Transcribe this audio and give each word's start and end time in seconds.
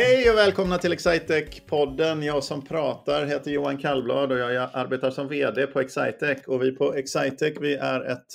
Hej 0.00 0.30
och 0.30 0.36
välkomna 0.36 0.78
till 0.78 0.92
Excitec-podden. 0.92 2.22
Jag 2.22 2.44
som 2.44 2.62
pratar 2.64 3.26
heter 3.26 3.50
Johan 3.50 3.78
Kallblad 3.78 4.32
och 4.32 4.38
jag 4.38 4.70
arbetar 4.72 5.10
som 5.10 5.28
VD 5.28 5.66
på 5.66 5.80
Excitec. 5.80 6.46
Och 6.46 6.62
vi 6.62 6.72
på 6.72 6.94
Excitec 6.94 7.56
vi 7.60 7.74
är 7.74 8.00
ett 8.00 8.26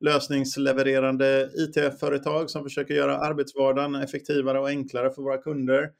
lösningslevererande 0.00 1.50
IT-företag 1.54 2.50
som 2.50 2.62
försöker 2.62 2.94
göra 2.94 3.18
arbetsvardagen 3.18 3.94
effektivare 3.94 4.60
och 4.60 4.68
enklare 4.68 5.10
för 5.10 5.22
våra 5.22 5.38
kunder 5.38 5.90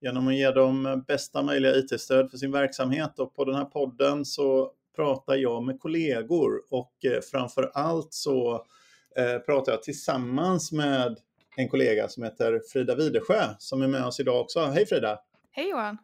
genom 0.00 0.28
att 0.28 0.34
ge 0.34 0.50
dem 0.50 1.04
bästa 1.08 1.42
möjliga 1.42 1.76
IT-stöd 1.76 2.30
för 2.30 2.38
sin 2.38 2.52
verksamhet. 2.52 3.18
Och 3.18 3.34
på 3.34 3.44
den 3.44 3.54
här 3.54 3.64
podden 3.64 4.24
så 4.24 4.70
pratar 4.96 5.36
jag 5.36 5.62
med 5.62 5.80
kollegor 5.80 6.62
och 6.70 7.04
eh, 7.04 7.20
framför 7.32 7.70
allt 7.74 8.12
så 8.14 8.54
eh, 9.16 9.38
pratar 9.38 9.72
jag 9.72 9.82
tillsammans 9.82 10.72
med 10.72 11.16
en 11.56 11.68
kollega 11.68 12.08
som 12.08 12.22
heter 12.22 12.60
Frida 12.72 12.94
Widesjö 12.94 13.48
som 13.58 13.82
är 13.82 13.88
med 13.88 14.04
oss 14.04 14.20
idag 14.20 14.40
också. 14.40 14.60
Hej 14.60 14.86
Frida! 14.86 15.18
Hej 15.50 15.70
Johan! 15.70 15.98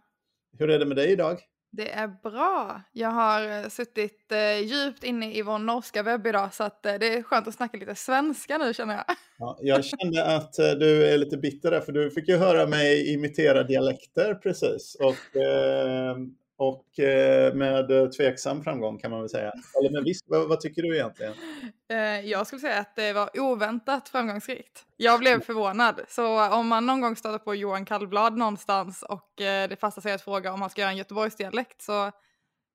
Hur 0.58 0.70
är 0.70 0.78
det 0.78 0.86
med 0.86 0.96
dig 0.96 1.12
idag? 1.12 1.40
Det 1.72 1.90
är 1.90 2.08
bra. 2.22 2.82
Jag 2.92 3.08
har 3.08 3.68
suttit 3.68 4.32
eh, 4.32 4.58
djupt 4.58 5.04
inne 5.04 5.34
i 5.34 5.42
vår 5.42 5.58
norska 5.58 6.02
webb 6.02 6.26
idag 6.26 6.54
så 6.54 6.64
att, 6.64 6.86
eh, 6.86 6.94
det 6.94 7.14
är 7.14 7.22
skönt 7.22 7.48
att 7.48 7.54
snacka 7.54 7.78
lite 7.78 7.94
svenska 7.94 8.58
nu 8.58 8.74
känner 8.74 8.94
jag. 8.94 9.04
Ja, 9.38 9.58
jag 9.60 9.84
kände 9.84 10.36
att 10.36 10.58
eh, 10.58 10.70
du 10.70 11.06
är 11.06 11.18
lite 11.18 11.36
bitter 11.36 11.70
där 11.70 11.80
för 11.80 11.92
du 11.92 12.10
fick 12.10 12.28
ju 12.28 12.36
höra 12.36 12.66
mig 12.66 13.12
imitera 13.12 13.62
dialekter 13.62 14.34
precis. 14.34 14.96
Och, 15.00 15.40
eh, 15.40 16.16
och 16.60 16.98
eh, 16.98 17.54
med 17.54 18.12
tveksam 18.12 18.64
framgång 18.64 18.98
kan 18.98 19.10
man 19.10 19.20
väl 19.20 19.28
säga. 19.28 19.52
Eller 19.80 19.90
med 19.90 20.04
viss, 20.04 20.18
vad, 20.26 20.48
vad, 20.48 20.60
tycker 20.60 20.82
du 20.82 20.96
egentligen? 20.96 21.32
Eh, 21.90 22.20
jag 22.20 22.46
skulle 22.46 22.60
säga 22.60 22.78
att 22.78 22.96
det 22.96 23.12
var 23.12 23.40
oväntat 23.40 24.08
framgångsrikt. 24.08 24.84
Jag 24.96 25.20
blev 25.20 25.40
förvånad. 25.40 26.00
Så 26.08 26.48
om 26.48 26.68
man 26.68 26.86
någon 26.86 27.00
gång 27.00 27.16
stöter 27.16 27.38
på 27.38 27.54
Johan 27.54 27.84
Kallblad 27.84 28.36
någonstans 28.36 29.02
och 29.02 29.40
eh, 29.40 29.68
det 29.68 29.76
passar 29.76 30.02
sig 30.02 30.12
att 30.12 30.22
fråga 30.22 30.52
om 30.52 30.60
han 30.60 30.70
ska 30.70 30.80
göra 30.80 30.90
en 30.90 30.96
Göteborgsdialekt 30.96 31.82
så 31.82 32.10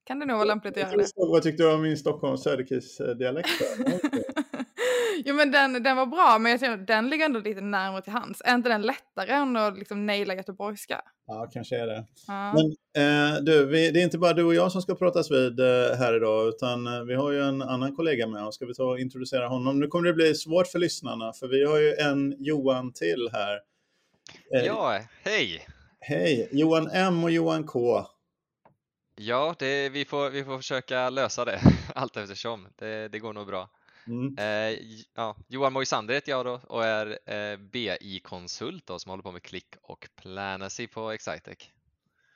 kan 0.05 0.19
det 0.19 0.25
nog 0.25 0.37
vara 0.37 0.47
lämpligt 0.47 0.77
att 0.77 0.83
göra 0.83 0.97
det. 0.97 1.07
Vad 1.15 1.43
tyckte 1.43 1.63
du 1.63 1.73
om 1.73 1.81
min 1.81 1.97
Stockholms 1.97 2.43
Söderkis-dialekt? 2.43 3.49
jo 5.25 5.35
men 5.35 5.51
den, 5.51 5.83
den 5.83 5.97
var 5.97 6.05
bra, 6.05 6.37
men 6.39 6.51
jag 6.51 6.59
tror 6.59 6.77
den 6.77 7.09
ligger 7.09 7.25
ändå 7.25 7.39
lite 7.39 7.61
närmare 7.61 8.01
till 8.01 8.13
hands. 8.13 8.41
Är 8.45 8.55
inte 8.55 8.69
den 8.69 8.81
lättare 8.81 9.31
än 9.31 9.55
att 9.55 9.77
liksom 9.77 10.05
naila 10.05 10.35
göteborgska? 10.35 11.01
Ja, 11.27 11.49
kanske 11.53 11.77
är 11.77 11.87
det. 11.87 12.05
Ja. 12.27 12.53
Men 12.53 12.65
eh, 13.03 13.43
du, 13.43 13.65
vi, 13.65 13.91
det 13.91 13.99
är 13.99 14.03
inte 14.03 14.17
bara 14.17 14.33
du 14.33 14.43
och 14.43 14.55
jag 14.55 14.71
som 14.71 14.81
ska 14.81 14.95
pratas 14.95 15.31
vid 15.31 15.59
eh, 15.59 15.97
här 15.97 16.15
idag, 16.15 16.47
utan 16.47 16.87
eh, 16.87 17.03
vi 17.03 17.15
har 17.15 17.31
ju 17.31 17.41
en 17.41 17.61
annan 17.61 17.95
kollega 17.95 18.27
med 18.27 18.45
oss. 18.45 18.55
Ska 18.55 18.65
vi 18.65 18.73
ta 18.73 18.83
och 18.83 18.99
introducera 18.99 19.47
honom? 19.47 19.79
Nu 19.79 19.87
kommer 19.87 20.07
det 20.07 20.13
bli 20.13 20.35
svårt 20.35 20.67
för 20.67 20.79
lyssnarna, 20.79 21.33
för 21.33 21.47
vi 21.47 21.65
har 21.65 21.77
ju 21.77 21.93
en 21.93 22.35
Johan 22.39 22.93
till 22.93 23.29
här. 23.33 23.59
Eh, 24.55 24.65
ja, 24.65 24.99
hej! 25.23 25.67
Hej! 25.99 26.49
Johan 26.51 26.89
M 26.93 27.23
och 27.23 27.31
Johan 27.31 27.63
K. 27.63 28.05
Ja, 29.15 29.55
det, 29.59 29.89
vi, 29.89 30.05
får, 30.05 30.29
vi 30.29 30.43
får 30.43 30.57
försöka 30.57 31.09
lösa 31.09 31.45
det 31.45 31.59
allt 31.95 32.17
eftersom. 32.17 32.67
Det, 32.75 33.07
det 33.07 33.19
går 33.19 33.33
nog 33.33 33.47
bra. 33.47 33.69
Mm. 34.07 34.35
Eh, 34.37 34.79
ja, 35.15 35.35
Johan 35.47 35.73
Moisander 35.73 36.13
heter 36.13 36.31
jag 36.31 36.45
då 36.45 36.61
och 36.67 36.85
är 36.85 37.19
eh, 37.25 37.57
BI-konsult 37.57 38.91
som 38.97 39.09
håller 39.09 39.23
på 39.23 39.31
med 39.31 39.43
klick 39.43 39.75
och 39.81 40.09
Planacy 40.15 40.87
på 40.87 41.11
Excitec. 41.11 41.57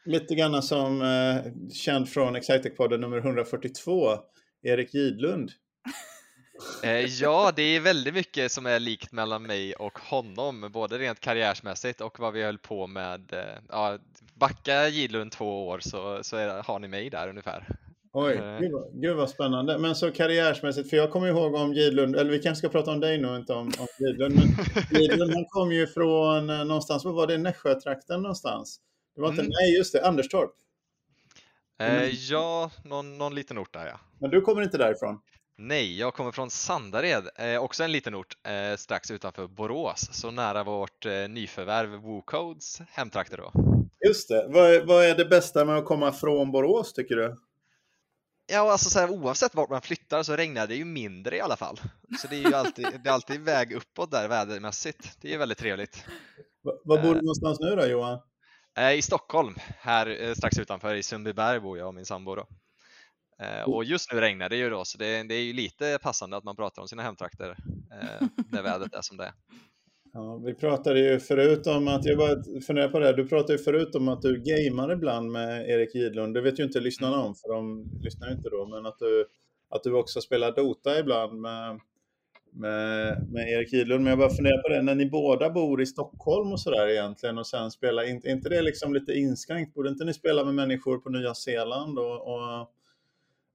Lite 0.06 0.36
grann 0.36 0.64
som 0.64 1.02
eh, 1.02 1.72
känd 1.74 2.10
från 2.10 2.36
Excitec-podden 2.36 2.98
nummer 2.98 3.18
142, 3.18 4.18
Erik 4.64 4.94
Gidlund. 4.94 5.52
Eh, 6.84 7.06
ja, 7.06 7.52
det 7.56 7.62
är 7.62 7.80
väldigt 7.80 8.14
mycket 8.14 8.52
som 8.52 8.66
är 8.66 8.80
likt 8.80 9.12
mellan 9.12 9.44
mig 9.44 9.74
och 9.76 10.00
honom, 10.00 10.70
både 10.74 10.98
rent 10.98 11.20
karriärsmässigt 11.20 12.02
och 12.02 12.20
vad 12.20 12.34
vi 12.34 12.44
höll 12.44 12.58
på 12.58 12.88
med. 12.88 13.34
Eh, 13.34 13.62
ja, 13.70 13.98
backa 14.34 14.88
Gidlund 14.88 15.32
två 15.32 15.68
år 15.68 15.80
så, 15.80 16.24
så 16.24 16.38
är, 16.38 16.64
har 16.64 16.80
ni 16.80 16.88
mig 16.88 17.10
där 17.10 17.28
ungefär. 17.28 17.68
Oj, 18.12 18.34
eh. 18.34 18.60
gud 18.60 18.72
vad, 18.72 19.02
gud 19.02 19.16
vad 19.16 19.30
spännande. 19.30 19.78
Men 19.78 19.96
så 19.96 20.12
karriärsmässigt, 20.12 20.90
för 20.90 20.98
jag 20.98 21.12
kommer 21.12 21.28
ihåg 21.28 21.56
om 21.56 21.74
Gidlund, 21.74 22.16
eller 22.16 22.32
vi 22.32 22.40
kanske 22.40 22.60
ska 22.60 22.70
prata 22.70 22.92
om 22.92 23.00
dig 23.00 23.18
nu, 23.18 23.36
inte 23.36 23.54
om, 23.54 23.72
om 23.80 23.88
Gidlund. 24.00 24.36
Men 24.36 24.46
Gidlund 25.02 25.34
han 25.34 25.46
kom 25.46 25.72
ju 25.72 25.88
från 25.88 26.48
någonstans, 26.48 27.06
vad 27.06 27.14
var 27.14 27.28
det, 27.28 27.38
Nässjötrakten 27.38 28.22
någonstans? 28.22 28.80
Det 29.16 29.22
var 29.22 29.30
inte, 29.30 29.42
mm. 29.42 29.52
nej 29.62 29.78
just 29.78 29.94
det, 29.94 30.08
Anderstorp. 30.08 30.52
Eh, 31.80 32.10
ja, 32.32 32.72
någon, 32.84 33.18
någon 33.18 33.36
liten 33.36 33.58
ort 33.58 33.74
där 33.74 33.86
ja. 33.86 34.00
Men 34.20 34.30
du 34.30 34.42
kommer 34.42 34.62
inte 34.62 34.78
därifrån? 34.78 35.20
Nej, 35.58 36.00
jag 36.00 36.14
kommer 36.14 36.32
från 36.32 36.50
Sandared, 36.50 37.30
eh, 37.36 37.64
också 37.64 37.84
en 37.84 37.92
liten 37.92 38.16
ort 38.16 38.38
eh, 38.48 38.78
strax 38.78 39.12
utanför 39.12 39.48
Borås, 39.48 40.10
så 40.12 40.32
nära 40.32 40.64
vårt 40.64 41.06
eh, 41.06 41.12
nyförvärv 41.30 41.90
WooCodes 41.90 42.82
hemtrakter 42.90 43.38
då. 43.38 43.52
Just 44.08 44.30
det. 44.30 44.46
Vad 44.48 44.88
vad 44.88 45.06
är 45.06 45.16
det 45.16 45.26
bästa 45.26 45.66
med 45.66 45.78
att 45.78 45.86
komma 45.86 46.12
från 46.12 46.52
Borås 46.52 46.94
tycker 46.94 47.16
du? 47.16 47.36
Ja, 48.52 48.72
alltså 48.72 48.90
så 48.90 49.00
här, 49.00 49.10
oavsett 49.10 49.56
vart 49.56 49.70
man 49.70 49.82
flyttar 49.82 50.24
så 50.24 50.36
regnar 50.36 50.68
det 50.68 50.76
ju 50.76 50.86
mindre 50.86 51.38
i 51.38 51.42
alla 51.42 51.56
fall. 51.56 51.80
Så 52.22 52.28
det 52.28 52.36
är 52.36 52.50
ju 52.50 52.56
alltid, 52.56 52.88
det 53.04 53.10
är 53.10 53.14
alltid 53.14 53.42
väg 53.42 53.72
uppåt 53.72 54.12
där 54.12 54.28
vädermässigt. 54.28 55.18
Det 55.22 55.34
är 55.34 55.38
väldigt 55.38 55.58
trevligt. 55.58 56.06
Var 56.62 57.02
bor 57.02 57.16
du 57.16 57.22
någonstans 57.22 57.60
nu 57.60 57.76
då 57.76 57.86
Johan? 57.86 58.20
I 58.94 59.02
Stockholm, 59.02 59.56
här 59.80 60.34
strax 60.34 60.60
utanför 60.60 60.96
i 60.96 61.04
Sundbyberg 61.04 61.60
bor 61.60 61.78
jag 61.78 61.88
och 61.88 61.94
min 61.94 62.06
sambo 62.06 62.36
då. 62.36 62.48
Eh, 63.40 63.64
och 63.64 63.84
just 63.84 64.14
nu 64.14 64.20
regnar 64.20 64.50
det 64.50 64.56
ju 64.56 64.70
då, 64.70 64.86
så 64.86 64.98
det, 64.98 65.24
det, 65.24 65.36
är 65.36 65.42
ju 65.42 65.54
lite 65.54 66.00
passande 66.02 66.38
att 66.38 66.44
man 66.44 66.56
pratar 66.56 66.82
om 66.82 66.88
sina 66.88 67.04
hemtrakter 67.04 67.58
eh, 67.92 68.28
när 68.52 68.62
vädret 68.62 68.94
är 68.94 69.02
som 69.02 69.18
det 69.18 69.26
är. 69.26 69.34
Ja, 70.14 70.42
vi 70.46 70.54
pratade 70.54 71.00
ju 71.00 71.20
förut 71.20 71.68
om 71.68 71.88
att, 71.88 72.06
jag 72.06 72.18
bara 72.18 72.62
funderar 72.62 72.90
på 72.90 73.00
det, 73.00 73.14
du 73.14 73.28
pratade 73.28 73.54
ju 73.54 73.60
förut 73.60 73.96
om 73.96 74.08
att 74.08 74.22
du 74.22 74.44
gamear 74.44 74.92
ibland 74.92 75.32
med 75.32 75.70
Erik 75.70 75.96
Gidlund. 75.96 76.34
Det 76.34 76.42
vet 76.42 76.60
ju 76.60 76.64
inte 76.64 76.80
lyssnarna 76.80 77.16
mm. 77.16 77.28
om, 77.28 77.36
för 77.36 77.54
de 77.54 77.90
lyssnar 78.02 78.28
ju 78.28 78.34
inte 78.34 78.50
då, 78.50 78.66
men 78.66 78.86
att 78.86 79.00
du, 79.00 79.26
att 79.70 79.84
du 79.84 79.94
också 79.94 80.22
spelar 80.22 80.56
Dota 80.56 81.00
ibland 81.00 81.42
med, 81.42 81.80
med, 82.52 83.28
med 83.32 83.50
Erik 83.50 83.74
Gidlund. 83.74 84.04
Men 84.04 84.10
jag 84.10 84.20
bara 84.20 84.30
funderar 84.30 84.62
på 84.62 84.70
det, 84.70 84.82
när 84.82 84.96
ni 84.96 85.06
båda 85.06 85.50
bor 85.50 85.82
i 85.82 85.86
Stockholm 85.86 86.52
och 86.52 86.62
sådär 86.62 86.88
egentligen 86.88 87.38
och 87.38 87.48
sen 87.48 87.72
spelar, 87.72 88.10
inte, 88.10 88.30
inte 88.30 88.50
det 88.50 88.62
liksom 88.62 88.94
lite 88.94 89.14
inskränkt? 89.14 89.74
Borde 89.74 89.90
inte 89.90 90.06
ni 90.06 90.14
spela 90.14 90.44
med 90.44 90.56
människor 90.56 90.98
på 90.98 91.10
Nya 91.10 91.34
Zeeland 91.34 92.00
och, 92.00 92.34
och 92.34 92.72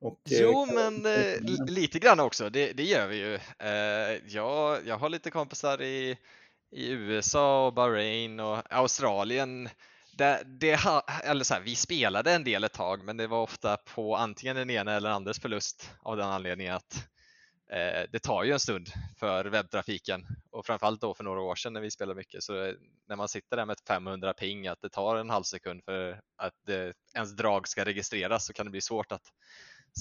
och, 0.01 0.21
eh, 0.33 0.41
jo, 0.41 0.67
men 0.75 1.07
eh, 1.07 1.67
lite 1.67 1.99
grann 1.99 2.21
också, 2.21 2.51
det, 2.51 2.73
det 2.73 2.83
gör 2.83 3.07
vi 3.07 3.17
ju. 3.17 3.35
Eh, 3.59 4.21
jag, 4.27 4.79
jag 4.87 4.99
har 4.99 5.09
lite 5.09 5.31
kompisar 5.31 5.83
i, 5.83 6.17
i 6.75 6.91
USA 6.91 7.67
och 7.67 7.73
Bahrain 7.75 8.41
och 8.41 8.62
Australien. 8.71 9.69
Det, 10.12 10.43
det, 10.47 10.81
eller 11.25 11.45
så 11.45 11.55
här, 11.55 11.61
vi 11.61 11.75
spelade 11.77 12.33
en 12.33 12.45
del 12.45 12.65
ett 12.65 12.73
tag, 12.73 13.05
men 13.05 13.17
det 13.17 13.27
var 13.27 13.43
ofta 13.43 13.77
på 13.77 14.17
antingen 14.17 14.57
den 14.57 14.71
ena 14.71 14.93
eller 14.93 15.11
andras 15.11 15.41
förlust 15.41 15.91
av 16.03 16.17
den 16.17 16.29
anledningen 16.29 16.75
att 16.75 17.09
eh, 17.71 18.03
det 18.12 18.19
tar 18.19 18.45
ju 18.45 18.53
en 18.53 18.61
stund 18.61 18.89
för 19.19 19.45
webbtrafiken 19.45 20.27
och 20.51 20.67
framförallt 20.67 21.01
då 21.01 21.15
för 21.15 21.25
några 21.25 21.41
år 21.41 21.55
sedan 21.55 21.73
när 21.73 21.81
vi 21.81 21.91
spelade 21.91 22.17
mycket 22.17 22.43
så 22.43 22.75
när 23.09 23.17
man 23.17 23.29
sitter 23.29 23.56
där 23.56 23.67
med 23.67 23.77
500 23.89 24.33
ping 24.33 24.67
att 24.67 24.81
det 24.81 24.89
tar 24.89 25.17
en 25.17 25.31
halv 25.31 25.43
sekund 25.43 25.85
för 25.85 26.21
att 26.37 26.69
eh, 26.69 26.91
ens 27.15 27.37
drag 27.37 27.69
ska 27.69 27.85
registreras 27.85 28.47
så 28.47 28.53
kan 28.53 28.67
det 28.67 28.71
bli 28.71 28.81
svårt 28.81 29.12
att 29.12 29.33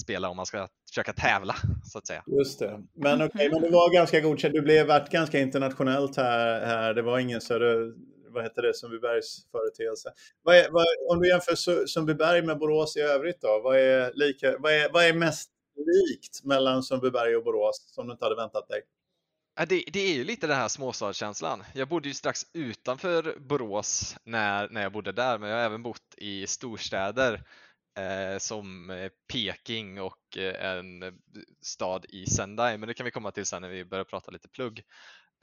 spela 0.00 0.28
om 0.28 0.36
man 0.36 0.46
ska 0.46 0.68
försöka 0.88 1.12
tävla 1.12 1.56
så 1.84 1.98
att 1.98 2.06
säga. 2.06 2.22
Just 2.26 2.58
det. 2.58 2.82
Men 2.94 3.14
okej, 3.22 3.26
okay, 3.26 3.50
men 3.50 3.62
det 3.62 3.70
var 3.70 3.94
ganska 3.94 4.20
godkänt. 4.20 4.54
Du 4.54 4.62
blev 4.62 4.86
varit 4.86 5.10
ganska 5.10 5.40
internationellt 5.40 6.16
här. 6.16 6.66
här. 6.66 6.94
Det 6.94 7.02
var 7.02 7.18
ingen 7.18 7.40
större, 7.40 7.92
vad 8.28 8.42
heter 8.42 8.62
det, 8.62 8.74
Sundbybergs 8.74 9.50
företeelse. 9.50 10.12
Vad 10.42 10.56
är, 10.56 10.70
vad, 10.70 10.84
om 11.10 11.22
du 11.22 11.28
jämför 11.28 11.86
Sundbyberg 11.86 12.42
med 12.42 12.58
Borås 12.58 12.96
i 12.96 13.00
övrigt 13.00 13.40
då, 13.40 13.60
vad 13.64 13.78
är, 13.78 14.12
lika, 14.14 14.58
vad 14.58 14.72
är, 14.72 14.92
vad 14.92 15.04
är 15.04 15.12
mest 15.12 15.50
likt 15.76 16.44
mellan 16.44 16.82
Sundbyberg 16.82 17.36
och 17.36 17.44
Borås 17.44 17.92
som 17.94 18.06
du 18.06 18.12
inte 18.12 18.24
hade 18.24 18.36
väntat 18.36 18.68
dig? 18.68 18.82
Det, 19.68 19.84
det, 19.92 20.00
är 20.00 20.14
ju 20.14 20.24
lite 20.24 20.46
den 20.46 20.56
här 20.56 20.68
småstadskänslan. 20.68 21.64
Jag 21.74 21.88
bodde 21.88 22.08
ju 22.08 22.14
strax 22.14 22.46
utanför 22.52 23.36
Borås 23.38 24.16
när, 24.24 24.68
när 24.68 24.82
jag 24.82 24.92
bodde 24.92 25.12
där, 25.12 25.38
men 25.38 25.48
jag 25.48 25.56
har 25.56 25.64
även 25.64 25.82
bott 25.82 26.14
i 26.16 26.46
storstäder 26.46 27.42
eh, 27.94 28.38
som 28.38 28.90
eh, 28.90 29.10
Peking 29.32 30.00
och 30.00 30.36
eh, 30.36 30.76
en 30.76 31.02
eh, 31.02 31.12
stad 31.60 32.06
i 32.08 32.26
Sendai, 32.26 32.78
men 32.78 32.86
det 32.86 32.94
kan 32.94 33.04
vi 33.04 33.10
komma 33.10 33.30
till 33.30 33.46
sen 33.46 33.62
när 33.62 33.68
vi 33.68 33.84
börjar 33.84 34.04
prata 34.04 34.30
lite 34.30 34.48
plugg. 34.48 34.82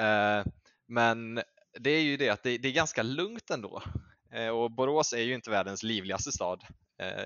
Eh, 0.02 0.46
men 0.88 1.42
det 1.80 1.90
är 1.90 2.02
ju 2.02 2.18
det 2.18 2.30
att 2.30 2.44
det, 2.44 2.58
det 2.58 2.68
är 2.68 2.74
ganska 2.74 3.04
lugnt 3.04 3.50
ändå 3.50 3.84
eh, 4.32 4.48
och 4.48 4.72
Borås 4.72 5.14
är 5.14 5.22
ju 5.22 5.36
inte 5.36 5.50
världens 5.50 5.84
livligaste 5.84 6.32
stad. 6.32 6.64
Eh, 7.02 7.26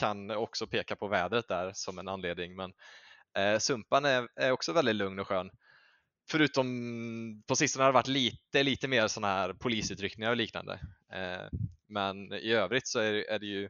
kan 0.00 0.30
också 0.30 0.66
peka 0.66 0.96
på 0.96 1.08
vädret 1.08 1.48
där 1.48 1.72
som 1.74 1.98
en 1.98 2.08
anledning, 2.08 2.56
men 2.56 2.72
Sumpan 3.58 4.04
är, 4.04 4.28
är 4.36 4.50
också 4.50 4.72
väldigt 4.72 4.96
lugn 4.96 5.18
och 5.18 5.28
skön. 5.28 5.50
Förutom 6.30 7.42
på 7.46 7.56
sistone 7.56 7.84
har 7.84 7.92
det 7.92 7.94
varit 7.94 8.08
lite, 8.08 8.62
lite 8.62 8.88
mer 8.88 9.08
sådana 9.08 9.34
här 9.34 9.52
polisutryckningar 9.52 10.30
och 10.30 10.36
liknande. 10.36 10.80
Men 11.88 12.32
i 12.32 12.52
övrigt 12.52 12.88
så 12.88 12.98
är, 12.98 13.12
är 13.12 13.38
det 13.38 13.46
ju 13.46 13.68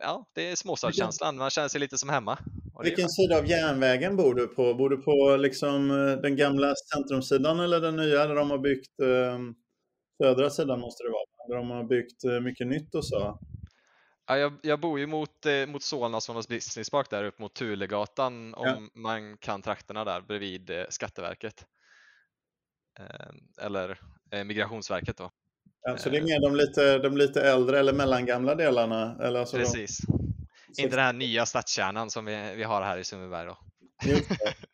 ja, 0.00 0.30
det 0.34 0.50
är 0.50 0.56
småstadskänslan. 0.56 1.36
Man 1.36 1.50
känner 1.50 1.68
sig 1.68 1.80
lite 1.80 1.98
som 1.98 2.08
hemma. 2.08 2.38
Vilken 2.82 3.08
sida 3.08 3.38
av 3.38 3.46
järnvägen 3.46 4.16
bor 4.16 4.34
du 4.34 4.46
på? 4.46 4.74
Bor 4.74 4.90
du 4.90 4.96
på 4.96 5.36
liksom 5.36 5.90
eh, 5.90 6.20
den 6.22 6.36
gamla 6.36 6.74
centrumsidan 6.94 7.60
eller 7.60 7.80
den 7.80 7.96
nya 7.96 8.26
där 8.26 8.34
de 8.34 8.50
har 8.50 8.58
byggt 8.58 9.00
eh, 9.00 9.38
södra 10.22 10.50
sidan 10.50 10.80
måste 10.80 11.04
det 11.04 11.10
vara? 11.10 11.24
där 11.48 11.56
de 11.56 11.70
har 11.70 11.84
byggt 11.84 12.24
eh, 12.24 12.40
mycket 12.40 12.66
nytt 12.66 12.94
och 12.94 13.06
så. 13.06 13.38
Ja, 14.26 14.38
jag, 14.38 14.52
jag 14.62 14.80
bor 14.80 14.98
ju 14.98 15.06
mot, 15.06 15.46
eh, 15.46 15.66
mot 15.66 15.82
Solna 15.82 16.20
Solnas 16.20 16.48
Business 16.48 16.90
Park 16.90 17.10
där 17.10 17.24
upp 17.24 17.38
mot 17.38 17.54
Tulegatan 17.54 18.54
om 18.54 18.66
Ja. 18.66 19.00
man 19.00 19.36
kan 19.38 19.62
trakterna 19.62 20.04
där 20.04 20.20
bredvid 20.20 20.70
eh, 20.70 20.84
Skatteverket. 20.90 21.66
Eh, 23.00 23.64
eller 23.66 24.00
eh, 24.30 24.44
Migrationsverket 24.44 25.16
då. 25.16 25.30
Ja, 25.82 25.96
så 25.96 26.10
det 26.10 26.16
är 26.16 26.22
mer 26.22 26.40
de 26.40 26.56
lite, 26.56 26.98
de 26.98 27.16
lite 27.16 27.42
äldre 27.42 27.78
eller 27.78 27.92
mellangamla 27.92 28.54
delarna? 28.54 29.16
Eller 29.22 29.40
alltså 29.40 29.56
de- 29.56 29.62
Precis. 29.64 30.00
Inte 30.78 30.96
den 30.96 31.04
här 31.04 31.12
nya 31.12 31.46
stadskärnan 31.46 32.10
som 32.10 32.24
vi, 32.24 32.52
vi 32.56 32.62
har 32.62 32.82
här 32.82 32.98
i 32.98 33.04
Sundbyberg 33.04 33.46
då. 33.46 33.58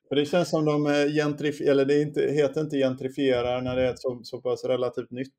För 0.08 0.16
det 0.16 0.26
känns 0.26 0.50
som 0.50 0.64
de 0.64 0.86
eh, 0.86 1.06
gentrifierar, 1.06 1.70
eller 1.70 1.84
det 1.84 2.02
inte, 2.02 2.20
heter 2.20 2.60
inte 2.60 2.76
gentrifierar 2.76 3.60
när 3.62 3.76
det 3.76 3.82
är 3.82 3.90
ett 3.90 4.00
så, 4.00 4.20
så 4.24 4.40
pass 4.40 4.64
relativt 4.64 5.10
nytt 5.10 5.34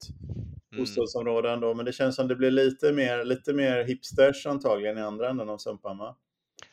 Mm. 0.71 0.83
bostadsområde 0.83 1.51
ändå. 1.51 1.73
Men 1.73 1.85
det 1.85 1.93
känns 1.93 2.15
som 2.15 2.27
det 2.27 2.35
blir 2.35 2.51
lite 2.51 2.91
mer, 2.91 3.23
lite 3.23 3.53
mer 3.53 3.83
hipsters 3.83 4.45
antagligen 4.45 4.97
i 4.97 5.01
andra 5.01 5.29
änden 5.29 5.49
av 5.49 5.57
Sumpan 5.57 5.97
va? 5.97 6.15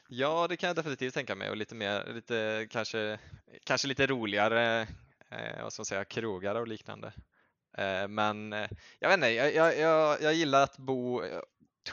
Ja, 0.09 0.47
det 0.49 0.57
kan 0.57 0.67
jag 0.67 0.77
definitivt 0.77 1.15
tänka 1.15 1.35
mig 1.35 1.51
och 1.51 1.57
lite 1.57 1.75
mer, 1.75 2.13
lite 2.15 2.67
kanske, 2.71 3.19
kanske 3.65 3.89
lite 3.89 4.07
roligare, 4.07 4.81
eh, 5.31 5.63
vad 5.63 5.73
ska 5.73 5.81
man 5.81 5.85
säga, 5.87 6.05
krogar 6.05 6.55
och 6.55 6.69
liknande. 6.69 7.13
Eh, 7.79 8.09
men 8.09 8.53
eh, 8.53 8.69
jag 8.99 9.09
vet 9.09 9.17
inte, 9.17 9.29
jag, 9.29 9.55
jag, 9.55 9.79
jag, 9.79 10.23
jag 10.23 10.35
gillar 10.35 10.63
att 10.63 10.79
bo, 10.79 11.23
eh, 11.23 11.41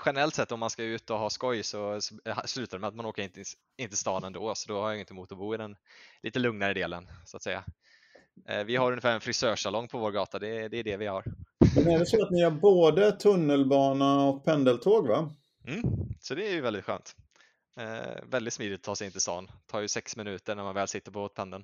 generellt 0.05 0.35
sett 0.35 0.51
om 0.51 0.59
man 0.59 0.69
ska 0.69 0.83
ut 0.83 1.09
och 1.09 1.19
ha 1.19 1.29
skoj 1.29 1.63
så, 1.63 2.01
så 2.01 2.15
slutar 2.45 2.77
det 2.77 2.81
med 2.81 2.87
att 2.87 2.95
man 2.95 3.05
åker 3.05 3.23
in 3.23 3.29
till, 3.29 3.43
in 3.77 3.89
till 3.89 3.97
stan 3.97 4.23
ändå, 4.23 4.55
så 4.55 4.73
då 4.73 4.81
har 4.81 4.87
jag 4.87 4.95
inget 4.95 5.11
emot 5.11 5.31
att 5.31 5.37
bo 5.37 5.53
i 5.53 5.57
den 5.57 5.75
lite 6.23 6.39
lugnare 6.39 6.73
delen 6.73 7.07
så 7.25 7.37
att 7.37 7.43
säga. 7.43 7.63
Vi 8.65 8.75
har 8.75 8.91
ungefär 8.91 9.13
en 9.13 9.21
frisörsalong 9.21 9.87
på 9.87 9.97
vår 9.97 10.11
gata, 10.11 10.39
det, 10.39 10.67
det 10.67 10.77
är 10.77 10.83
det 10.83 10.97
vi 10.97 11.07
har. 11.07 11.23
Men 11.75 11.87
är 11.87 11.99
det 11.99 12.05
så 12.05 12.23
att 12.23 12.31
ni 12.31 12.41
har 12.41 12.51
både 12.51 13.11
tunnelbana 13.11 14.25
och 14.25 14.45
pendeltåg 14.45 15.07
va? 15.07 15.31
Mm, 15.67 15.83
så 16.19 16.35
det 16.35 16.47
är 16.47 16.51
ju 16.51 16.61
väldigt 16.61 16.85
skönt. 16.85 17.15
Eh, 17.79 18.23
väldigt 18.31 18.53
smidigt 18.53 18.79
att 18.79 18.83
ta 18.83 18.95
sig 18.95 19.05
in 19.05 19.11
till 19.11 19.21
stan, 19.21 19.51
tar 19.67 19.81
ju 19.81 19.87
sex 19.87 20.17
minuter 20.17 20.55
när 20.55 20.63
man 20.63 20.75
väl 20.75 20.87
sitter 20.87 21.11
på 21.11 21.29
pendeln. 21.29 21.63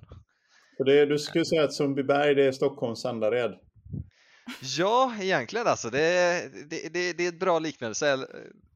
För 0.76 0.84
det, 0.84 1.06
du 1.06 1.18
skulle 1.18 1.44
säga 1.44 1.64
att 1.64 1.74
Sundbyberg 1.74 2.34
det 2.34 2.44
är 2.44 2.52
Stockholms 2.52 3.00
Sandared. 3.00 3.58
Ja, 4.78 5.12
egentligen 5.20 5.66
alltså. 5.66 5.90
Det, 5.90 5.98
det, 6.70 6.92
det, 6.92 7.12
det 7.12 7.24
är 7.24 7.28
ett 7.28 7.40
bra 7.40 7.58
liknelse. 7.58 8.12
eh, 8.12 8.18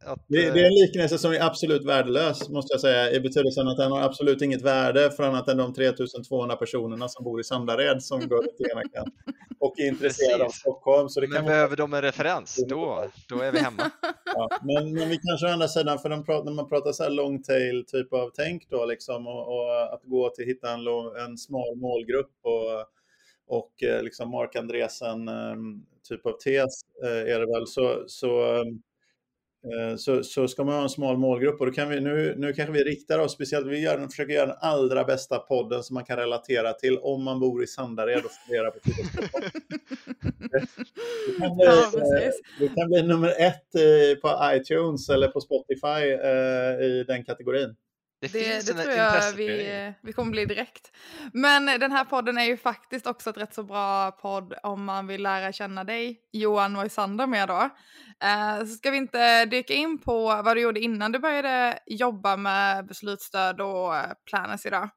Att, 0.05 0.25
Det, 0.29 0.47
eh, 0.47 0.55
det 0.55 0.61
är 0.61 0.67
en 0.67 0.75
liknelse 0.75 1.19
som 1.19 1.33
är 1.33 1.41
absolut 1.41 1.85
värdelös, 1.85 2.49
måste 2.49 2.73
jag 2.75 2.81
säga, 2.81 3.13
i 3.13 3.21
betydelsen 3.21 3.69
att 3.69 3.77
den 3.77 3.93
har 3.93 4.03
absolut 4.03 4.43
inget 4.43 4.63
värde 4.63 5.11
för 5.11 5.23
annat 5.23 5.49
än 5.49 5.57
de 5.57 5.75
3200 5.75 6.57
personerna 6.57 7.09
som 7.09 7.25
bor 7.25 7.41
i 7.41 7.45
Sandared 7.45 8.03
som 8.03 8.29
går 8.29 8.43
till 8.43 8.67
ena 8.73 8.83
kant 8.83 9.15
och 9.59 9.81
är 9.81 9.89
intresserade 9.89 10.45
av. 10.45 10.49
Stockholm. 10.49 11.09
Så 11.09 11.21
det 11.21 11.29
men 11.29 11.37
kan 11.37 11.45
behöver 11.45 11.77
de 11.77 11.95
en 11.95 12.03
referens, 12.03 12.65
då, 12.69 13.05
då 13.29 13.41
är 13.41 13.53
vi 13.53 13.59
hemma. 13.59 13.91
ja. 14.25 14.49
men, 14.63 14.93
men 14.95 15.09
vi 15.09 15.19
kanske 15.19 15.47
å 15.47 15.51
andra 15.51 15.69
sidan, 15.69 15.99
för 15.99 16.09
när 16.09 16.53
man 16.53 16.69
pratar 16.69 16.93
så 16.93 17.03
här 17.03 17.11
long 17.11 17.43
tail 17.43 17.85
typ 17.87 18.13
av 18.13 18.31
tänk 18.37 18.71
då, 18.71 18.85
liksom, 18.85 19.27
och, 19.27 19.49
och 19.49 19.95
att 19.95 20.03
gå 20.05 20.31
till 20.31 20.47
hitta 20.47 20.71
en, 20.71 20.81
en 21.27 21.39
smal 21.39 21.77
målgrupp 21.77 22.33
och, 22.43 22.87
och 23.51 23.83
eh, 23.83 24.03
liksom 24.03 24.31
Mark 24.31 24.57
Andresen 24.57 25.29
eh, 25.29 25.57
typ 26.09 26.27
av 26.27 26.33
tes 26.33 26.81
eh, 27.05 27.35
är 27.35 27.41
det 27.41 27.47
väl, 27.47 27.67
så, 27.67 28.05
så 28.07 28.57
eh, 28.57 29.97
så, 29.97 30.23
så 30.23 30.49
ska 30.49 30.65
man 30.65 30.75
ha 30.75 30.83
en 30.83 30.89
smal 30.89 31.19
målgrupp. 31.19 31.61
Och 31.61 31.67
då 31.67 31.73
kan 31.73 31.89
vi, 31.89 32.01
nu, 32.01 32.35
nu 32.37 32.53
kanske 32.53 32.73
vi 32.73 32.85
riktar 32.85 33.19
oss 33.19 33.33
speciellt, 33.33 33.67
vi 33.67 33.79
gör, 33.81 34.07
försöker 34.07 34.35
göra 34.35 34.47
den 34.47 34.57
allra 34.61 35.05
bästa 35.05 35.39
podden 35.39 35.83
som 35.83 35.95
man 35.95 36.05
kan 36.05 36.17
relatera 36.17 36.73
till. 36.73 36.99
Om 36.99 37.25
man 37.25 37.41
bor 37.41 37.63
i 37.63 37.67
Sandared 37.67 38.25
och 38.25 38.31
funderar 38.31 38.71
på. 38.71 38.79
Det 41.27 41.39
kan 41.39 41.57
bli, 41.57 41.65
Ja, 41.67 41.91
det 42.59 42.69
kan 42.69 42.89
bli 42.89 43.03
nummer 43.03 43.35
ett 43.39 43.73
på 44.23 44.51
iTunes 44.55 45.09
eller 45.09 45.29
på 45.29 45.41
Spotify 45.41 46.05
i 46.85 47.05
den 47.07 47.25
kategorin. 47.25 47.77
Det, 48.21 48.33
Det, 48.33 48.67
det 48.67 48.83
tror 48.83 48.95
jag 48.95 49.33
vi, 49.33 49.95
vi 50.03 50.13
kommer 50.13 50.31
bli 50.31 50.45
direkt. 50.45 50.93
Men 51.33 51.67
den 51.67 51.93
här 51.93 52.05
podden 52.05 52.39
är 52.39 52.45
ju 52.45 52.57
faktiskt 52.57 53.07
också 53.07 53.31
ett 53.31 53.37
rätt 53.37 53.55
så 53.55 53.63
bra 53.63 54.11
podd 54.11 54.55
om 54.63 54.85
man 54.85 55.07
vill 55.07 55.23
lära 55.23 55.53
känna 55.53 55.85
dig, 55.85 56.21
Johan 56.33 56.73
Moisander, 56.73 57.27
mer 57.27 57.47
då. 57.47 57.71
Eh, 58.27 58.59
så 58.59 58.67
ska 58.67 58.91
vi 58.91 58.97
inte 58.97 59.45
dyka 59.45 59.75
in 59.75 59.99
på 59.99 60.43
vad 60.45 60.57
du 60.57 60.61
gjorde 60.61 60.81
innan 60.81 61.13
du 61.13 61.19
började 61.19 61.79
jobba 61.87 62.37
med 62.37 62.87
beslutsstöd 62.87 63.61
och 63.61 63.97
eh, 63.97 64.13
planners 64.31 64.67
idag? 64.67 64.91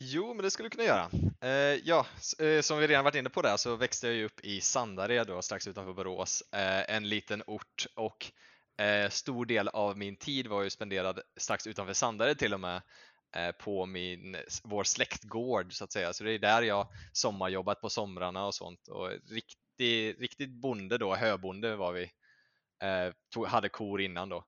Jo, 0.00 0.34
men 0.34 0.42
det 0.42 0.50
skulle 0.50 0.68
du 0.68 0.70
kunna 0.70 0.84
göra. 0.84 1.10
Eh, 1.42 1.80
ja, 1.84 2.06
eh, 2.38 2.60
som 2.60 2.78
vi 2.78 2.86
redan 2.86 3.04
varit 3.04 3.14
inne 3.14 3.30
på 3.30 3.42
där 3.42 3.56
så 3.56 3.76
växte 3.76 4.06
jag 4.06 4.16
ju 4.16 4.24
upp 4.24 4.40
i 4.40 4.60
Sandared 4.60 5.26
då, 5.26 5.42
strax 5.42 5.66
utanför 5.66 5.92
Borås, 5.92 6.42
eh, 6.52 6.96
en 6.96 7.08
liten 7.08 7.42
ort 7.46 7.86
och 7.94 8.32
eh, 8.76 9.10
stor 9.10 9.46
del 9.46 9.68
av 9.68 9.98
min 9.98 10.16
tid 10.16 10.46
var 10.46 10.62
ju 10.62 10.70
spenderad 10.70 11.20
strax 11.36 11.66
utanför 11.66 11.92
Sandared 11.92 12.38
till 12.38 12.54
och 12.54 12.60
med 12.60 12.82
eh, 13.36 13.52
på 13.52 13.86
min, 13.86 14.36
vår 14.64 14.84
släktgård 14.84 15.72
så 15.72 15.84
att 15.84 15.92
säga. 15.92 16.12
Så 16.12 16.24
det 16.24 16.32
är 16.32 16.38
där 16.38 16.62
jag 16.62 16.88
sommarjobbat 17.12 17.80
på 17.80 17.90
somrarna 17.90 18.46
och 18.46 18.54
sånt 18.54 18.88
och 18.88 19.10
riktig, 19.30 20.22
riktigt 20.22 20.50
bonde 20.50 20.98
då, 20.98 21.14
höbonde 21.14 21.76
var 21.76 21.92
vi. 21.92 22.02
Eh, 22.82 23.12
tog, 23.30 23.46
hade 23.46 23.68
kor 23.68 24.00
innan 24.00 24.28
då. 24.28 24.44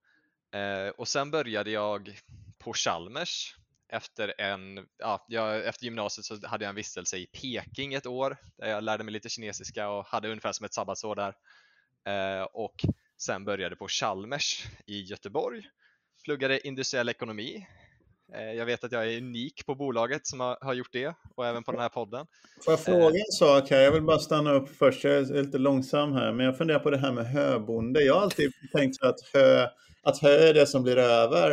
Eh, 0.58 0.88
och 0.88 1.08
sen 1.08 1.30
började 1.30 1.70
jag 1.70 2.20
på 2.58 2.72
Chalmers 2.72 3.56
efter, 3.88 4.40
en, 4.40 4.86
ja, 4.98 5.24
jag, 5.28 5.66
efter 5.66 5.84
gymnasiet 5.84 6.24
så 6.24 6.46
hade 6.46 6.64
jag 6.64 6.68
en 6.68 6.74
vistelse 6.76 7.16
i 7.16 7.26
Peking 7.26 7.94
ett 7.94 8.06
år 8.06 8.36
där 8.56 8.68
jag 8.68 8.84
lärde 8.84 9.04
mig 9.04 9.12
lite 9.12 9.28
kinesiska 9.28 9.88
och 9.88 10.06
hade 10.06 10.28
ungefär 10.28 10.52
som 10.52 10.66
ett 10.66 10.74
sabbatsår 10.74 11.14
där. 11.16 11.34
Eh, 12.04 12.42
och 12.42 12.84
sen 13.18 13.44
började 13.44 13.76
på 13.76 13.88
Chalmers 13.88 14.66
i 14.86 15.00
Göteborg, 15.00 15.62
pluggade 16.24 16.66
industriell 16.66 17.08
ekonomi. 17.08 17.66
Eh, 18.34 18.52
jag 18.52 18.66
vet 18.66 18.84
att 18.84 18.92
jag 18.92 19.12
är 19.12 19.18
unik 19.18 19.66
på 19.66 19.74
bolaget 19.74 20.26
som 20.26 20.40
har, 20.40 20.74
gjort 20.74 20.92
det 20.92 21.14
och 21.36 21.46
även 21.46 21.62
på 21.62 21.72
den 21.72 21.80
här 21.80 21.88
podden. 21.88 22.26
Får 22.64 22.72
jag 22.72 22.80
fråga 22.80 23.18
en 23.18 23.32
sak 23.32 23.70
här? 23.70 23.80
Jag 23.80 23.92
vill 23.92 24.02
bara 24.02 24.18
stanna 24.18 24.52
upp 24.52 24.76
först. 24.76 25.04
Jag 25.04 25.14
är 25.14 25.42
lite 25.42 25.58
långsam 25.58 26.12
här, 26.12 26.32
men 26.32 26.46
jag 26.46 26.58
funderar 26.58 26.78
på 26.78 26.90
det 26.90 26.98
här 26.98 27.12
med 27.12 27.26
höbonde. 27.26 28.02
Jag 28.02 28.14
har 28.14 28.20
alltid 28.20 28.52
tänkt 28.72 29.02
att 29.02 29.20
hö, 29.32 29.68
att 30.02 30.18
hö 30.18 30.48
är 30.48 30.54
det 30.54 30.66
som 30.66 30.82
blir 30.82 30.98
över. 30.98 31.50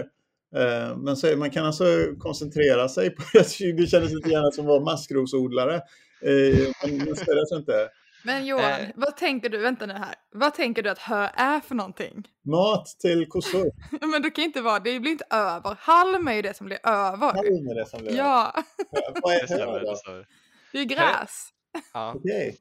Eh, 0.56 0.98
Men 0.98 1.18
så, 1.18 1.38
man 1.38 1.50
kan 1.50 1.66
alltså 1.66 1.86
koncentrera 2.20 2.90
sig 2.90 3.10
på 3.10 3.24
det. 3.34 3.72
Det 3.78 3.88
kändes 3.88 4.14
lite 4.14 4.30
grann 4.30 4.52
som 4.52 4.66
att 4.66 4.70
vara 4.70 4.84
maskrosodlare. 4.84 5.76
Eh, 6.22 6.68
Men 6.84 7.00
det 7.00 7.40
alltså 7.40 7.56
inte. 7.56 7.90
Men 8.26 8.46
Johan, 8.46 8.64
Eh. 8.64 8.88
vad 8.96 9.18
tänker 9.18 9.50
du, 9.50 9.58
vänta 9.58 9.86
nu 9.86 9.94
här, 9.94 10.16
vad 10.32 10.54
tänker 10.54 10.84
du 10.84 10.90
att 10.90 11.00
hö 11.00 11.30
är 11.36 11.60
för 11.60 11.76
någonting? 11.76 12.28
Mat 12.46 12.86
till 13.00 13.26
kossor. 13.30 13.72
Men 14.12 14.22
det 14.22 14.30
kan 14.30 14.42
ju 14.42 14.48
inte 14.48 14.62
vara, 14.62 14.80
det 14.80 15.00
blir 15.00 15.12
inte 15.12 15.26
över. 15.30 15.78
Halm 15.80 16.28
är 16.28 16.34
ju 16.34 16.42
det 16.42 16.54
som 16.54 16.66
blir 16.66 16.80
över. 16.84 17.28
Halm 17.34 17.68
är 17.70 17.76
det 17.76 17.86
som 17.90 18.00
blir 18.00 18.12
över. 18.12 18.20
Ja, 18.20 18.64
Vad 19.22 19.34
är 19.34 19.48
hö 19.48 19.58
det 19.80 19.86
då? 19.86 20.24
det 20.72 20.80
är 20.80 20.84
gräs. 20.86 21.48
Ja. 21.94 22.14
Okej. 22.16 22.58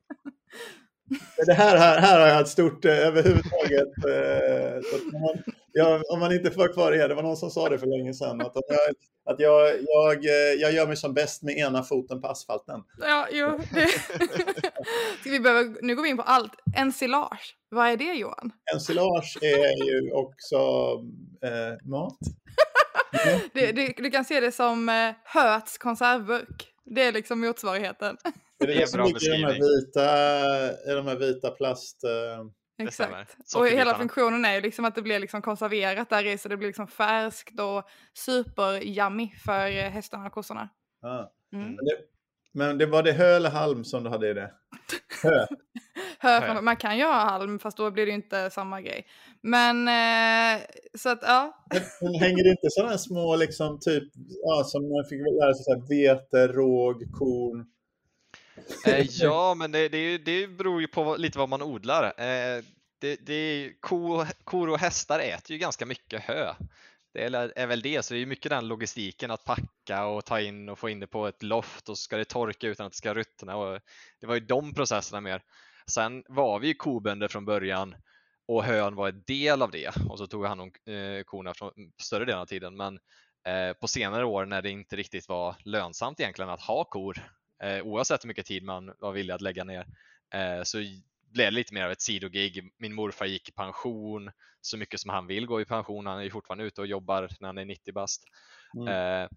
Det 1.47 1.53
här, 1.53 1.77
här, 1.77 1.99
här 2.01 2.21
har 2.21 2.27
jag 2.27 2.41
ett 2.41 2.49
stort 2.49 2.85
eh, 2.85 2.99
överhuvudtaget. 3.07 3.89
Eh, 3.97 4.81
så 4.91 4.97
att 4.97 5.15
om, 5.15 5.21
man, 5.21 5.45
jag, 5.73 6.03
om 6.11 6.21
man 6.21 6.33
inte 6.33 6.51
får 6.51 6.73
kvar 6.73 6.93
det, 6.93 7.09
det 7.09 7.15
var 7.15 7.23
någon 7.23 7.37
som 7.37 7.51
sa 7.51 7.69
det 7.69 7.79
för 7.79 7.87
länge 7.87 8.15
sedan, 8.15 8.41
att, 8.41 8.53
jag, 8.55 8.95
att 9.33 9.41
jag, 9.41 9.69
jag, 9.83 10.25
eh, 10.25 10.55
jag 10.61 10.73
gör 10.73 10.87
mig 10.87 10.97
som 10.97 11.15
bäst 11.15 11.43
med 11.43 11.59
ena 11.59 11.83
foten 11.83 12.21
på 12.21 12.29
asfalten. 12.29 12.81
Ja, 13.01 13.29
jo. 13.33 13.61
Det... 13.75 13.89
Ska 15.21 15.31
vi 15.31 15.41
behöva, 15.41 15.75
nu 15.83 15.97
går 15.97 16.03
vi 16.03 16.09
in 16.09 16.17
på 16.17 16.23
allt. 16.23 16.53
Ensilage, 16.77 17.57
vad 17.69 17.89
är 17.89 17.97
det 17.97 18.15
Johan? 18.15 18.53
Ensilage 18.75 19.39
är 19.43 19.85
ju 19.85 20.13
också 20.13 20.57
eh, 21.45 21.89
mat. 21.91 22.19
Det, 23.55 23.73
det, 23.73 23.95
du 23.97 24.11
kan 24.11 24.25
se 24.25 24.41
det 24.41 24.53
som 24.53 24.89
eh, 24.89 25.15
Höts 25.25 25.79
konservburk. 25.79 26.69
Det 26.85 27.03
är 27.03 27.13
liksom 27.13 27.41
motsvarigheten. 27.41 28.17
Är 28.59 28.67
det 28.67 28.75
är 28.75 28.79
det 28.79 28.87
som 28.87 28.99
bra 28.99 29.07
ligger 29.07 29.29
i 29.29 29.31
de 29.31 29.45
här 29.45 29.49
beskrivning. 29.49 29.69
vita, 29.87 30.93
i 30.93 30.95
de 30.95 31.07
här 31.07 31.17
vita 31.17 31.51
plast... 31.51 32.05
Eh. 32.05 32.45
Exakt. 32.79 33.37
Och 33.57 33.67
hela 33.67 33.99
funktionen 33.99 34.45
är 34.45 34.55
ju 34.55 34.61
liksom 34.61 34.85
att 34.85 34.95
det 34.95 35.03
blir 35.03 35.21
liksom 35.21 35.43
konserverat 35.43 36.11
där 36.11 36.27
i 36.27 36.39
så 36.39 36.49
det 36.49 36.57
blir 36.57 36.69
liksom 36.69 36.89
färskt 36.89 37.61
och 37.61 37.89
super-yummy 38.15 39.29
för 39.45 39.67
eh, 39.67 39.91
hästarna 39.91 40.27
och 40.27 40.33
kossorna. 40.33 40.69
ah. 41.03 41.25
Mm. 41.53 41.67
men, 41.67 41.85
det, 41.85 41.97
men 42.53 42.79
det 42.79 42.87
var 42.87 43.03
det 43.03 43.13
hö 43.13 43.37
eller 43.37 43.51
halm 43.51 43.85
som 43.85 44.05
du 44.05 44.11
hade 44.11 44.31
i 44.31 44.35
det? 44.35 44.51
Hö. 45.23 45.47
Hö. 46.19 46.61
man 46.61 46.77
kan 46.77 46.99
ju 46.99 47.05
ha 47.05 47.13
halm 47.13 47.59
fast 47.59 47.77
då 47.77 47.91
blir 47.91 48.07
det 48.07 48.11
ju 48.11 48.17
inte 48.17 48.51
samma 48.51 48.81
grej. 48.81 49.07
Men 49.41 49.89
eh, 49.89 50.61
så 50.99 51.09
att 51.09 51.19
ja. 51.23 51.65
Men 52.01 52.15
hänger 52.15 52.45
det 52.45 52.51
inte 52.51 52.71
sådana 52.71 52.99
små, 52.99 53.37
liksom, 53.37 53.79
typ, 53.81 54.05
ja, 54.43 54.65
som 54.65 54.83
man 54.83 55.05
fick 55.05 55.21
lära 55.21 55.55
sig, 55.55 55.65
så 55.65 55.73
här, 55.73 55.89
vete, 55.89 56.49
råg, 56.53 57.13
korn? 57.13 57.67
Eh, 58.87 59.07
ja, 59.11 59.55
men 59.55 59.73
det, 59.73 59.89
det, 59.89 60.19
det 60.19 60.47
beror 60.47 60.81
ju 60.81 60.87
på 60.87 61.17
lite 61.17 61.39
vad 61.39 61.49
man 61.49 61.63
odlar. 61.63 62.05
Eh, 62.05 62.65
det, 62.99 63.17
det, 63.27 63.73
ko, 63.81 64.25
kor 64.45 64.71
och 64.71 64.79
hästar 64.79 65.21
äter 65.21 65.53
ju 65.53 65.59
ganska 65.59 65.87
mycket 65.87 66.23
hö. 66.23 66.55
Det 67.15 67.25
är, 67.25 67.53
är 67.57 67.67
väl 67.67 67.83
det, 67.83 68.05
så 68.05 68.15
det 68.15 68.21
är 68.21 68.27
mycket 68.27 68.51
den 68.51 68.69
logistiken 68.69 69.31
att 69.31 69.45
packa 69.45 70.07
och 70.07 70.25
ta 70.25 70.41
in 70.41 70.69
och 70.69 70.79
få 70.79 70.89
in 70.89 71.01
det 71.01 71.07
på 71.07 71.27
ett 71.27 71.43
loft 71.43 71.89
och 71.89 71.99
så 71.99 72.03
ska 72.03 72.17
det 72.17 72.25
torka 72.25 72.69
utan 72.69 72.87
att 72.87 72.93
det 72.93 72.97
ska 72.97 73.15
ruttna. 73.15 73.57
Och 73.57 73.81
det 74.21 74.27
var 74.27 74.35
ju 74.35 74.41
de 74.41 74.75
processerna 74.75 75.21
mer. 75.21 75.43
Sen 75.87 76.25
var 76.29 76.59
vi 76.59 76.69
ju 76.69 76.75
kobönder 76.75 77.29
från 77.29 77.45
början 77.45 77.95
och 78.49 78.65
hön 78.65 78.95
var 78.95 79.09
en 79.09 79.23
del 79.27 79.63
av 79.63 79.71
det 79.71 79.97
och 80.09 80.19
så 80.19 80.27
tog 80.27 80.47
hand 80.47 80.61
om 80.61 80.73
eh, 80.95 81.23
korna 81.23 81.55
från 81.55 81.73
större 82.03 82.25
delen 82.25 82.41
av 82.41 82.47
tiden. 82.47 82.77
Men 82.77 82.99
eh, 83.47 83.73
på 83.73 83.89
senare 83.89 84.25
år 84.25 84.47
när 84.47 84.63
det 84.63 84.71
inte 84.71 84.97
riktigt 84.97 85.29
var 85.29 85.57
lönsamt 85.65 86.21
egentligen 86.21 86.51
att 86.51 86.63
ha 86.63 86.85
kor, 86.85 87.23
eh, 87.63 87.83
oavsett 87.83 88.25
hur 88.25 88.29
mycket 88.29 88.47
tid 88.47 88.63
man 88.63 88.95
var 88.99 89.13
villig 89.13 89.35
att 89.35 89.41
lägga 89.41 89.65
ner, 89.65 89.87
eh, 90.35 90.63
så 90.63 90.79
blev 91.33 91.47
det 91.47 91.51
lite 91.51 91.75
mer 91.75 91.85
av 91.85 91.91
ett 91.91 92.03
sidogig. 92.03 92.73
Min 92.79 92.95
morfar 92.95 93.27
gick 93.27 93.49
i 93.49 93.53
pension 93.53 94.31
så 94.61 94.77
mycket 94.79 95.01
som 95.01 95.11
han 95.11 95.27
vill 95.27 95.47
gå 95.47 95.61
i 95.61 95.65
pension. 95.65 96.07
Han 96.07 96.19
är 96.19 96.23
ju 96.23 96.31
fortfarande 96.31 96.65
ute 96.65 96.81
och 96.81 96.87
jobbar 96.87 97.29
när 97.41 97.49
han 97.49 97.59
är 97.59 97.65
90 97.65 97.93
bast. 97.93 98.25
Mm. 98.77 98.89
Eh, 98.89 99.29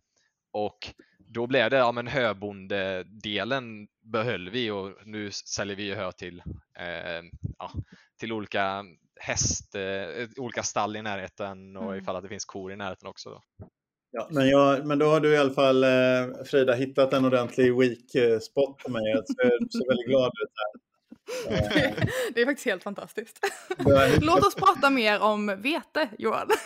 och 0.51 0.93
då 1.17 1.47
blev 1.47 1.69
det, 1.69 1.77
ja 1.77 1.91
men 1.91 2.07
höbondedelen 2.07 3.87
behöll 4.01 4.49
vi 4.49 4.71
och 4.71 4.91
nu 5.05 5.31
säljer 5.31 5.75
vi 5.75 5.95
hö 5.95 6.11
till, 6.11 6.43
eh, 6.79 7.23
ja, 7.57 7.71
till 8.19 8.31
olika 8.31 8.85
häst, 9.19 9.75
eh, 9.75 10.27
olika 10.37 10.63
stall 10.63 10.95
i 10.95 11.01
närheten 11.01 11.77
och 11.77 11.83
mm. 11.83 11.97
ifall 11.97 12.15
att 12.15 12.23
det 12.23 12.29
finns 12.29 12.45
kor 12.45 12.71
i 12.71 12.75
närheten 12.75 13.07
också. 13.07 13.29
Då. 13.29 13.67
Ja, 14.17 14.27
men, 14.29 14.49
jag, 14.49 14.85
men 14.85 14.99
då 14.99 15.05
har 15.05 15.19
du 15.19 15.33
i 15.33 15.37
alla 15.37 15.53
fall, 15.53 15.83
eh, 15.83 15.89
Frida, 16.45 16.73
hittat 16.73 17.13
en 17.13 17.25
ordentlig 17.25 17.77
weak 17.79 18.15
eh, 18.15 18.39
spot 18.39 18.77
på 18.77 18.91
mig. 18.91 19.01
Jag 19.05 19.27
ser, 19.27 19.35
ser 19.47 19.89
väldigt 19.89 20.07
glad 20.07 20.31
ut 20.43 20.51
här. 20.55 20.85
Det 22.33 22.41
är 22.41 22.45
faktiskt 22.45 22.65
helt 22.65 22.83
fantastiskt. 22.83 23.39
Låt 24.21 24.45
oss 24.45 24.55
prata 24.55 24.89
mer 24.89 25.19
om 25.19 25.61
vete, 25.61 26.09
Johan. 26.17 26.49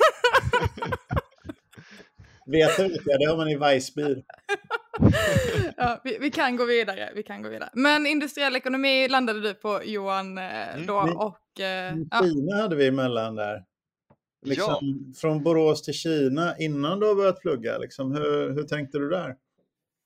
Vete 2.46 2.84
vet 2.84 3.02
jag, 3.06 3.20
det 3.20 3.26
har 3.26 3.38
man 3.38 3.50
i 3.50 3.58
Weissbier. 3.58 4.24
ja, 5.78 6.02
vi, 6.04 6.18
vi, 6.22 6.32
kan 6.32 6.56
gå 6.56 6.66
vidare, 6.66 7.12
vi 7.16 7.24
kan 7.24 7.42
gå 7.42 7.50
vidare. 7.50 7.70
Men 7.74 8.06
industriell 8.08 8.56
ekonomi 8.56 9.08
landade 9.08 9.42
du 9.42 9.54
på 9.54 9.82
Johan 9.84 10.38
eh, 10.38 10.76
mm. 10.76 10.86
då 10.86 10.96
och... 10.98 11.60
Eh, 11.60 11.94
Kina 11.94 12.58
ja. 12.58 12.62
hade 12.62 12.76
vi 12.76 12.88
emellan 12.88 13.36
där. 13.36 13.64
Liksom, 14.42 14.78
ja. 14.82 15.20
Från 15.20 15.44
Borås 15.44 15.82
till 15.82 15.94
Kina 15.94 16.58
innan 16.58 17.00
du 17.00 17.08
har 17.08 17.16
börjat 17.16 17.42
plugga, 17.42 17.78
liksom, 17.78 18.12
hur, 18.12 18.54
hur 18.54 18.64
tänkte 18.64 18.98
du 18.98 19.10
där? 19.10 19.36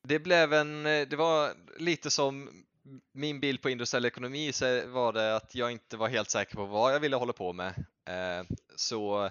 Det 0.08 0.20
blev 0.20 0.54
en, 0.54 0.86
eh, 0.86 1.08
det 1.08 1.16
var 1.16 1.52
lite 1.80 2.10
som 2.10 2.50
min 3.14 3.40
bild 3.40 3.62
på 3.62 3.70
industriell 3.70 4.06
ekonomi 4.06 4.52
så 4.54 4.88
var 4.88 5.14
det 5.14 5.36
att 5.36 5.56
jag 5.56 5.72
inte 5.72 5.98
var 5.98 6.08
helt 6.08 6.30
säker 6.30 6.56
på 6.56 6.66
vad 6.66 6.94
jag 6.94 7.00
ville 7.00 7.16
hålla 7.16 7.34
på 7.34 7.54
med. 7.54 7.86
Eh, 8.08 8.46
så 8.76 9.30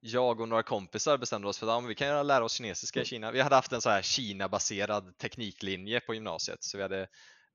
jag 0.00 0.40
och 0.40 0.48
några 0.48 0.62
kompisar 0.62 1.18
bestämde 1.18 1.48
oss 1.48 1.58
för 1.58 1.78
att 1.78 1.90
vi 1.90 1.94
kan 1.94 2.26
lära 2.26 2.44
oss 2.44 2.52
kinesiska 2.52 3.02
i 3.02 3.04
Kina. 3.04 3.30
Vi 3.30 3.40
hade 3.40 3.54
haft 3.54 3.72
en 3.72 3.80
så 3.80 3.90
här 3.90 4.02
Kina-baserad 4.02 5.18
tekniklinje 5.18 6.00
på 6.00 6.14
gymnasiet 6.14 6.62
så 6.64 6.76
vi 6.76 6.82
hade 6.82 7.08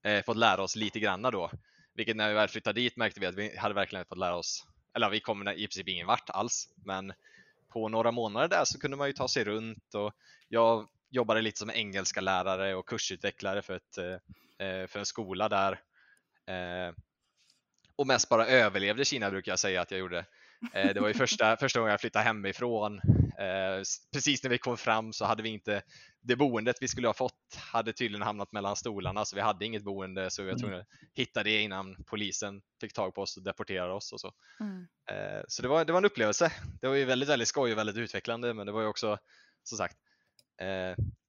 eh, 0.03 0.23
fått 0.23 0.37
lära 0.37 0.63
oss 0.63 0.75
lite 0.75 0.99
granna 0.99 1.31
då. 1.31 1.51
Vilket 1.93 2.15
när 2.15 2.27
vi 2.27 2.33
väl 2.33 2.47
flyttade 2.47 2.81
dit 2.81 2.97
märkte 2.97 3.19
vi 3.19 3.25
att 3.25 3.35
vi 3.35 3.57
hade 3.57 3.75
verkligen 3.75 4.05
fått 4.05 4.17
lära 4.17 4.35
oss, 4.35 4.65
eller 4.95 5.09
vi 5.09 5.19
kom 5.19 5.47
i 5.47 5.67
princip 5.67 5.87
ingen 5.87 6.07
vart 6.07 6.29
alls, 6.29 6.69
men 6.75 7.13
på 7.69 7.89
några 7.89 8.11
månader 8.11 8.47
där 8.47 8.65
så 8.65 8.79
kunde 8.79 8.97
man 8.97 9.07
ju 9.07 9.13
ta 9.13 9.27
sig 9.27 9.43
runt 9.43 9.93
och 9.93 10.13
jag 10.47 10.87
jobbade 11.09 11.41
lite 11.41 11.59
som 11.59 11.69
engelska 11.69 12.21
lärare 12.21 12.75
och 12.75 12.89
kursutvecklare 12.89 13.61
för, 13.61 13.75
ett, 13.75 13.97
eh, 13.97 14.67
eh, 14.67 14.87
för 14.87 14.99
en 14.99 15.05
skola 15.05 15.49
där. 15.49 15.71
Eh, 16.47 16.93
och 17.95 18.07
mest 18.07 18.29
bara 18.29 18.47
överlevde 18.47 19.05
Kina 19.05 19.29
brukar 19.29 19.51
jag 19.51 19.59
säga 19.59 19.81
att 19.81 19.91
jag 19.91 19.99
gjorde. 19.99 20.25
Det 20.73 21.01
var 21.01 21.07
ju 21.07 21.13
första, 21.13 21.57
första 21.57 21.79
gången 21.79 21.91
jag 21.91 22.01
flyttade 22.01 22.25
hemifrån. 22.25 23.01
Eh, 23.39 23.83
precis 24.13 24.43
när 24.43 24.49
vi 24.49 24.57
kom 24.57 24.77
fram 24.77 25.13
så 25.13 25.25
hade 25.25 25.43
vi 25.43 25.49
inte 25.49 25.81
det 26.21 26.35
boendet 26.35 26.75
vi 26.81 26.87
skulle 26.87 27.07
ha 27.07 27.13
fått 27.13 27.55
hade 27.57 27.93
tydligen 27.93 28.21
hamnat 28.21 28.51
mellan 28.51 28.75
stolarna 28.75 29.25
så 29.25 29.35
vi 29.35 29.41
hade 29.41 29.65
inget 29.65 29.83
boende 29.83 30.29
så 30.29 30.41
vi 30.41 30.45
var 30.45 30.51
mm. 30.51 30.61
tvungna 30.61 30.77
att 30.77 30.87
hitta 31.13 31.43
det 31.43 31.61
innan 31.61 31.95
polisen 32.05 32.61
fick 32.81 32.93
tag 32.93 33.15
på 33.15 33.21
oss 33.21 33.37
och 33.37 33.43
deporterade 33.43 33.93
oss 33.93 34.13
och 34.13 34.19
så. 34.19 34.33
Mm. 34.59 34.87
Eh, 35.11 35.43
så 35.47 35.61
det 35.61 35.67
var, 35.67 35.85
det 35.85 35.91
var 35.91 35.99
en 35.99 36.05
upplevelse. 36.05 36.51
Det 36.81 36.87
var 36.87 36.95
ju 36.95 37.05
väldigt, 37.05 37.29
väldigt 37.29 37.47
skoj 37.47 37.71
och 37.71 37.77
väldigt 37.77 37.97
utvecklande 37.97 38.53
men 38.53 38.65
det 38.65 38.71
var 38.71 38.81
ju 38.81 38.87
också 38.87 39.17
som 39.63 39.77
sagt 39.77 39.97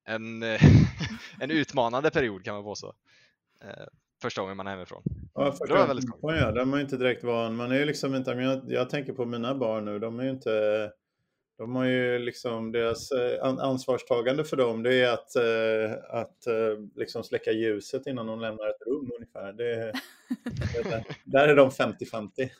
en, 0.04 0.42
en 1.40 1.50
utmanande 1.50 2.10
period 2.10 2.44
kan 2.44 2.54
man 2.54 2.64
påstå 2.64 2.94
första 4.22 4.40
gången 4.40 4.56
man 4.56 4.66
är 4.66 4.70
hemifrån. 4.70 5.02
Ja, 5.34 5.52
första 5.52 5.66
det 5.66 5.80
var 5.80 5.86
väldigt 5.86 6.08
skoj. 6.08 6.36
Ja, 6.36 6.52
de 6.52 6.75
är 6.75 6.80
inte 6.80 6.96
direkt 6.96 7.25
van. 7.25 7.56
Man 7.56 7.72
är 7.72 7.76
ju 7.76 7.84
liksom 7.84 8.14
inte, 8.14 8.30
jag, 8.30 8.62
jag 8.68 8.90
tänker 8.90 9.12
på 9.12 9.25
mina 9.25 9.54
barn 9.54 9.84
nu, 9.84 9.98
de 9.98 10.20
är 10.20 10.25
ju 10.25 10.30
inte 10.30 10.92
de 11.58 11.76
har 11.76 11.84
ju 11.84 12.18
liksom 12.18 12.72
deras 12.72 13.12
eh, 13.12 13.44
ansvarstagande 13.44 14.44
för 14.44 14.56
dem 14.56 14.82
det 14.82 14.94
är 14.94 15.12
att, 15.12 15.36
eh, 15.36 16.20
att 16.20 16.46
eh, 16.46 16.78
liksom 16.94 17.25
släcka 17.25 17.52
ljuset 17.52 18.06
innan 18.06 18.26
de 18.26 18.40
lämnar 18.40 18.68
ett 18.68 18.82
rum 18.86 19.10
ungefär. 19.16 19.52
Det, 19.52 19.92
det, 20.84 21.04
där 21.25 21.48
är 21.48 21.56
de 21.56 21.70
50-50. 21.70 22.50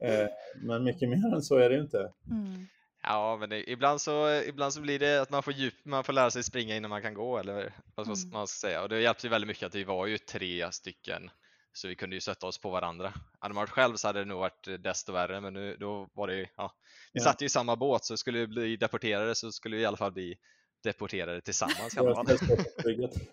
Men 0.62 0.84
mycket 0.84 1.08
mer 1.08 1.34
än 1.34 1.42
så 1.42 1.56
är 1.56 1.68
det 1.68 1.74
ju 1.74 1.82
inte. 1.82 2.12
Mm. 2.30 2.66
Ja, 3.02 3.36
men 3.40 3.50
det, 3.50 3.70
ibland, 3.70 4.00
så, 4.00 4.42
ibland 4.46 4.72
så 4.72 4.80
blir 4.80 4.98
det 4.98 5.22
att 5.22 5.30
man 5.30 5.42
får, 5.42 5.52
djup, 5.52 5.74
man 5.82 6.04
får 6.04 6.12
lära 6.12 6.30
sig 6.30 6.42
springa 6.42 6.76
innan 6.76 6.88
man 6.90 7.02
kan 7.02 7.14
gå 7.14 7.38
eller 7.38 7.72
vad 7.94 8.06
mm. 8.06 8.18
man 8.32 8.46
ska 8.46 8.66
säga. 8.66 8.82
Och 8.82 8.88
det 8.88 9.00
hjälpte 9.00 9.28
väldigt 9.28 9.48
mycket 9.48 9.66
att 9.66 9.74
vi 9.74 9.84
var 9.84 10.06
ju 10.06 10.18
tre 10.18 10.72
stycken 10.72 11.30
så 11.78 11.88
vi 11.88 11.96
kunde 11.96 12.16
ju 12.16 12.20
sätta 12.20 12.46
oss 12.46 12.58
på 12.58 12.70
varandra. 12.70 13.12
Hade 13.38 13.54
man 13.54 13.62
varit 13.62 13.70
själv 13.70 13.94
så 13.94 14.06
hade 14.08 14.18
det 14.18 14.24
nog 14.24 14.38
varit 14.38 14.68
desto 14.84 15.12
värre 15.12 15.40
men 15.40 15.54
nu 15.54 15.76
då 15.80 16.08
var 16.12 16.26
det 16.26 16.48
ja, 16.56 16.72
vi 17.12 17.20
ja. 17.20 17.24
satt 17.24 17.42
ju 17.42 17.46
i 17.46 17.48
samma 17.48 17.76
båt 17.76 18.04
så 18.04 18.16
skulle 18.16 18.38
vi 18.38 18.46
bli 18.46 18.76
deporterade 18.76 19.34
så 19.34 19.52
skulle 19.52 19.76
vi 19.76 19.82
i 19.82 19.86
alla 19.86 19.96
fall 19.96 20.12
bli 20.12 20.36
deporterade 20.84 21.40
tillsammans. 21.40 21.94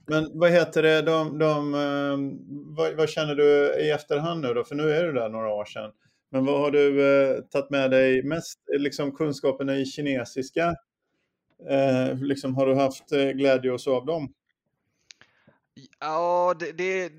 men 0.06 0.40
vad 0.40 0.52
heter 0.52 0.84
det, 0.84 1.02
de, 1.02 1.40
de, 1.40 1.76
ehm, 1.76 2.40
vad, 2.76 2.94
vad, 2.94 3.10
känner 3.10 3.36
du 3.36 3.76
i 3.82 3.92
efterhand 3.92 4.42
nu 4.42 4.54
då? 4.54 4.64
För 4.64 4.76
nu 4.76 4.92
är 4.92 5.04
det 5.04 5.14
där 5.14 5.30
några 5.30 5.50
år 5.50 5.66
sedan. 5.66 5.92
Men 6.32 6.46
vad 6.46 6.60
har 6.60 6.72
du 6.72 7.08
eh, 7.08 7.42
tagit 7.42 7.70
med 7.70 7.92
dig 7.92 8.24
mest, 8.24 8.60
liksom 8.78 9.12
kunskaperna 9.12 9.78
i 9.78 9.86
kinesiska? 9.86 10.76
Eh, 11.70 12.18
liksom, 12.22 12.56
har 12.56 12.68
du 12.68 12.76
haft 12.76 13.12
eh, 13.12 13.30
glädje 13.30 13.72
och 13.72 13.82
så 13.82 13.96
av 13.96 14.06
dem? 14.06 14.34
Ja, 16.00 16.56
det, 16.60 16.72
det, 16.72 17.10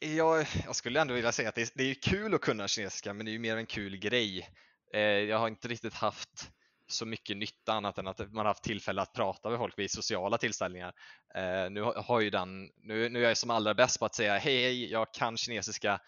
det 0.00 0.14
jag, 0.14 0.46
jag, 0.64 0.76
skulle 0.76 1.00
ändå 1.00 1.14
vilja 1.14 1.32
säga 1.32 1.48
att 1.48 1.54
det, 1.54 1.72
det 1.74 1.90
är 1.90 1.94
kul 1.94 2.34
att 2.34 2.40
kunna 2.40 2.68
kinesiska, 2.68 3.14
men 3.14 3.26
det 3.26 3.30
är 3.30 3.32
ju 3.32 3.38
mer 3.38 3.56
en 3.56 3.66
kul 3.66 3.96
grej. 3.96 4.48
Eh, 4.94 5.00
jag 5.00 5.38
har 5.38 5.48
inte 5.48 5.68
riktigt 5.68 5.94
haft 5.94 6.50
så 6.86 7.06
mycket 7.06 7.36
nytta 7.36 7.72
annat 7.72 7.98
än 7.98 8.06
att 8.06 8.18
man 8.18 8.36
har 8.36 8.44
haft 8.44 8.62
tillfälle 8.62 9.02
att 9.02 9.12
prata 9.12 9.50
med 9.50 9.58
folk 9.58 9.78
vid 9.78 9.90
sociala 9.90 10.38
tillställningar. 10.38 10.92
Eh, 11.34 11.70
nu 11.70 11.80
har 11.80 12.20
ju 12.20 12.30
den, 12.30 12.70
nu, 12.76 13.08
nu 13.08 13.24
är 13.24 13.28
jag 13.28 13.36
som 13.36 13.50
allra 13.50 13.74
bäst 13.74 13.98
på 13.98 14.04
att 14.04 14.14
säga 14.14 14.38
hej, 14.38 14.90
jag 14.92 15.14
kan 15.14 15.36
kinesiska, 15.36 16.00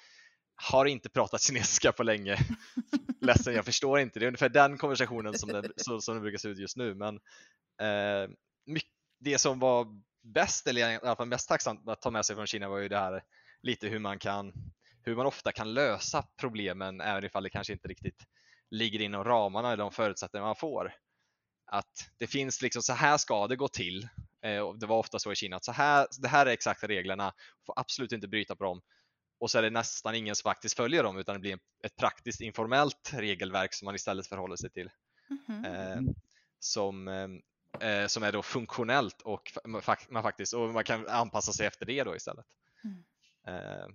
har 0.70 0.86
inte 0.86 1.08
pratat 1.08 1.42
kinesiska 1.46 1.92
på 1.92 2.02
länge. 2.02 2.38
Ledsen, 3.20 3.54
jag 3.54 3.64
förstår 3.64 3.98
inte. 3.98 4.18
Det 4.18 4.24
är 4.24 4.28
ungefär 4.28 4.48
den 4.48 4.78
konversationen 4.78 5.38
som 5.38 5.48
det, 5.48 5.72
som, 5.76 6.14
det 6.14 6.20
brukar 6.20 6.38
se 6.38 6.48
ut 6.48 6.58
just 6.58 6.76
nu. 6.76 6.94
Men 6.94 7.14
eh, 7.80 8.30
det 9.20 9.38
som 9.38 9.58
var 9.58 9.86
bäst, 10.24 10.66
eller 10.66 10.90
i 10.90 10.98
alla 11.02 11.16
fall 11.16 11.28
mest 11.28 11.48
tacksamt 11.48 11.88
att 11.88 12.02
ta 12.02 12.10
med 12.10 12.26
sig 12.26 12.36
från 12.36 12.46
Kina 12.46 12.68
var 12.68 12.78
ju 12.78 12.88
det 12.88 12.98
här 12.98 13.24
lite 13.62 13.88
hur 13.88 13.98
man 13.98 14.18
kan 14.18 14.52
hur 15.02 15.16
man 15.16 15.26
ofta 15.26 15.52
kan 15.52 15.74
lösa 15.74 16.26
problemen 16.36 17.00
även 17.00 17.24
ifall 17.24 17.42
det 17.42 17.50
kanske 17.50 17.72
inte 17.72 17.88
riktigt 17.88 18.26
ligger 18.70 19.00
inom 19.00 19.24
ramarna 19.24 19.68
eller 19.68 19.82
de 19.82 19.92
förutsättningar 19.92 20.46
man 20.46 20.56
får. 20.56 20.94
Att 21.66 22.10
det 22.18 22.26
finns 22.26 22.62
liksom, 22.62 22.82
så 22.82 22.92
här 22.92 23.16
ska 23.16 23.46
det 23.46 23.56
gå 23.56 23.68
till. 23.68 24.08
Eh, 24.42 24.72
det 24.72 24.86
var 24.86 24.98
ofta 24.98 25.18
så 25.18 25.32
i 25.32 25.36
Kina 25.36 25.56
att 25.56 25.64
så 25.64 25.72
här, 25.72 26.06
det 26.18 26.28
här 26.28 26.46
är 26.46 26.50
exakta 26.50 26.88
reglerna, 26.88 27.32
får 27.66 27.80
absolut 27.80 28.12
inte 28.12 28.28
bryta 28.28 28.56
på 28.56 28.64
dem 28.64 28.82
och 29.38 29.50
så 29.50 29.58
är 29.58 29.62
det 29.62 29.70
nästan 29.70 30.14
ingen 30.14 30.36
som 30.36 30.48
faktiskt 30.48 30.76
följer 30.76 31.02
dem 31.02 31.18
utan 31.18 31.34
det 31.34 31.40
blir 31.40 31.58
ett 31.84 31.96
praktiskt 31.96 32.40
informellt 32.40 33.10
regelverk 33.12 33.74
som 33.74 33.86
man 33.86 33.94
istället 33.94 34.26
förhåller 34.26 34.56
sig 34.56 34.70
till. 34.70 34.90
Mm 35.30 35.64
-hmm. 35.64 35.96
eh, 35.96 36.14
som, 36.58 37.08
eh, 37.80 38.06
som 38.06 38.22
är 38.22 38.32
då 38.32 38.42
funktionellt 38.42 39.22
och 39.22 39.52
man 40.10 40.22
faktiskt 40.22 40.54
och 40.54 40.68
man 40.68 40.84
kan 40.84 41.08
anpassa 41.08 41.52
sig 41.52 41.66
efter 41.66 41.86
det 41.86 42.04
då 42.04 42.16
istället. 42.16 42.46
Mm. 42.84 43.04
Eh, 43.46 43.86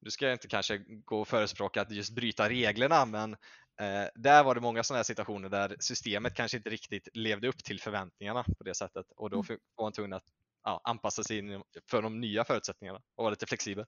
nu 0.00 0.10
ska 0.10 0.24
jag 0.24 0.34
inte 0.34 0.48
kanske 0.48 0.78
gå 0.78 1.20
och 1.20 1.28
förespråka 1.28 1.82
att 1.82 1.90
just 1.90 2.14
bryta 2.14 2.48
reglerna 2.48 3.04
men 3.04 3.32
eh, 3.80 4.08
där 4.14 4.44
var 4.44 4.54
det 4.54 4.60
många 4.60 4.82
sådana 4.82 4.98
här 4.98 5.04
situationer 5.04 5.48
där 5.48 5.76
systemet 5.80 6.34
kanske 6.34 6.56
inte 6.56 6.70
riktigt 6.70 7.08
levde 7.14 7.48
upp 7.48 7.64
till 7.64 7.80
förväntningarna 7.80 8.44
på 8.58 8.64
det 8.64 8.74
sättet 8.74 9.06
och 9.16 9.30
då 9.30 9.36
mm. 9.36 9.58
var 9.74 9.84
man 9.84 9.92
tvungen 9.92 10.12
att 10.12 10.24
ja, 10.64 10.80
anpassa 10.84 11.24
sig 11.24 11.62
för 11.90 12.02
de 12.02 12.20
nya 12.20 12.44
förutsättningarna 12.44 12.98
och 13.14 13.24
vara 13.24 13.30
lite 13.30 13.46
flexibel. 13.46 13.86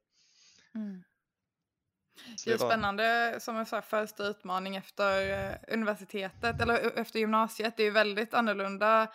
Mm. 0.74 1.02
Det 2.44 2.52
är 2.52 2.58
spännande 2.58 3.36
som 3.40 3.56
en 3.56 3.66
så 3.66 3.82
första 3.82 4.24
utmaning 4.24 4.76
efter 4.76 5.30
eh, 5.50 5.74
universitetet 5.74 6.60
eller 6.60 6.98
efter 6.98 7.18
gymnasiet. 7.18 7.76
Det 7.76 7.82
är 7.82 7.90
väldigt 7.90 8.34
annorlunda 8.34 9.08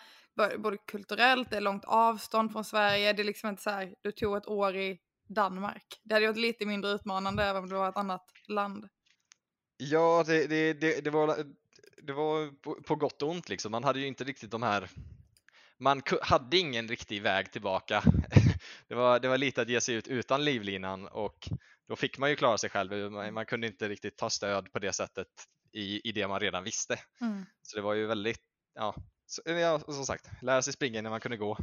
både 0.58 0.76
kulturellt, 0.76 1.50
det 1.50 1.56
är 1.56 1.60
långt 1.60 1.84
avstånd 1.84 2.52
från 2.52 2.64
Sverige. 2.64 3.12
Det 3.12 3.22
är 3.22 3.24
liksom 3.24 3.48
inte 3.48 3.62
så 3.62 3.70
här, 3.70 3.94
du 4.02 4.12
tog 4.12 4.36
ett 4.36 4.48
år 4.48 4.76
i 4.76 4.98
Danmark. 5.28 6.00
Det 6.02 6.14
hade 6.14 6.26
varit 6.26 6.36
lite 6.36 6.66
mindre 6.66 6.90
utmanande 6.90 7.44
även 7.44 7.62
om 7.62 7.68
det 7.68 7.74
var 7.74 7.88
ett 7.88 7.96
annat 7.96 8.32
land. 8.48 8.88
Ja, 9.76 10.24
det, 10.26 10.46
det, 10.46 10.72
det, 10.72 11.04
det 11.04 11.10
var, 11.10 11.36
det 12.02 12.12
var 12.12 12.60
på, 12.62 12.74
på 12.74 12.96
gott 12.96 13.22
och 13.22 13.30
ont 13.30 13.48
liksom. 13.48 13.72
Man 13.72 13.84
hade 13.84 14.00
ju 14.00 14.06
inte 14.06 14.24
riktigt 14.24 14.50
de 14.50 14.62
här 14.62 14.90
man 15.78 16.02
hade 16.22 16.58
ingen 16.58 16.88
riktig 16.88 17.22
väg 17.22 17.52
tillbaka. 17.52 18.02
Det 18.88 18.94
var, 18.94 19.20
det 19.20 19.28
var 19.28 19.38
lite 19.38 19.62
att 19.62 19.68
ge 19.68 19.80
sig 19.80 19.94
ut 19.94 20.08
utan 20.08 20.44
livlinan 20.44 21.08
och 21.08 21.48
då 21.88 21.96
fick 21.96 22.18
man 22.18 22.30
ju 22.30 22.36
klara 22.36 22.58
sig 22.58 22.70
själv. 22.70 23.12
Man, 23.12 23.34
man 23.34 23.46
kunde 23.46 23.66
inte 23.66 23.88
riktigt 23.88 24.16
ta 24.16 24.30
stöd 24.30 24.72
på 24.72 24.78
det 24.78 24.92
sättet 24.92 25.28
i, 25.72 26.08
i 26.08 26.12
det 26.12 26.28
man 26.28 26.40
redan 26.40 26.64
visste. 26.64 26.98
Mm. 27.20 27.46
Så 27.62 27.76
det 27.76 27.82
var 27.82 27.94
ju 27.94 28.06
väldigt, 28.06 28.40
ja, 28.74 28.94
så, 29.26 29.42
ja 29.46 29.80
som 29.80 30.06
sagt, 30.06 30.42
lära 30.42 30.62
sig 30.62 30.72
springa 30.72 31.02
när 31.02 31.10
man 31.10 31.20
kunde 31.20 31.36
gå. 31.36 31.58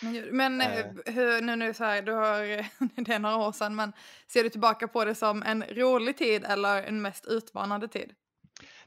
Men 0.30 0.60
eh, 0.60 0.86
hur, 1.06 1.42
nu, 1.42 1.56
nu 1.56 1.74
så 1.74 1.84
här, 1.84 2.02
du 2.02 2.12
har, 2.12 2.40
det 3.04 3.14
är 3.14 3.18
några 3.18 3.36
år 3.36 3.52
sedan, 3.52 3.74
men 3.74 3.92
ser 4.28 4.42
du 4.42 4.48
tillbaka 4.48 4.88
på 4.88 5.04
det 5.04 5.14
som 5.14 5.42
en 5.42 5.62
rolig 5.62 6.18
tid 6.18 6.44
eller 6.44 6.82
en 6.82 7.02
mest 7.02 7.26
utmanande 7.26 7.88
tid? 7.88 8.14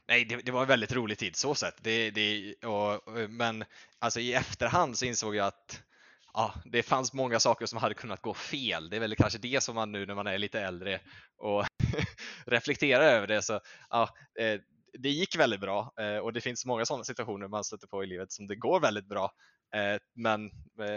Nej, 0.08 0.24
det, 0.24 0.36
det 0.36 0.52
var 0.52 0.62
en 0.62 0.68
väldigt 0.68 0.92
rolig 0.92 1.18
tid 1.18 1.36
så 1.36 1.54
sett. 1.54 1.84
Det, 1.84 2.10
det, 2.10 2.54
och, 2.66 3.12
men 3.28 3.64
alltså, 3.98 4.20
i 4.20 4.34
efterhand 4.34 4.98
så 4.98 5.04
insåg 5.04 5.34
jag 5.34 5.46
att 5.46 5.82
ja, 6.34 6.54
det 6.64 6.82
fanns 6.82 7.12
många 7.12 7.40
saker 7.40 7.66
som 7.66 7.78
hade 7.78 7.94
kunnat 7.94 8.22
gå 8.22 8.34
fel. 8.34 8.90
Det 8.90 8.96
är 8.96 9.00
väl 9.00 9.16
kanske 9.16 9.38
det 9.38 9.62
som 9.62 9.74
man 9.74 9.92
nu 9.92 10.06
när 10.06 10.14
man 10.14 10.26
är 10.26 10.38
lite 10.38 10.60
äldre 10.60 11.00
och 11.36 11.66
reflekterar 12.46 13.04
över 13.04 13.26
det. 13.26 13.42
Så, 13.42 13.60
ja, 13.90 14.08
eh, 14.40 14.60
det 14.98 15.08
gick 15.08 15.38
väldigt 15.38 15.60
bra 15.60 15.92
eh, 16.00 16.16
och 16.16 16.32
det 16.32 16.40
finns 16.40 16.66
många 16.66 16.86
sådana 16.86 17.04
situationer 17.04 17.48
man 17.48 17.64
stöter 17.64 17.86
på 17.86 18.04
i 18.04 18.06
livet 18.06 18.32
som 18.32 18.46
det 18.46 18.56
går 18.56 18.80
väldigt 18.80 19.08
bra. 19.08 19.32
Eh, 19.74 19.98
men 20.14 20.50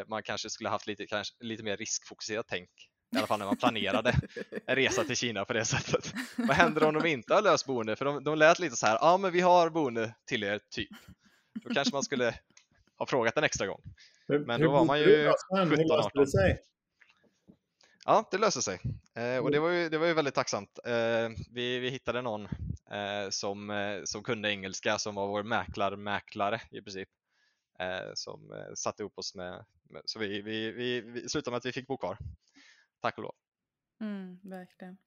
man 0.08 0.24
kanske 0.24 0.50
skulle 0.50 0.70
haft 0.70 0.88
lite, 0.88 1.08
kanske, 1.08 1.36
lite 1.40 1.64
mer 1.64 1.78
riskfokuserat 1.78 2.46
tänk 2.50 2.70
i 3.16 3.18
alla 3.18 3.28
fall 3.28 3.40
när 3.40 3.46
man 3.46 3.58
planerade 3.58 4.16
en 4.68 4.76
resa 4.76 5.04
till 5.04 5.16
Kina 5.16 5.46
på 5.46 5.54
det 5.54 5.66
sättet. 5.66 6.14
Vad 6.38 6.56
händer 6.56 6.84
om 6.84 6.94
de 6.94 7.06
inte 7.06 7.34
har 7.34 7.42
löst 7.42 7.66
boende? 7.66 7.96
För 7.96 8.06
de, 8.06 8.24
de 8.24 8.38
lät 8.38 8.60
lite 8.60 8.76
så 8.76 8.86
här, 8.86 8.98
ja 9.02 9.18
men 9.18 9.32
vi 9.32 9.42
har 9.42 9.70
boende 9.70 10.16
till 10.28 10.44
er, 10.44 10.60
typ. 10.70 10.90
Då 11.64 11.74
kanske 11.74 11.94
man 11.94 12.04
skulle 12.04 12.36
ha 12.98 13.06
frågat 13.06 13.38
en 13.38 13.44
extra 13.44 13.68
gång. 13.68 13.82
Men 14.28 14.62
då 14.62 14.72
var 14.72 14.86
man 14.86 15.00
ju 15.00 15.32
17, 15.70 15.92
18. 15.92 16.26
Ja, 18.06 18.28
det 18.32 18.38
löste 18.38 18.62
sig 18.62 18.80
eh, 19.16 19.38
och 19.38 19.52
det 19.52 19.60
var, 19.60 19.70
ju, 19.70 19.90
det 19.90 19.98
var 19.98 20.08
ju 20.08 20.14
väldigt 20.14 20.34
tacksamt. 20.36 20.80
Eh, 20.86 21.30
vi, 21.52 21.80
vi 21.80 21.90
hittade 21.90 22.22
någon 22.22 22.46
eh, 22.92 23.30
som, 23.30 23.70
eh, 23.70 24.02
som 24.04 24.24
kunde 24.24 24.50
engelska 24.50 24.98
som 24.98 25.16
var 25.16 25.28
vår 25.28 25.44
mäklar-mäklare 25.44 26.62
i 26.72 26.82
princip. 26.82 27.10
Eh, 27.80 28.12
som 28.14 28.52
eh, 28.52 28.74
satte 28.76 29.04
ihop 29.04 29.18
oss 29.18 29.36
med, 29.36 29.66
med 29.90 30.02
så 30.06 30.20
vi, 30.20 30.42
vi, 30.42 30.72
vi, 30.72 31.02
vi 31.02 31.30
slutade 31.30 31.52
med 31.52 31.58
att 31.58 31.66
vi 31.66 31.72
fick 31.72 31.88
bo 31.88 31.98
kvar. 31.98 32.18
Tack 33.02 33.18
och 33.18 33.24
lov. 33.24 33.36
Mm, 34.02 34.40
verkligen. 34.44 34.98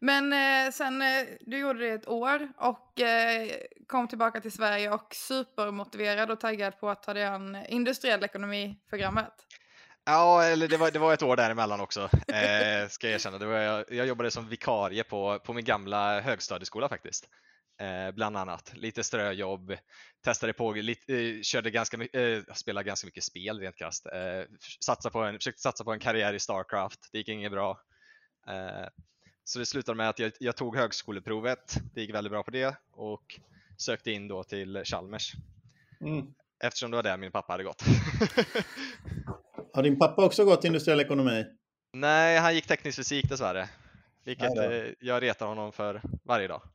Men 0.00 0.32
eh, 0.32 0.72
sen 0.72 1.02
eh, 1.02 1.26
du 1.40 1.58
gjorde 1.58 1.78
det 1.78 1.88
ett 1.88 2.08
år 2.08 2.48
och 2.56 3.00
eh, 3.00 3.50
kom 3.86 4.08
tillbaka 4.08 4.40
till 4.40 4.52
Sverige 4.52 4.90
och 4.90 5.14
supermotiverad 5.14 6.30
och 6.30 6.40
taggad 6.40 6.80
på 6.80 6.90
att 6.90 7.02
ta 7.02 7.14
dig 7.14 7.24
an 7.24 7.56
industriell 7.68 8.24
ekonomi-programmet. 8.24 9.32
Ja, 10.04 10.44
eller 10.44 10.68
det 10.68 10.76
var, 10.76 10.90
det 10.90 10.98
var 10.98 11.14
ett 11.14 11.22
år 11.22 11.36
däremellan 11.36 11.80
också, 11.80 12.00
eh, 12.28 12.88
ska 12.88 13.06
jag 13.06 13.14
erkänna. 13.14 13.38
Det 13.38 13.46
var, 13.46 13.58
jag, 13.58 13.84
jag 13.88 14.06
jobbade 14.06 14.30
som 14.30 14.48
vikarie 14.48 15.04
på, 15.04 15.38
på 15.38 15.52
min 15.52 15.64
gamla 15.64 16.20
högstadieskola 16.20 16.88
faktiskt. 16.88 17.28
Eh, 17.80 18.14
bland 18.14 18.36
annat. 18.36 18.72
Lite 18.76 19.04
ströjobb, 19.04 19.76
testade 20.24 20.52
på, 20.52 20.72
lite, 20.72 21.14
eh, 21.14 21.42
körde 21.42 21.70
ganska, 21.70 21.96
eh, 21.96 22.42
spelade 22.54 22.86
ganska 22.86 23.06
mycket 23.06 23.24
spel 23.24 23.60
rent 23.60 23.76
krasst. 23.76 24.06
Eh, 24.06 24.44
satsa 24.80 25.10
på 25.10 25.18
en, 25.18 25.34
försökte 25.34 25.62
satsa 25.62 25.84
på 25.84 25.92
en 25.92 26.00
karriär 26.00 26.32
i 26.32 26.40
Starcraft, 26.40 27.08
det 27.12 27.18
gick 27.18 27.28
inget 27.28 27.52
bra. 27.52 27.80
Eh, 28.48 28.88
så 29.48 29.58
det 29.58 29.66
slutade 29.66 29.96
med 29.96 30.08
att 30.08 30.18
jag, 30.18 30.32
jag, 30.38 30.56
tog 30.56 30.76
högskoleprovet, 30.76 31.76
det 31.94 32.00
gick 32.00 32.14
väldigt 32.14 32.30
bra 32.30 32.42
på 32.42 32.50
det 32.50 32.76
och 32.92 33.40
sökte 33.76 34.10
in 34.10 34.28
då 34.28 34.44
till 34.44 34.82
Chalmers. 34.84 35.32
Mm. 36.00 36.26
Eftersom 36.64 36.90
det 36.90 36.96
var 36.96 37.02
där 37.02 37.16
min 37.16 37.32
pappa 37.32 37.52
hade 37.52 37.64
gått. 37.64 37.82
Har 39.72 39.82
din 39.82 39.98
pappa 39.98 40.24
också 40.24 40.44
gått 40.44 40.64
industriell 40.64 41.00
ekonomi? 41.00 41.44
Nej, 41.92 42.38
han 42.38 42.54
gick 42.54 42.66
teknisk 42.66 42.96
fysik 42.96 43.28
dessvärre. 43.28 43.68
Vilket 44.24 44.58
eh, 44.58 44.92
jag 45.00 45.22
retar 45.22 45.46
honom 45.46 45.72
för 45.72 46.02
varje 46.24 46.48
dag. 46.48 46.62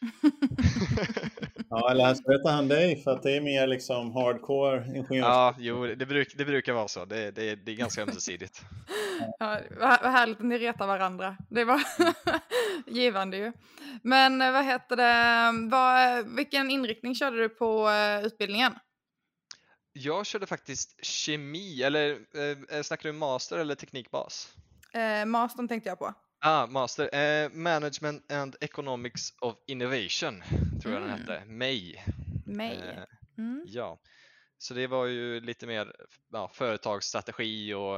ja, 1.70 1.90
eller 1.90 2.04
här 2.04 2.14
retar 2.14 2.52
han 2.52 2.68
dig 2.68 3.02
för 3.02 3.10
att 3.10 3.22
det 3.22 3.36
är 3.36 3.40
mer 3.40 3.66
liksom 3.66 4.12
hardcore 4.12 4.86
ingenjör. 4.86 5.28
Ja, 5.28 5.54
jo, 5.58 5.86
det, 5.86 6.06
bruk, 6.06 6.34
det 6.36 6.44
brukar 6.44 6.72
vara 6.72 6.88
så. 6.88 7.04
Det, 7.04 7.30
det, 7.30 7.54
det 7.54 7.72
är 7.72 7.76
ganska 7.76 8.02
ömsesidigt. 8.02 8.62
Ja, 9.38 9.58
vad 9.80 10.12
härligt 10.12 10.38
att 10.38 10.46
ni 10.46 10.58
retar 10.58 10.86
varandra. 10.86 11.36
Det 11.50 11.64
var 11.64 11.80
givande 12.86 13.36
ju. 13.36 13.52
Men 14.02 14.42
eh, 14.42 14.52
vad 14.52 14.64
heter 14.64 14.96
det, 14.96 15.68
vad, 15.70 16.28
vilken 16.36 16.70
inriktning 16.70 17.14
körde 17.14 17.36
du 17.36 17.48
på 17.48 17.88
uh, 17.88 18.26
utbildningen? 18.26 18.72
Jag 19.92 20.26
körde 20.26 20.46
faktiskt 20.46 21.04
kemi, 21.04 21.82
eller 21.82 22.10
eh, 22.70 22.82
snackar 22.82 23.08
du 23.08 23.12
master 23.12 23.58
eller 23.58 23.74
teknikbas? 23.74 24.48
Eh, 24.92 25.26
mastern 25.26 25.68
tänkte 25.68 25.88
jag 25.88 25.98
på. 25.98 26.14
Ah, 26.46 26.66
master. 26.66 27.14
Eh, 27.14 27.50
Management 27.52 28.32
and 28.32 28.56
Economics 28.60 29.34
of 29.40 29.56
Innovation 29.66 30.42
tror 30.82 30.94
jag 30.94 31.02
den 31.02 31.10
mm. 31.10 31.20
hette. 31.20 31.44
MAY. 31.46 31.96
MAY. 32.46 32.76
Eh, 32.76 33.04
mm. 33.38 33.64
Ja, 33.66 34.00
så 34.58 34.74
det 34.74 34.86
var 34.86 35.06
ju 35.06 35.40
lite 35.40 35.66
mer 35.66 35.92
ja, 36.32 36.50
företagsstrategi 36.54 37.74
och 37.74 37.96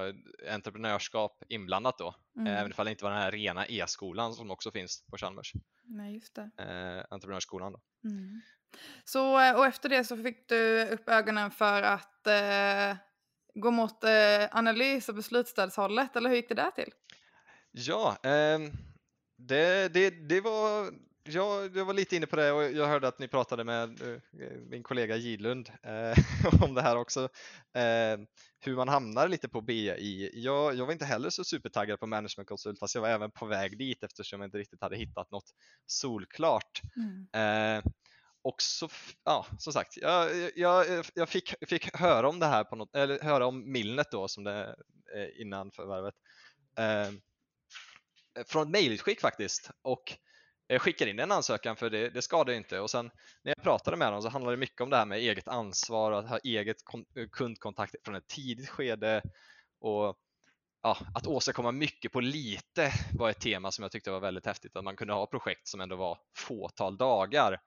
entreprenörskap 0.51 1.43
inblandat 1.49 1.99
då. 1.99 2.15
Mm. 2.37 2.47
Även 2.47 2.71
ifall 2.71 2.85
det 2.85 2.91
inte 2.91 3.05
var 3.05 3.11
den 3.11 3.21
här 3.21 3.33
rena 3.33 3.67
e-skolan 3.67 4.35
som 4.35 4.51
också 4.51 4.71
finns 4.71 5.05
på 5.11 5.17
Chalmers. 5.17 5.53
Nej, 5.85 6.15
just 6.15 6.35
det. 6.35 6.51
Eh, 6.59 7.15
entreprenörsskolan 7.15 7.73
då. 7.73 7.81
Mm. 8.05 8.41
Så, 9.05 9.41
eh, 9.41 9.57
och 9.57 9.67
efter 9.67 9.89
det 9.89 10.05
så 10.05 10.17
fick 10.17 10.49
du 10.49 10.89
upp 10.89 11.09
ögonen 11.09 11.51
för 11.51 11.83
att 11.83 12.27
eh, 12.27 12.97
gå 13.55 13.71
mot 13.71 14.05
eh, 14.05 14.11
analys 14.51 15.09
och 15.09 15.15
beslutsstödshållet, 15.15 16.17
eller 16.17 16.29
hur 16.29 16.37
gick 16.37 16.49
det 16.49 16.55
där 16.55 16.71
till? 16.71 16.93
Ja, 17.79 18.17
eh, 18.23 18.59
det, 19.37 19.89
det, 19.95 20.11
det 20.11 20.41
var 20.41 20.93
jag, 21.29 21.77
jag 21.77 21.85
var 21.85 21.95
lite 21.95 22.17
inne 22.17 22.27
på 22.27 22.37
det 22.37 22.53
och 22.53 22.63
jag 22.63 22.87
hörde 22.87 23.09
att 23.09 23.19
ni 23.19 23.29
pratade 23.29 23.65
med 23.65 24.03
uh, 24.03 24.19
min 24.71 24.83
kollega 24.83 25.17
Gidlund 25.17 25.69
uh, 25.69 26.63
om 26.63 26.75
det 26.75 26.83
här 26.83 26.97
också. 26.97 27.23
Uh, 27.23 28.27
hur 28.61 28.77
man 28.77 28.89
hamnar 28.89 29.29
lite 29.29 29.49
på 29.49 29.61
BI. 29.61 30.31
Jag, 30.35 30.75
jag 30.75 30.87
var 30.87 30.93
inte 30.93 31.05
heller 31.05 31.31
så 31.31 31.45
supertaggad 31.45 32.01
på 32.01 32.07
managementkonsult 32.07 32.79
fast 32.79 32.95
jag 32.95 33.03
var 33.03 33.09
även 33.09 33.31
på 33.31 33.47
väg 33.47 33.79
dit 33.79 34.03
eftersom 34.03 34.41
jag 34.41 34.49
inte 34.49 34.59
riktigt 34.59 34.83
hade 34.83 34.97
hittat 34.97 35.31
något 35.31 35.51
solklart. 35.87 36.83
Mm. 36.97 37.83
och 38.43 38.63
så, 38.63 38.89
ja, 39.25 39.47
som 39.59 39.73
sagt, 39.73 39.97
jag, 39.97 40.51
jag, 40.57 41.05
jag 41.15 41.29
fick, 41.29 41.55
fick 41.69 41.97
höra 41.97 42.29
om 42.29 42.39
det 42.39 42.47
här 42.47 42.65
på 42.65 42.77
något, 42.77 42.97
eller 42.97 43.21
höra 43.21 43.47
om 43.47 43.73
Milnet 43.73 44.11
då 44.11 44.29
som 44.29 44.45
det 44.45 44.77
innan 45.39 45.71
förvärvet 45.71 46.15
från 48.47 48.63
ett 48.63 48.69
mejlutskick 48.69 49.21
faktiskt 49.21 49.71
och 49.83 50.11
eh, 50.11 50.17
jag 50.75 50.83
skickade 50.83 51.11
in 51.11 51.19
en 51.19 51.33
ansökan 51.33 51.77
för 51.77 51.91
det, 51.91 52.11
det 52.11 52.23
skadar 52.23 52.53
inte 52.53 52.81
och 52.81 52.91
sen 52.91 53.11
när 53.43 53.55
jag 53.57 53.63
pratade 53.63 53.97
med 53.97 54.13
dem 54.13 54.23
så 54.23 54.29
handlade 54.29 54.57
det 54.57 54.61
mycket 54.61 54.81
om 54.81 54.91
det 54.91 54.97
här 54.97 55.07
med 55.07 55.19
eget 55.19 55.49
ansvar 55.49 56.13
och 56.13 56.19
att 56.19 56.29
ha 56.29 56.39
eget 56.39 56.77
eh, 57.17 57.29
kundkontakt 57.33 57.95
från 58.05 58.15
ett 58.15 58.29
tidigt 58.29 58.69
skede 58.69 59.23
och 59.81 60.17
ja, 60.83 60.99
att 61.15 61.27
åstadkomma 61.27 61.73
mycket 61.73 62.13
på 62.13 62.21
lite 62.21 62.93
var 63.19 63.31
ett 63.31 63.41
tema 63.41 63.71
som 63.71 63.83
jag 63.83 63.93
tyckte 63.93 64.11
var 64.11 64.21
väldigt 64.21 64.47
häftigt, 64.47 64.77
att 64.77 64.85
man 64.85 64.97
kunde 64.97 65.15
ha 65.15 65.27
projekt 65.27 65.69
som 65.69 65.81
ändå 65.81 65.97
var 65.97 66.19
fåtal 66.37 66.97
dagar. 66.97 67.61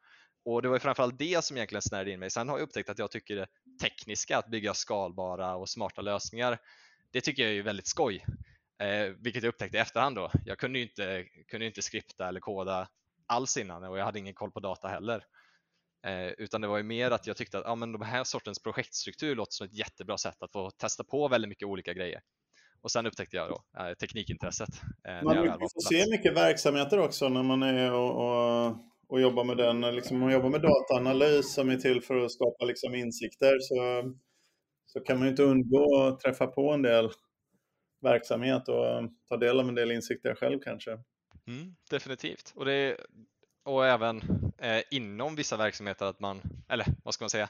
Och 0.45 0.61
det 0.61 0.69
var 0.69 0.79
framförallt 0.79 1.19
det 1.19 1.45
som 1.45 1.57
egentligen 1.57 1.81
snärjde 1.81 2.11
in 2.11 2.19
mig. 2.19 2.29
Sen 2.29 2.49
har 2.49 2.57
jag 2.57 2.63
upptäckt 2.63 2.89
att 2.89 2.99
jag 2.99 3.11
tycker 3.11 3.35
det 3.35 3.47
tekniska, 3.81 4.37
att 4.37 4.47
bygga 4.47 4.73
skalbara 4.73 5.55
och 5.55 5.69
smarta 5.69 6.01
lösningar, 6.01 6.57
det 7.11 7.21
tycker 7.21 7.43
jag 7.43 7.53
är 7.53 7.63
väldigt 7.63 7.87
skoj. 7.87 8.25
Eh, 8.79 9.13
vilket 9.19 9.43
jag 9.43 9.49
upptäckte 9.49 9.77
i 9.77 9.79
efterhand 9.79 10.15
då. 10.15 10.31
Jag 10.45 10.57
kunde 10.57 10.79
ju 10.79 10.85
inte, 10.85 11.25
kunde 11.47 11.65
inte 11.65 11.81
skripta 11.81 12.27
eller 12.27 12.39
koda 12.39 12.87
alls 13.27 13.57
innan 13.57 13.83
och 13.83 13.99
jag 13.99 14.05
hade 14.05 14.19
ingen 14.19 14.33
koll 14.33 14.51
på 14.51 14.59
data 14.59 14.87
heller. 14.87 15.23
Eh, 16.07 16.27
utan 16.27 16.61
det 16.61 16.67
var 16.67 16.77
ju 16.77 16.83
mer 16.83 17.11
att 17.11 17.27
jag 17.27 17.37
tyckte 17.37 17.57
att 17.57 17.63
ja, 17.65 17.75
men 17.75 17.91
de 17.91 18.01
här 18.01 18.23
sortens 18.23 18.59
projektstruktur 18.59 19.35
låter 19.35 19.53
som 19.53 19.65
ett 19.67 19.77
jättebra 19.77 20.17
sätt 20.17 20.43
att 20.43 20.51
få 20.51 20.71
testa 20.71 21.03
på 21.03 21.27
väldigt 21.27 21.49
mycket 21.49 21.67
olika 21.67 21.93
grejer. 21.93 22.21
Och 22.81 22.91
sen 22.91 23.05
upptäckte 23.05 23.37
jag 23.37 23.49
då 23.49 23.79
eh, 23.79 23.93
teknikintresset. 23.93 24.69
Eh, 25.07 25.23
man 25.23 25.59
får 25.59 25.89
se 25.89 26.11
mycket 26.11 26.33
verksamheter 26.33 26.99
också 26.99 27.29
när 27.29 27.43
man 27.43 27.63
är 27.63 27.93
och, 27.93 28.11
och, 28.11 28.75
och 29.07 29.21
jobbar 29.21 29.43
med 29.43 29.57
den. 29.57 29.81
Liksom, 29.81 30.19
man 30.19 30.31
jobbar 30.31 30.49
med 30.49 30.61
dataanalys 30.61 31.53
som 31.53 31.69
är 31.69 31.77
till 31.77 32.01
för 32.01 32.25
att 32.25 32.31
skapa 32.31 32.65
liksom, 32.65 32.95
insikter 32.95 33.59
så, 33.59 34.13
så 34.85 34.99
kan 34.99 35.17
man 35.17 35.25
ju 35.25 35.29
inte 35.29 35.43
undgå 35.43 36.03
att 36.03 36.19
träffa 36.19 36.47
på 36.47 36.71
en 36.71 36.81
del 36.81 37.09
verksamhet 38.01 38.67
och 38.67 39.09
ta 39.29 39.37
del 39.37 39.59
av 39.59 39.69
en 39.69 39.75
del 39.75 39.91
insikter 39.91 40.35
själv 40.35 40.59
kanske. 40.59 40.91
Mm, 41.47 41.75
definitivt. 41.89 42.53
Och, 42.55 42.65
det, 42.65 42.97
och 43.63 43.85
även 43.85 44.21
eh, 44.57 44.81
inom 44.91 45.35
vissa 45.35 45.57
verksamheter 45.57 46.05
att 46.05 46.19
man, 46.19 46.41
eller 46.69 46.85
vad 47.03 47.13
ska 47.13 47.23
man 47.23 47.29
säga, 47.29 47.49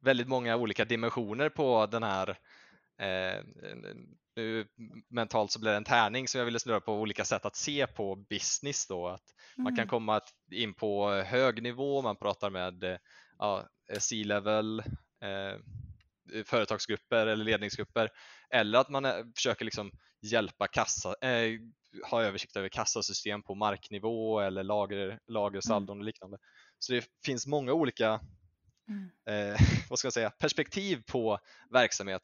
väldigt 0.00 0.28
många 0.28 0.56
olika 0.56 0.84
dimensioner 0.84 1.48
på 1.48 1.86
den 1.86 2.02
här 2.02 2.28
eh, 2.98 3.44
nu 4.38 4.66
mentalt 5.08 5.50
så 5.50 5.60
blir 5.60 5.70
det 5.70 5.76
en 5.76 5.84
tärning 5.84 6.28
som 6.28 6.38
jag 6.38 6.44
ville 6.44 6.58
snurra 6.58 6.80
på 6.80 6.94
olika 6.94 7.24
sätt 7.24 7.44
att 7.44 7.56
se 7.56 7.86
på 7.86 8.16
business 8.16 8.86
då. 8.86 9.08
Att 9.08 9.34
mm. 9.56 9.64
Man 9.64 9.72
kan 9.72 9.82
mm. 9.82 9.88
komma 9.88 10.20
in 10.50 10.74
på 10.74 11.10
hög 11.10 11.62
nivå, 11.62 12.02
man 12.02 12.16
pratar 12.16 12.50
med 12.50 12.98
ja, 13.38 13.68
C-level, 13.98 14.82
eh, 15.22 15.58
företagsgrupper 16.44 17.26
eller 17.26 17.44
ledningsgrupper 17.44 18.08
eller 18.50 18.78
att 18.78 18.88
man 18.88 19.32
försöker 19.36 19.64
liksom 19.64 19.90
hjälpa 20.22 20.66
kassa, 20.66 21.14
eh, 21.20 21.60
ha 22.10 22.22
översikt 22.22 22.56
över 22.56 22.68
kassasystem 22.68 23.42
på 23.42 23.54
marknivå 23.54 24.40
eller 24.40 24.62
lager, 24.62 25.20
lagersaldon 25.26 25.96
mm. 25.96 26.00
och 26.00 26.04
liknande. 26.04 26.38
Så 26.78 26.92
det 26.92 27.04
finns 27.24 27.46
många 27.46 27.72
olika 27.72 28.20
mm. 28.88 29.10
eh, 29.28 29.60
vad 29.90 29.98
ska 29.98 30.06
jag 30.06 30.12
säga, 30.12 30.30
perspektiv 30.30 31.02
på 31.06 31.38
verksamhet 31.70 32.22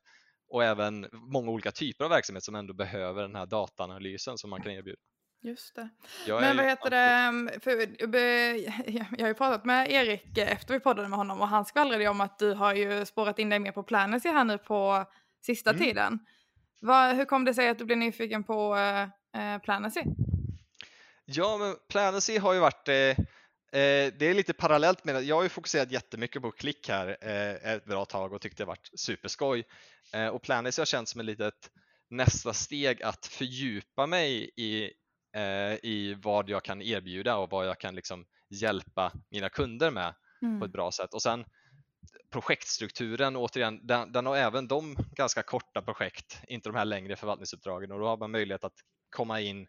och 0.49 0.65
även 0.65 1.09
många 1.13 1.51
olika 1.51 1.71
typer 1.71 2.05
av 2.05 2.11
verksamhet 2.11 2.45
som 2.45 2.55
ändå 2.55 2.75
behöver 2.75 3.23
den 3.23 3.37
här 3.37 3.47
dataanalysen 3.47 4.39
som 4.39 4.51
man 4.51 4.63
kan 4.63 4.73
erbjuda. 4.73 5.01
Just 5.43 5.75
det. 5.75 5.89
Jag 6.27 6.41
Men 6.41 6.57
vad 6.57 6.67
heter 6.67 6.91
det, 6.91 7.61
för, 7.61 7.71
jag 9.19 9.25
har 9.25 9.29
ju 9.29 9.35
pratat 9.35 9.65
med 9.65 9.91
Erik 9.91 10.39
efter 10.39 10.75
vi 10.75 10.81
poddade 10.81 11.09
med 11.09 11.19
honom 11.19 11.41
och 11.41 11.49
han 11.49 11.65
skvallrade 11.65 12.09
om 12.09 12.21
att 12.21 12.39
du 12.39 12.53
har 12.53 12.75
ju 12.75 13.07
spårat 13.07 13.39
in 13.39 13.49
dig 13.49 13.59
mer 13.59 13.73
på 13.73 13.83
Planesy 13.83 14.29
här 14.29 14.45
nu 14.45 14.59
på 14.59 15.05
sista 15.47 15.71
mm. 15.71 15.83
tiden. 15.83 16.19
Vad, 16.81 17.17
hur 17.17 17.25
kom 17.25 17.45
det 17.45 17.55
sig 17.55 17.69
att 17.69 17.79
du 17.79 17.85
blev 17.85 17.99
nyfiken 17.99 18.45
på 18.45 18.77
eh, 18.77 19.59
Planesy? 19.59 20.03
Ja, 21.25 21.59
men 21.59 21.77
Planesy 21.89 22.39
har 22.39 22.53
ju 22.55 22.61
varit 22.61 22.89
eh, 22.89 22.95
eh, 22.95 24.13
det 24.19 24.23
är 24.23 24.35
lite 24.35 24.53
parallellt 24.53 25.05
med 25.05 25.25
jag 25.25 25.37
har 25.37 25.43
ju 25.43 25.49
fokuserat 25.49 25.93
jättemycket 25.93 26.43
på 26.43 26.51
klick 26.51 26.89
här 26.89 27.17
eh, 27.21 27.73
ett 27.73 27.85
bra 27.85 28.05
tag 28.05 28.33
och 28.33 28.41
tyckte 28.41 28.63
det 28.63 28.67
varit 28.67 28.91
superskoj. 28.97 29.65
Eh, 30.15 30.27
och 30.27 30.43
Planesy 30.43 30.81
har 30.81 30.87
känts 30.87 31.13
som 31.13 31.21
ett 31.21 31.27
litet 31.27 31.71
nästa 32.11 32.53
steg 32.53 33.03
att 33.03 33.27
fördjupa 33.27 34.07
mig 34.07 34.51
i 34.57 34.91
eh, 35.37 35.75
i 35.83 36.17
vad 36.23 36.49
jag 36.49 36.63
kan 36.63 36.83
erbjuda 36.83 37.37
och 37.37 37.51
vad 37.51 37.67
jag 37.67 37.81
kan 37.81 37.95
liksom 37.95 38.27
hjälpa 38.51 39.13
mina 39.31 39.49
kunder 39.49 39.91
med 39.91 40.15
mm. 40.43 40.61
på 40.61 40.67
ett 40.67 40.73
bra 40.73 40.93
sätt. 40.93 41.15
Och 41.15 41.23
sen 41.23 41.45
projektstrukturen, 42.31 43.37
återigen, 43.37 43.87
den, 43.87 44.13
den, 44.13 44.27
har 44.27 44.37
även 44.37 44.69
de 44.69 44.97
ganska 45.17 45.43
korta 45.43 45.83
projekt, 45.83 46.41
inte 46.49 46.69
de 46.69 46.77
här 46.77 46.85
längre 46.85 47.17
förvaltningsuppdragen 47.17 47.93
och 47.93 47.99
då 47.99 48.07
har 48.07 48.17
man 48.17 48.31
möjlighet 48.31 48.65
att 48.65 48.77
komma 49.11 49.41
in 49.41 49.67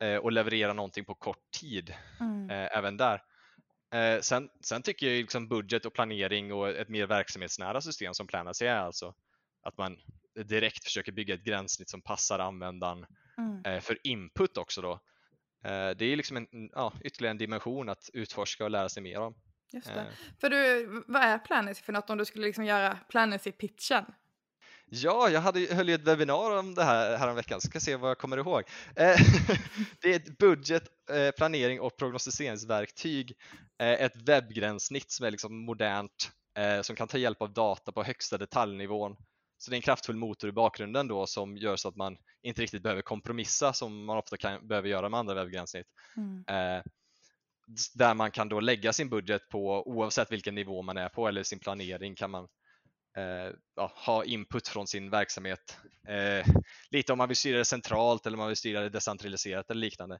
eh, 0.00 0.16
och 0.16 0.32
leverera 0.32 0.72
någonting 0.72 1.04
på 1.04 1.14
kort 1.14 1.50
tid 1.60 1.94
mm. 2.20 2.50
eh, 2.50 2.76
även 2.78 2.96
där. 2.96 3.22
Eh, 3.94 4.20
sen, 4.20 4.48
sen, 4.64 4.82
tycker 4.82 5.06
jag 5.06 5.16
liksom 5.20 5.48
budget 5.48 5.86
och 5.86 5.94
planering 5.94 6.52
och 6.52 6.68
ett 6.68 6.88
mer 6.88 7.06
verksamhetsnära 7.06 7.80
system 7.80 8.14
som 8.14 8.26
Planasy 8.26 8.66
är 8.66 8.76
alltså 8.76 9.14
att 9.62 9.78
man 9.78 9.96
direkt 10.44 10.84
försöker 10.84 11.12
bygga 11.12 11.34
ett 11.34 11.44
gränssnitt 11.44 11.90
som 11.90 12.02
passar 12.02 12.38
användaren 12.38 13.06
mm. 13.38 13.64
Eh, 13.64 13.80
för 13.80 13.98
input 14.02 14.56
också 14.56 14.82
då. 14.82 14.92
Eh, 15.64 15.90
det 15.90 16.04
är 16.04 16.16
liksom 16.16 16.36
en, 16.36 16.46
ja, 16.72 16.92
ytterligare 17.04 17.30
en 17.30 17.38
dimension 17.38 17.88
att 17.88 18.10
utforska 18.12 18.64
och 18.64 18.70
lära 18.70 18.88
sig 18.88 19.02
mer 19.02 19.20
om. 19.20 19.34
Just 19.76 19.94
det. 19.94 20.00
Eh. 20.00 20.06
För 20.40 20.50
du, 20.50 20.86
vad 21.06 21.22
är 21.22 21.38
Planesy 21.38 21.82
för 21.82 21.92
något 21.92 22.10
om 22.10 22.18
du 22.18 22.24
skulle 22.24 22.46
liksom 22.46 22.64
göra 22.64 22.98
Planesy-pitchen? 23.08 24.04
Ja, 24.88 25.28
jag 25.28 25.40
hade, 25.40 25.74
höll 25.74 25.88
ju 25.88 25.94
ett 25.94 26.08
webbinar 26.08 26.58
om 26.58 26.74
det 26.74 26.84
här 26.84 27.16
häromveckan, 27.16 27.60
så 27.60 27.68
ska 27.68 27.80
se 27.80 27.96
vad 27.96 28.10
jag 28.10 28.18
kommer 28.18 28.36
ihåg. 28.36 28.62
det 30.00 30.12
är 30.12 30.16
ett 30.16 30.38
budget, 30.38 30.84
planering 31.36 31.80
och 31.80 31.96
prognostiseringsverktyg, 31.96 33.32
ett 33.78 34.16
webbgränssnitt 34.16 35.10
som 35.10 35.26
är 35.26 35.30
liksom 35.30 35.64
modernt, 35.64 36.30
som 36.82 36.96
kan 36.96 37.08
ta 37.08 37.18
hjälp 37.18 37.42
av 37.42 37.52
data 37.52 37.92
på 37.92 38.02
högsta 38.02 38.38
detaljnivån 38.38 39.16
så 39.58 39.70
det 39.70 39.74
är 39.74 39.78
en 39.78 39.82
kraftfull 39.82 40.16
motor 40.16 40.50
i 40.50 40.52
bakgrunden 40.52 41.08
då 41.08 41.26
som 41.26 41.56
gör 41.56 41.76
så 41.76 41.88
att 41.88 41.96
man 41.96 42.16
inte 42.42 42.62
riktigt 42.62 42.82
behöver 42.82 43.02
kompromissa 43.02 43.72
som 43.72 44.04
man 44.04 44.16
ofta 44.16 44.36
kan, 44.36 44.68
behöver 44.68 44.88
göra 44.88 45.08
med 45.08 45.20
andra 45.20 45.34
webbgränssnitt. 45.34 45.86
Mm. 46.16 46.44
Där 47.94 48.14
man 48.14 48.30
kan 48.30 48.48
då 48.48 48.60
lägga 48.60 48.92
sin 48.92 49.08
budget 49.08 49.48
på 49.48 49.88
oavsett 49.88 50.32
vilken 50.32 50.54
nivå 50.54 50.82
man 50.82 50.96
är 50.96 51.08
på 51.08 51.28
eller 51.28 51.42
sin 51.42 51.58
planering 51.58 52.14
kan 52.14 52.30
man 52.30 52.48
eh, 53.16 53.52
ja, 53.76 53.92
ha 53.94 54.24
input 54.24 54.68
från 54.68 54.86
sin 54.86 55.10
verksamhet. 55.10 55.78
Eh, 56.08 56.46
lite 56.90 57.12
om 57.12 57.18
man 57.18 57.28
vill 57.28 57.36
styra 57.36 57.58
det 57.58 57.64
centralt 57.64 58.26
eller 58.26 58.36
man 58.36 58.48
vill 58.48 58.56
styra 58.56 58.80
det 58.80 58.88
decentraliserat 58.88 59.70
eller 59.70 59.80
liknande. 59.80 60.18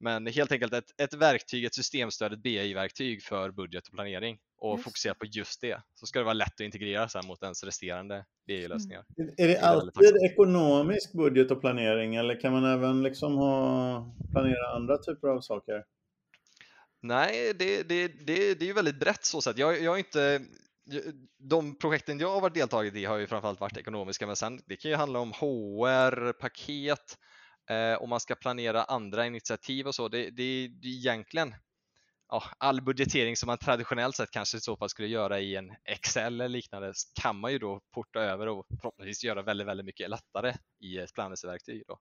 Men 0.00 0.26
helt 0.26 0.52
enkelt 0.52 0.72
ett, 0.72 1.00
ett 1.00 1.14
verktyg, 1.14 1.64
ett 1.64 1.74
systemstöd, 1.74 2.32
ett 2.32 2.42
BI-verktyg 2.42 3.22
för 3.22 3.50
budget 3.50 3.86
och 3.86 3.94
planering 3.94 4.38
och 4.58 4.72
just. 4.72 4.84
fokusera 4.84 5.14
på 5.14 5.26
just 5.26 5.60
det. 5.60 5.82
Så 5.94 6.06
ska 6.06 6.18
det 6.18 6.24
vara 6.24 6.34
lätt 6.34 6.54
att 6.54 6.60
integrera 6.60 7.08
sen 7.08 7.26
mot 7.26 7.42
ens 7.42 7.64
resterande 7.64 8.24
BI-lösningar. 8.46 9.04
Mm. 9.18 9.34
Är 9.36 9.48
det 9.48 9.60
alltid 9.60 10.16
ekonomisk 10.32 11.12
budget 11.12 11.50
och 11.50 11.60
planering 11.60 12.14
eller 12.14 12.40
kan 12.40 12.52
man 12.52 12.64
även 12.64 13.02
liksom 13.02 13.36
ha, 13.36 14.14
planera 14.32 14.76
andra 14.76 14.98
typer 14.98 15.28
av 15.28 15.40
saker? 15.40 15.84
Nej, 17.00 17.54
det, 17.54 17.82
det, 17.82 18.08
det, 18.08 18.54
det 18.54 18.64
är 18.64 18.66
ju 18.66 18.72
väldigt 18.72 19.00
brett 19.00 19.24
så 19.24 19.40
sätt. 19.40 19.58
Jag, 19.58 19.82
jag 19.82 19.98
inte 19.98 20.40
de 21.38 21.78
projekten 21.78 22.18
jag 22.18 22.30
har 22.30 22.40
varit 22.40 22.54
deltagit 22.54 22.94
i 22.94 23.04
har 23.04 23.16
ju 23.16 23.26
framförallt 23.26 23.60
varit 23.60 23.76
ekonomiska 23.76 24.26
men 24.26 24.36
sen 24.36 24.62
det 24.66 24.76
kan 24.76 24.90
ju 24.90 24.96
handla 24.96 25.18
om 25.18 25.32
HR, 25.32 26.32
paket, 26.32 27.18
eh, 27.70 28.02
om 28.02 28.10
man 28.10 28.20
ska 28.20 28.34
planera 28.34 28.84
andra 28.84 29.26
initiativ 29.26 29.86
och 29.86 29.94
så. 29.94 30.08
Det, 30.08 30.30
det, 30.30 30.68
det 30.68 30.88
är 30.88 30.96
egentligen 30.98 31.54
ja, 32.28 32.42
all 32.58 32.82
budgetering 32.82 33.36
som 33.36 33.46
man 33.46 33.58
traditionellt 33.58 34.16
sett 34.16 34.30
kanske 34.30 34.56
i 34.56 34.60
så 34.60 34.76
fall 34.76 34.88
skulle 34.88 35.08
göra 35.08 35.40
i 35.40 35.56
en 35.56 35.76
Excel 35.84 36.34
eller 36.34 36.48
liknande 36.48 36.92
kan 37.22 37.36
man 37.36 37.52
ju 37.52 37.58
då 37.58 37.80
porta 37.94 38.20
över 38.20 38.46
och 38.48 38.66
förhoppningsvis 38.80 39.24
göra 39.24 39.42
väldigt, 39.42 39.66
väldigt 39.66 39.86
mycket 39.86 40.10
lättare 40.10 40.54
i 40.80 40.98
ett 40.98 41.14
planeringsverktyg 41.14 41.82
då, 41.86 41.98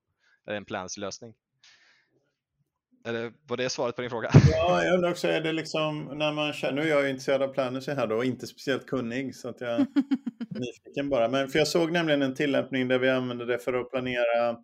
eller 0.48 0.58
en 0.58 0.66
eller 3.08 3.34
var 3.48 3.58
det 3.58 3.70
svaret 3.70 3.96
på 3.96 4.02
din 4.02 4.10
fråga? 4.10 4.32
Ja, 4.52 4.84
jag 4.84 4.94
undrar 4.94 5.12
också, 5.12 5.28
är 5.28 5.42
det 5.42 5.54
liksom 5.54 6.04
när 6.14 6.32
man 6.32 6.54
känner, 6.54 6.74
nu 6.74 6.82
är 6.82 6.88
jag 6.88 7.04
ju 7.04 7.10
intresserad 7.10 7.42
av 7.42 7.48
Planner 7.54 7.96
här 7.96 8.08
då 8.08 8.16
och 8.16 8.26
inte 8.26 8.48
speciellt 8.48 8.86
kunnig 8.86 9.36
så 9.36 9.50
att 9.50 9.62
jag 9.62 9.72
är 9.72 9.78
nyfiken 10.60 11.10
bara. 11.10 11.28
Men 11.28 11.48
för 11.48 11.60
jag 11.60 11.68
såg 11.68 11.92
nämligen 11.92 12.22
en 12.22 12.36
tillämpning 12.36 12.88
där 12.88 13.00
vi 13.00 13.10
använde 13.10 13.46
det 13.46 13.60
för 13.60 13.74
att 13.74 13.90
planera, 13.90 14.58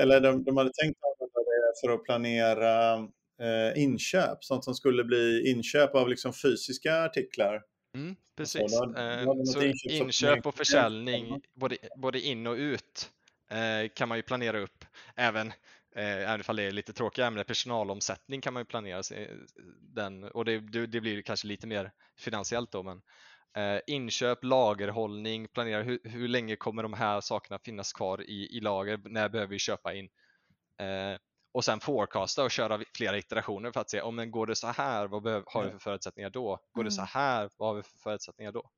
eller 0.00 0.20
de, 0.20 0.44
de 0.44 0.56
hade 0.56 0.70
tänkt 0.82 0.98
använda 1.04 1.40
det 1.40 1.86
för 1.86 1.94
att 1.94 2.04
planera 2.04 2.94
eh, 3.42 3.82
inköp, 3.82 4.44
sånt 4.44 4.64
som 4.64 4.74
skulle 4.74 5.04
bli 5.04 5.50
inköp 5.50 5.94
av 5.94 6.08
liksom 6.08 6.32
fysiska 6.32 7.02
artiklar. 7.02 7.62
Mm, 7.94 8.16
precis, 8.36 8.72
så, 8.72 8.86
då, 8.86 9.34
då 9.34 9.44
så 9.44 9.62
inköp, 9.62 9.92
inköp 9.92 10.46
och 10.46 10.54
försäljning 10.54 11.40
både, 11.54 11.76
både 11.96 12.20
in 12.20 12.46
och 12.46 12.56
ut 12.56 13.10
eh, 13.50 13.88
kan 13.94 14.08
man 14.08 14.18
ju 14.18 14.22
planera 14.22 14.60
upp. 14.60 14.84
Även 15.16 15.52
eh, 15.96 16.30
även 16.30 16.40
ifall 16.40 16.56
det 16.56 16.62
är 16.62 16.70
lite 16.70 16.92
tråkiga 16.92 17.26
ämnen, 17.26 17.44
personalomsättning 17.44 18.40
kan 18.40 18.52
man 18.52 18.60
ju 18.60 18.64
planera 18.64 19.02
den 19.80 20.24
och 20.24 20.44
det, 20.44 20.60
det 20.86 21.00
blir 21.00 21.22
kanske 21.22 21.46
lite 21.46 21.66
mer 21.66 21.92
finansiellt 22.18 22.72
då 22.72 22.82
men 22.82 23.02
eh, 23.56 23.80
inköp, 23.86 24.44
lagerhållning, 24.44 25.48
planera 25.48 25.82
hur, 25.82 26.00
hur 26.04 26.28
länge 26.28 26.56
kommer 26.56 26.82
de 26.82 26.92
här 26.92 27.20
sakerna 27.20 27.58
finnas 27.58 27.92
kvar 27.92 28.22
i, 28.22 28.56
i 28.56 28.60
lager, 28.60 29.00
när 29.04 29.28
behöver 29.28 29.50
vi 29.50 29.58
köpa 29.58 29.94
in? 29.94 30.08
Eh, 30.80 31.18
och 31.52 31.64
sen 31.64 31.80
forecasta 31.80 32.44
och 32.44 32.50
köra 32.50 32.80
flera 32.96 33.18
iterationer 33.18 33.72
för 33.72 33.80
att 33.80 33.90
se 33.90 34.00
om 34.00 34.30
går 34.30 34.46
det 34.46 34.56
så 34.56 34.66
här, 34.66 35.06
vad 35.06 35.22
behöver, 35.22 35.44
har 35.46 35.64
vi 35.64 35.70
för 35.70 35.78
förutsättningar 35.78 36.30
då? 36.30 36.60
Går 36.72 36.80
mm. 36.80 36.84
det 36.84 36.90
så 36.90 37.00
mm. 37.00 37.08
här, 37.12 37.50
vad 37.56 37.68
har 37.68 37.74
vi 37.74 37.82
för 37.82 37.98
förutsättningar 37.98 38.52
då? 38.52 38.70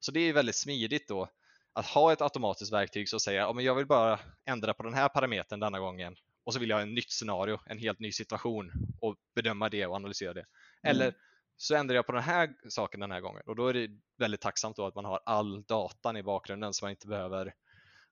Så 0.00 0.12
det 0.12 0.20
är 0.20 0.32
väldigt 0.32 0.56
smidigt 0.56 1.08
då 1.08 1.28
att 1.72 1.86
ha 1.86 2.12
ett 2.12 2.22
automatiskt 2.22 2.72
verktyg 2.72 3.08
som 3.08 3.20
säger 3.20 3.46
om 3.46 3.60
jag 3.60 3.74
vill 3.74 3.86
bara 3.86 4.20
ändra 4.44 4.74
på 4.74 4.82
den 4.82 4.94
här 4.94 5.08
parametern 5.08 5.60
denna 5.60 5.78
gången 5.78 6.16
och 6.44 6.52
så 6.52 6.60
vill 6.60 6.68
jag 6.68 6.76
ha 6.76 6.82
en 6.82 6.94
nytt 6.94 7.10
scenario, 7.10 7.58
en 7.66 7.78
helt 7.78 7.98
ny 7.98 8.12
situation 8.12 8.72
och 9.00 9.16
bedöma 9.34 9.68
det 9.68 9.86
och 9.86 9.96
analysera 9.96 10.34
det. 10.34 10.40
Mm. 10.82 10.96
Eller 10.96 11.14
så 11.56 11.74
ändrar 11.74 11.96
jag 11.96 12.06
på 12.06 12.12
den 12.12 12.22
här 12.22 12.54
saken 12.68 13.00
den 13.00 13.10
här 13.10 13.20
gången 13.20 13.42
och 13.46 13.56
då 13.56 13.68
är 13.68 13.74
det 13.74 13.88
väldigt 14.18 14.40
tacksamt 14.40 14.76
då 14.76 14.86
att 14.86 14.94
man 14.94 15.04
har 15.04 15.20
all 15.26 15.62
datan 15.62 16.16
i 16.16 16.22
bakgrunden 16.22 16.74
så 16.74 16.84
man 16.84 16.90
inte 16.90 17.06
behöver 17.06 17.54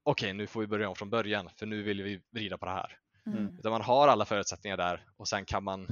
okej, 0.03 0.27
okay, 0.27 0.33
nu 0.33 0.47
får 0.47 0.61
vi 0.61 0.67
börja 0.67 0.89
om 0.89 0.97
från 0.97 1.11
början 1.11 1.51
för 1.57 1.67
nu 1.67 1.83
vill 1.83 2.03
vi 2.03 2.23
vrida 2.31 2.59
på 2.59 2.67
det 2.67 2.73
här. 2.73 2.99
Mm. 3.27 3.59
Utan 3.59 3.73
man 3.73 3.83
har 3.83 4.09
alla 4.09 4.25
förutsättningar 4.25 4.77
där 4.77 5.05
och 5.17 5.29
sen 5.29 5.45
kan 5.45 5.65
man 5.65 5.89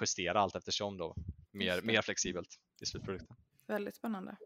justera 0.00 0.40
allt 0.40 0.56
eftersom 0.56 0.98
då 0.98 1.14
mer, 1.52 1.82
mer 1.82 2.02
flexibelt 2.02 2.48
i 2.82 2.86
slutprodukten. 2.86 3.36
Väldigt 3.66 3.96
spännande. 3.96 4.36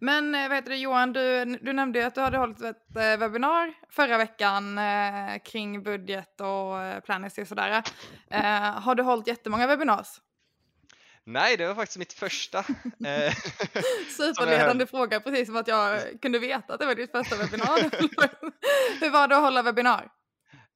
Men 0.00 0.34
eh, 0.34 0.48
vad 0.48 0.56
heter 0.56 0.70
det, 0.70 0.76
Johan, 0.76 1.12
du, 1.12 1.44
du 1.44 1.72
nämnde 1.72 1.98
ju 1.98 2.04
att 2.04 2.14
du 2.14 2.20
hade 2.20 2.38
hållit 2.38 2.60
ett 2.60 2.96
eh, 2.96 3.16
webbinar 3.16 3.74
förra 3.90 4.18
veckan 4.18 4.78
eh, 4.78 5.38
kring 5.44 5.82
budget 5.82 6.40
och 6.40 6.82
eh, 6.82 7.00
planning 7.00 7.30
och 7.40 7.48
sådär. 7.48 7.82
Eh, 8.30 8.42
har 8.80 8.94
du 8.94 9.02
hållit 9.02 9.26
jättemånga 9.26 9.66
webinars? 9.66 10.20
Nej, 11.24 11.56
det 11.56 11.66
var 11.66 11.74
faktiskt 11.74 11.98
mitt 11.98 12.12
första. 12.12 12.58
Eh, 13.06 13.34
Superledande 14.16 14.86
fråga, 14.86 15.20
precis 15.20 15.46
som 15.46 15.56
att 15.56 15.68
jag 15.68 16.00
kunde 16.22 16.38
veta 16.38 16.74
att 16.74 16.80
det 16.80 16.86
var 16.86 16.94
ditt 16.94 17.10
första 17.10 17.36
webbinar. 17.36 17.78
Hur 19.00 19.10
var 19.10 19.28
det 19.28 19.36
att 19.36 19.42
hålla 19.42 19.62
webbinar? 19.62 20.08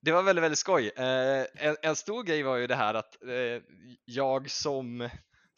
det 0.03 0.13
var 0.13 0.23
väldigt, 0.23 0.43
väldigt 0.43 0.59
skoj. 0.59 0.91
Eh, 0.97 1.45
en, 1.55 1.77
en, 1.83 1.97
stor 1.97 2.23
grej 2.23 2.43
var 2.43 2.57
ju 2.57 2.67
det 2.67 2.75
här 2.75 2.95
att 2.95 3.17
jag 4.05 4.51
som, 4.51 5.09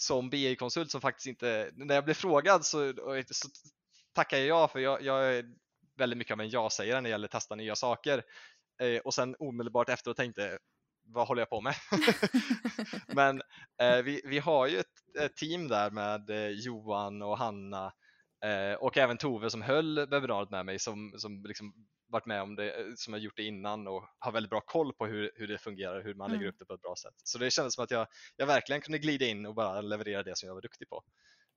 som 0.03 0.31
BI-konsult 0.31 0.91
som 0.91 1.01
faktiskt 1.01 1.27
inte, 1.27 1.71
när 1.75 1.95
jag 1.95 2.05
blev 2.05 2.15
frågad 2.15 2.65
så, 2.65 2.93
så 3.31 3.49
tackar 4.15 4.39
jag 4.39 4.47
ja 4.47 4.69
för 4.69 4.79
jag, 4.79 5.03
jag 5.03 5.35
är 5.35 5.45
väldigt 5.99 6.19
mycket 6.19 6.33
av 6.33 6.41
en 6.41 6.51
ja-sägare 6.51 7.01
när 7.01 7.03
det 7.03 7.09
gäller 7.09 7.29
att 7.29 7.33
testa 7.33 7.55
nya 7.55 7.77
saker. 7.77 8.23
Eh, 8.83 8.99
och 8.99 9.15
sen 9.15 9.37
omedelbart 9.39 9.89
efteråt 9.89 10.17
tänkte 10.17 10.59
vad 11.05 11.29
håller 11.29 11.41
jag 11.41 11.51
på 11.51 11.61
med? 11.61 11.75
Men 13.07 13.43
eh, 13.83 14.03
vi, 14.03 14.23
vi 14.25 14.39
har 14.39 14.67
ju 14.67 14.79
ett, 14.79 15.21
ett, 15.21 15.37
team 15.37 15.69
där 15.69 15.91
med 15.91 16.31
eh, 16.31 16.49
Johan 16.49 17.23
och 17.23 17.39
Hanna 17.39 17.93
Eh, 18.45 18.75
och 18.75 18.99
även 18.99 19.17
Tove 19.17 19.51
som 19.51 19.63
höll 19.63 20.07
webbinariet 20.07 20.51
med 20.51 20.67
mig 20.67 20.79
som, 20.79 21.15
som 21.17 21.45
liksom 21.45 21.75
varit 22.13 22.27
med 22.27 22.43
om 22.43 22.55
det, 22.57 22.99
som 22.99 23.13
har 23.13 23.21
gjort 23.21 23.37
det 23.37 23.43
innan 23.43 23.89
och 23.89 24.05
har 24.19 24.33
väldigt 24.33 24.51
bra 24.51 24.61
koll 24.61 24.93
på 24.93 25.07
hur, 25.07 25.31
hur 25.35 25.49
det 25.49 25.59
fungerar, 25.59 26.03
hur 26.03 26.15
man 26.15 26.31
lägger 26.31 26.43
Mm. 26.43 26.55
upp 26.55 26.59
det 26.59 26.65
på 26.65 26.75
ett 26.75 26.83
bra 26.83 26.95
sätt. 26.97 27.15
Så 27.25 27.39
det 27.39 27.51
kändes 27.51 27.75
som 27.75 27.85
att 27.85 27.91
jag, 27.91 28.07
jag 28.37 28.47
verkligen 28.47 28.81
kunde 28.83 28.99
glida 28.99 29.27
in 29.27 29.47
och 29.47 29.55
bara 29.55 29.81
leverera 29.81 30.23
det 30.23 30.37
som 30.39 30.47
jag 30.47 30.55
var 30.55 30.63
duktig 30.63 30.89
på. 30.89 31.03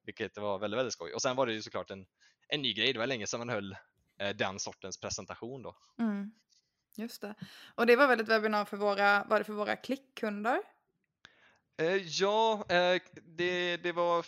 Vilket 0.04 0.38
var 0.38 0.60
väldigt, 0.60 0.78
väldigt 0.78 0.94
skoj. 0.94 1.14
Och 1.14 1.22
sen 1.22 1.36
var 1.36 1.46
det 1.46 1.54
ju 1.54 1.62
såklart 1.62 1.92
en, 1.92 2.06
en 2.48 2.62
ny 2.62 2.74
grej, 2.74 2.94
det 2.94 3.00
var 3.00 3.08
länge 3.08 3.28
sedan 3.28 3.40
man 3.40 3.50
höll 3.50 3.78
eh, 4.20 4.30
den 4.36 4.60
sortens 4.60 5.00
presentation 5.00 5.62
då. 5.62 5.76
Mm. 6.00 6.32
Just 6.98 7.22
det. 7.22 7.36
Och 7.76 7.86
det 7.86 7.96
var 7.96 8.08
väl 8.08 8.20
ett 8.20 8.28
webbinar 8.30 8.66
för 8.66 8.78
våra, 8.78 9.24
var 9.24 9.38
det 9.40 9.44
för 9.44 9.54
våra 9.54 9.76
klickkunder? 9.76 10.62
Eh, 11.78 11.96
ja, 11.96 12.66
eh, 12.70 13.02
det, 13.24 13.78
det 13.78 13.92
var 13.92 14.26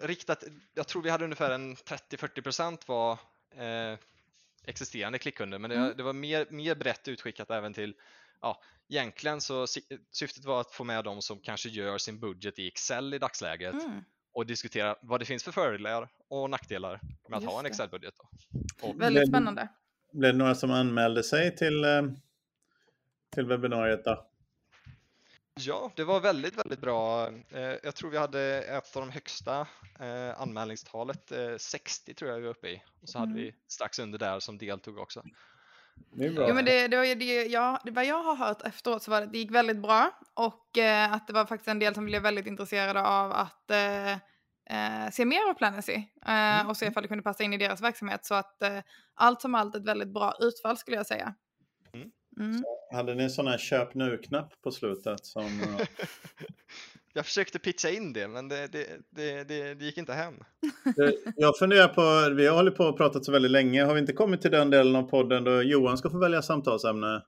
riktat, 0.00 0.44
jag 0.74 0.88
tror 0.88 1.02
vi 1.02 1.10
hade 1.10 1.24
ungefär 1.24 1.50
en 1.50 1.76
30-40% 1.76 2.78
var 2.86 3.12
eh, 3.50 3.98
existerande 4.68 5.18
klickkunder, 5.18 5.58
men 5.58 5.70
det, 5.70 5.76
Mm. 5.76 5.96
det 5.96 6.02
var 6.02 6.12
mer, 6.12 6.46
mer 6.50 6.74
brett 6.74 7.08
utskickat 7.08 7.50
även 7.50 7.74
till, 7.74 7.94
ja, 8.40 8.62
egentligen 8.88 9.40
så 9.40 9.66
sy- 9.66 9.80
syftet 10.12 10.44
var 10.44 10.60
att 10.60 10.70
få 10.70 10.84
med 10.84 11.04
de 11.04 11.22
som 11.22 11.38
kanske 11.40 11.68
gör 11.68 11.98
sin 11.98 12.20
budget 12.20 12.58
i 12.58 12.68
Excel 12.68 13.14
i 13.14 13.18
dagsläget 13.18 13.74
Mm. 13.84 14.00
och 14.32 14.46
diskutera 14.46 14.96
vad 15.02 15.20
det 15.20 15.24
finns 15.26 15.44
för 15.44 15.52
fördelar 15.52 16.08
och 16.28 16.50
nackdelar 16.50 17.00
med 17.28 17.36
att 17.36 17.42
Just 17.42 17.52
ha 17.52 17.60
en. 17.60 17.66
Excel-budget. 17.66 18.14
Väldigt 18.94 19.28
spännande. 19.28 19.68
Blev 20.12 20.32
det 20.32 20.38
några 20.38 20.54
som 20.54 20.70
anmälde 20.70 21.22
sig 21.22 21.56
till, 21.56 21.84
eh, 21.84 22.02
till 23.34 23.46
webbinariet 23.46 24.04
då? 24.04 24.26
Ja, 25.66 25.92
det 25.96 26.04
var 26.04 26.20
väldigt, 26.20 26.58
väldigt 26.58 26.80
bra. 26.80 27.28
Eh, 27.28 27.60
Jag 27.82 27.94
tror 27.94 28.10
vi 28.10 28.18
hade 28.18 28.40
ett 28.62 28.96
av 28.96 29.02
de 29.02 29.10
högsta 29.10 29.60
eh, 30.00 30.40
anmälningstalet, 30.40 31.32
eh, 31.32 31.56
60 31.58 32.14
tror 32.14 32.30
jag 32.30 32.38
vi 32.38 32.42
var 32.44 32.50
uppe 32.50 32.68
i. 32.68 32.82
Och 33.02 33.08
så 33.08 33.18
hade 33.18 33.30
Mm. 33.32 33.42
vi 33.42 33.54
strax 33.68 33.98
under 33.98 34.18
där 34.18 34.40
som 34.40 34.58
deltog 34.58 34.98
också. 34.98 35.22
Det 36.12 36.26
är 36.26 36.30
bra. 36.32 36.48
Jo 36.48 36.54
men 36.54 36.64
det, 36.64 36.88
det 36.88 36.96
var 36.96 37.04
ju 37.04 37.14
det, 37.14 37.42
ja, 37.46 37.80
det, 37.84 37.90
vad 37.90 38.04
jag 38.04 38.22
har 38.22 38.36
hört 38.36 38.62
efteråt 38.62 39.02
så 39.02 39.10
var 39.10 39.20
det, 39.20 39.26
det 39.26 39.38
gick 39.38 39.50
väldigt 39.50 39.76
bra 39.82 40.10
och 40.34 40.78
eh, 40.78 41.12
att 41.12 41.26
det 41.26 41.32
var 41.32 41.46
faktiskt 41.46 41.68
en 41.68 41.78
del 41.78 41.94
som 41.94 42.04
blev 42.04 42.22
väldigt 42.22 42.46
intresserade 42.46 43.02
av 43.02 43.32
att 43.32 43.70
eh, 43.70 44.12
eh, 44.70 45.10
se 45.12 45.24
mer 45.24 45.50
av 45.50 45.54
Planesy 45.54 46.02
eh, 46.26 46.68
och 46.68 46.76
se 46.76 46.86
ifall 46.86 47.02
det 47.02 47.08
kunde 47.08 47.22
passa 47.24 47.42
in 47.44 47.52
i 47.52 47.56
deras 47.58 47.80
verksamhet 47.82 48.26
så 48.26 48.34
att 48.34 48.62
eh, 48.62 48.78
allt 49.14 49.40
som 49.40 49.54
allt 49.54 49.74
ett 49.76 49.84
väldigt 49.84 50.08
bra 50.14 50.34
utfall 50.40 50.76
skulle 50.76 50.96
jag 50.96 51.06
säga. 51.06 51.34
Mm. 52.38 52.64
Hade 52.92 53.14
ni 53.14 53.22
en 53.22 53.30
sån 53.30 53.46
här 53.46 53.58
köp 53.58 53.94
nu-knapp 53.94 54.62
på 54.62 54.70
slutet? 54.70 55.26
Som, 55.26 55.44
Jag 57.12 57.26
försökte 57.26 57.58
pitcha 57.58 57.90
in 57.90 58.12
det, 58.12 58.28
men 58.28 58.48
det, 58.48 58.66
det, 58.66 58.86
det, 59.10 59.44
det, 59.44 59.74
det 59.74 59.84
gick 59.84 59.98
inte 59.98 60.12
hem. 60.12 60.34
Jag 61.36 61.58
funderar 61.58 61.88
på, 61.88 62.34
vi 62.34 62.46
har 62.46 62.56
hållit 62.56 62.76
på 62.76 62.84
och 62.84 62.96
pratat 62.96 63.24
så 63.24 63.32
väldigt 63.32 63.50
länge. 63.50 63.84
Har 63.84 63.94
vi 63.94 64.00
inte 64.00 64.12
kommit 64.12 64.42
till 64.42 64.50
den 64.50 64.70
delen 64.70 64.96
av 64.96 65.02
podden 65.02 65.44
då 65.44 65.62
Johan 65.62 65.98
ska 65.98 66.10
få 66.10 66.18
välja 66.18 66.42
samtalsämne? 66.42 67.22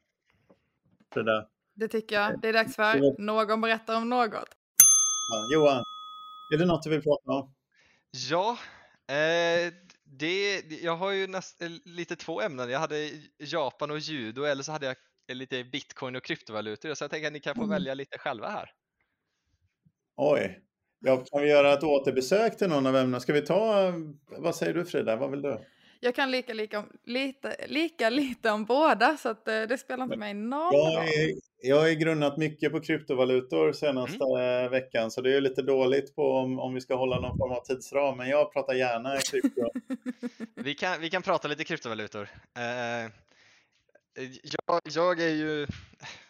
Det 1.15 1.23
där. 1.23 1.47
Det 1.75 1.89
tycker 1.89 2.17
jag. 2.17 2.41
Det 2.41 2.49
är 2.49 2.53
dags 2.53 2.77
för 2.77 3.23
någon 3.23 3.61
berättar 3.61 3.97
om 3.97 4.09
något. 4.09 4.49
Ja, 5.31 5.55
Johan, 5.55 5.85
är 6.55 6.59
det 6.59 6.67
något 6.67 6.83
du 6.83 6.91
vill 6.91 7.03
prata 7.03 7.31
om? 7.31 7.55
Ja, 8.31 8.59
eh, 9.15 9.73
det, 10.19 10.63
jag 10.83 10.97
har 10.97 11.11
ju 11.11 11.27
näst, 11.27 11.63
eh, 11.63 11.69
lite 11.85 12.17
två 12.17 12.41
ämnen. 12.41 12.71
Jag 12.71 12.79
hade 12.79 13.11
Japan 13.39 13.91
och 13.91 13.99
judo 13.99 14.43
eller 14.45 14.63
så 14.63 14.73
hade 14.73 14.87
jag 14.87 14.97
lite 15.37 15.65
bitcoin 15.65 16.17
och 16.17 16.25
kryptovalutor. 16.25 16.95
Så 16.95 17.05
jag 17.05 17.11
tänker 17.11 17.27
att 17.27 17.33
ni 17.33 17.41
kan 17.41 17.55
få 17.55 17.61
Mm. 17.63 17.71
välja 17.71 17.95
lite 17.95 18.19
själva 18.19 18.49
här. 18.49 18.71
Oj, 20.17 20.61
ja, 21.01 21.17
kan 21.33 21.43
vi 21.43 21.49
göra 21.49 21.73
ett 21.73 21.83
återbesök 21.83 22.57
till 22.59 22.69
någon 22.69 22.87
av 22.87 22.97
ämnena? 22.97 23.21
Ska 23.21 23.33
vi 23.33 23.43
ta, 23.43 23.93
vad 24.39 24.57
säger 24.57 24.75
du 24.75 24.85
Frida, 24.85 25.17
vad 25.17 25.31
vill 25.31 25.43
du? 25.43 25.59
Jag 26.03 26.15
kan 26.15 26.31
lika, 26.31 26.53
lika, 26.55 26.85
lite, 27.05 27.57
lika 27.69 28.11
lite 28.11 28.51
om 28.51 28.65
båda 28.65 29.17
så 29.17 29.29
att 29.29 29.49
eh, 29.49 29.63
det 29.63 29.79
spelar 29.79 30.05
inte 30.05 30.17
mig 30.17 30.35
någon 30.35 30.73
Jag 30.75 31.03
roll. 31.03 31.41
jag 31.63 31.77
har 31.81 31.91
grunnat 31.91 32.37
mycket 32.37 32.73
på 32.73 32.81
kryptovalutor 32.81 33.73
senaste 33.73 34.25
Mm. 34.25 34.71
veckan 34.71 35.11
så 35.11 35.21
det 35.21 35.37
är 35.37 35.41
lite 35.41 35.63
dåligt 35.63 36.15
på 36.17 36.33
om, 36.33 36.59
om 36.61 36.75
vi 36.75 36.81
ska 36.81 36.95
hålla 36.95 37.21
någon 37.21 37.39
form 37.39 37.53
av 37.53 37.61
tidsram. 37.65 38.17
Men 38.17 38.29
jag 38.29 38.53
pratar 38.53 38.75
gärna 38.75 39.17
krypto. 39.19 39.71
Vi 40.55 40.75
kan, 40.75 41.01
vi 41.01 41.11
kan 41.11 41.23
prata 41.23 41.49
lite 41.49 41.65
kryptovalutor. 41.65 42.29
Eh, 42.57 43.11
jag, 44.43 44.81
jag 44.85 45.21
är 45.21 45.29
ju, 45.35 45.67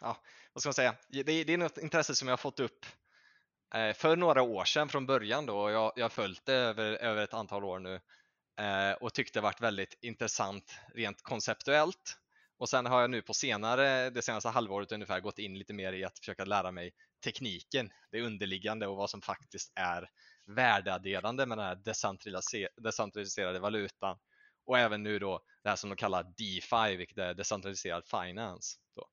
ja, 0.01 0.17
vad 0.53 0.63
ska 0.63 0.69
man 0.69 0.75
säga, 0.75 0.95
det, 1.09 1.23
det 1.23 1.53
är 1.53 1.59
något 1.59 1.79
intresse 1.79 2.15
som 2.15 2.29
jag 2.29 2.33
har 2.33 2.37
fått 2.37 2.61
upp 2.61 2.87
eh, 3.75 3.93
för 3.95 4.17
några 4.17 4.43
år 4.43 4.65
sedan 4.65 4.89
från 4.89 5.07
början 5.07 5.47
då 5.47 5.57
och 5.59 5.71
jag, 5.71 5.93
jag 5.97 6.05
har 6.05 6.09
följt 6.11 6.47
det 6.47 6.53
över, 6.55 6.93
över 6.93 7.23
ett 7.25 7.35
antal 7.35 7.65
år 7.65 7.79
nu 7.79 8.01
Eh, 8.61 8.93
och 8.93 9.15
tyckte 9.15 9.39
det 9.39 9.43
varit 9.43 9.61
väldigt 9.61 9.99
intressant 10.03 10.81
rent 10.95 11.23
konceptuellt. 11.23 12.17
Och 12.59 12.69
sen 12.69 12.87
har 12.87 13.01
jag 13.01 13.11
nu 13.11 13.23
på 13.23 13.35
senare, 13.35 14.11
det 14.11 14.23
senaste 14.23 14.49
halvåret 14.49 14.93
ungefär, 14.93 15.21
gått 15.21 15.39
in 15.39 15.59
lite 15.59 15.75
mer 15.75 15.93
i 15.93 16.05
att 16.05 16.19
försöka 16.19 16.45
lära 16.45 16.71
mig 16.71 16.93
tekniken, 17.25 17.91
det 18.11 18.23
underliggande 18.23 18.87
och 18.87 18.97
vad 18.97 19.11
som 19.11 19.23
faktiskt 19.23 19.73
är 19.75 20.11
värdeadderande 20.47 21.47
med 21.47 21.59
den 21.59 21.67
här 21.67 21.79
decentraliserade 22.77 23.61
valutan 23.61 24.19
och 24.67 24.79
även 24.79 25.03
nu 25.03 25.19
då 25.19 25.41
det 25.63 25.69
här 25.69 25.77
som 25.77 25.91
de 25.91 25.97
kallar 25.97 26.23
DeFi, 26.23 26.97
vilket 26.97 27.19
är 27.19 27.35
decentraliserad 27.35 28.05
finance. 28.07 28.79
Då. 28.97 29.09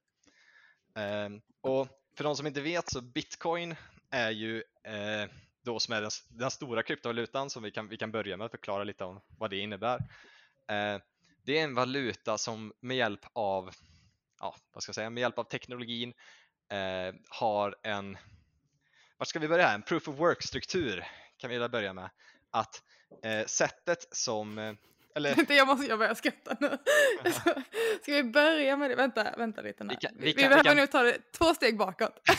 Ehm, 1.01 1.41
och 1.61 1.87
för 2.17 2.23
de 2.23 2.35
som 2.35 2.47
inte 2.47 2.61
vet 2.61 2.89
så 2.89 3.01
bitcoin 3.01 3.75
är 4.11 4.31
ju 4.31 4.63
eh, 4.83 5.29
då 5.67 5.79
som 5.79 5.93
är 5.93 6.01
den, 6.01 6.11
den 6.29 6.51
stora 6.51 6.83
kryptovalutan 6.83 7.49
som 7.49 7.63
vi 7.63 7.71
kan, 7.71 7.87
vi 7.87 7.97
kan 7.97 8.11
börja 8.11 8.37
med 8.37 8.45
att 8.45 8.51
förklara 8.51 8.83
lite 8.83 9.03
om 9.03 9.21
vad 9.37 9.49
det 9.49 9.57
innebär. 9.57 9.97
Eh, 10.69 11.01
det 11.45 11.59
är 11.59 11.63
en 11.63 11.75
valuta 11.75 12.37
som 12.37 12.73
med 12.79 12.97
hjälp 12.97 13.25
av, 13.33 13.69
ja, 14.39 14.55
vad 14.73 14.83
ska 14.83 14.89
jag 14.89 14.95
säga, 14.95 15.09
med 15.09 15.21
hjälp 15.21 15.39
av 15.39 15.43
teknologin 15.43 16.13
eh, 16.71 17.15
har 17.29 17.75
en, 17.83 18.17
vart 19.17 19.27
ska 19.27 19.39
vi 19.39 19.47
börja? 19.47 19.69
En 19.71 19.81
proof 19.81 20.07
of 20.07 20.15
work-struktur 20.19 21.05
kan 21.37 21.49
vi 21.49 21.69
börja 21.69 21.93
med. 21.93 22.09
Att 22.51 22.83
eh, 23.23 23.45
sättet 23.45 24.07
som, 24.11 24.77
eller 25.15 25.53
jag 25.53 25.67
måste 25.67 25.85
jag 25.85 25.99
börja 25.99 26.15
skratta 26.15 26.57
nu. 26.59 26.77
Ska 28.01 28.13
vi 28.13 28.23
börja 28.23 28.77
med 28.77 28.89
det? 28.89 28.95
Vänta, 28.95 29.35
vänta 29.37 29.61
lite 29.61 29.83
nu. 29.83 29.89
Vi 29.93 29.95
kan- 30.07 30.15
vi 30.17 30.25
vi, 30.25 30.33
kan- 30.33 30.41
vi 30.43 30.49
behöver 30.49 30.63
kan- 30.63 30.75
nu 30.77 30.87
ta 30.87 31.03
det 31.03 31.31
två 31.31 31.53
steg 31.53 31.77
bakåt. 31.77 32.19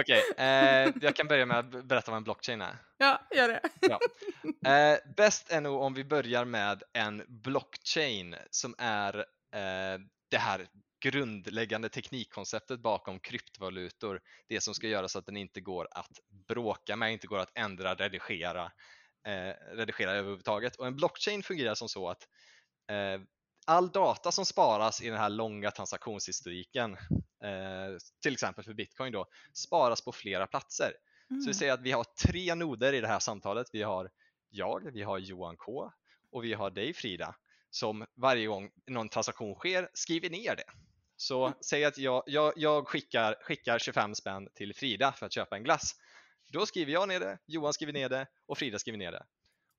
Okej, 0.00 0.22
eh, 0.36 0.92
jag 1.00 1.16
kan 1.16 1.28
börja 1.28 1.46
med 1.46 1.58
att 1.58 1.84
berätta 1.84 2.10
vad 2.10 2.18
en 2.18 2.24
blockchain 2.24 2.60
är. 2.60 2.76
ja, 2.98 3.20
gör 3.30 3.48
det. 3.48 3.60
Eh, 4.68 4.98
bäst 5.16 5.52
är 5.52 5.60
nog 5.60 5.82
om 5.82 5.94
vi 5.94 6.04
börjar 6.04 6.44
med 6.44 6.82
en 6.92 7.22
blockchain 7.28 8.36
som 8.50 8.74
är 8.78 9.18
eh, 9.54 10.00
det 10.30 10.38
här 10.38 10.66
grundläggande 11.04 11.88
teknikkonceptet 11.88 12.80
bakom 12.80 13.20
kryptovalutor. 13.20 14.20
Det 14.48 14.60
som 14.60 14.74
ska 14.74 14.88
göra 14.88 15.08
så 15.08 15.18
att 15.18 15.26
den 15.26 15.36
inte 15.36 15.60
går 15.60 15.88
att 15.90 16.20
bråka 16.48 16.96
med, 16.96 17.12
inte 17.12 17.26
går 17.26 17.38
att 17.38 17.58
ändra, 17.58 17.94
redigera, 17.94 18.72
eh, 19.26 19.76
redigera 19.76 20.10
överhuvudtaget. 20.10 20.76
Och 20.76 20.86
en 20.86 20.96
blockchain 20.96 21.42
fungerar 21.42 21.74
som 21.74 21.88
så 21.88 22.08
att 22.08 22.28
eh, 22.90 23.20
all 23.64 23.90
data 23.90 24.32
som 24.32 24.44
sparas 24.46 25.02
i 25.02 25.08
den 25.08 25.18
här 25.18 25.28
långa 25.30 25.70
transaktionshistoriken, 25.70 26.92
eh, 27.44 27.96
till 28.22 28.32
exempel 28.32 28.64
för 28.64 28.74
bitcoin 28.74 29.12
då, 29.12 29.26
sparas 29.52 30.00
på 30.00 30.12
flera 30.12 30.46
platser. 30.46 30.92
Så 31.28 31.34
vi 31.34 31.42
Mm. 31.44 31.54
säger 31.54 31.72
att 31.72 31.80
vi 31.82 31.92
har 31.92 32.04
tre 32.04 32.54
noder 32.54 32.92
i 32.92 33.00
det 33.00 33.08
här 33.08 33.18
samtalet. 33.18 33.66
Vi 33.72 33.82
har 33.82 34.10
jag, 34.50 34.90
vi 34.92 35.02
har 35.02 35.18
Johan 35.18 35.56
K 35.56 35.92
och 36.32 36.44
vi 36.44 36.54
har 36.54 36.70
dig 36.70 36.94
Frida 36.94 37.34
som 37.70 38.06
varje 38.14 38.46
gång 38.46 38.70
någon 38.86 39.08
transaktion 39.08 39.54
sker 39.54 39.88
skriver 39.94 40.30
ner 40.30 40.56
det. 40.56 40.64
Så 41.16 41.52
säg 41.60 41.84
att 41.84 41.98
jag, 41.98 42.22
jag, 42.26 42.52
jag 42.56 42.88
skickar, 42.88 43.36
skickar 43.42 43.78
25 43.78 44.14
spänn 44.14 44.48
till 44.54 44.74
Frida 44.74 45.12
för 45.12 45.26
att 45.26 45.32
köpa 45.32 45.56
en 45.56 45.62
glass. 45.64 45.94
Då 46.48 46.66
skriver 46.66 46.92
jag 46.92 47.08
ner 47.08 47.20
det, 47.20 47.38
Johan 47.46 47.72
skriver 47.72 47.92
ner 47.92 48.08
det 48.08 48.26
och 48.46 48.58
Frida 48.58 48.78
skriver 48.78 48.98
ner 48.98 49.12
det. 49.12 49.24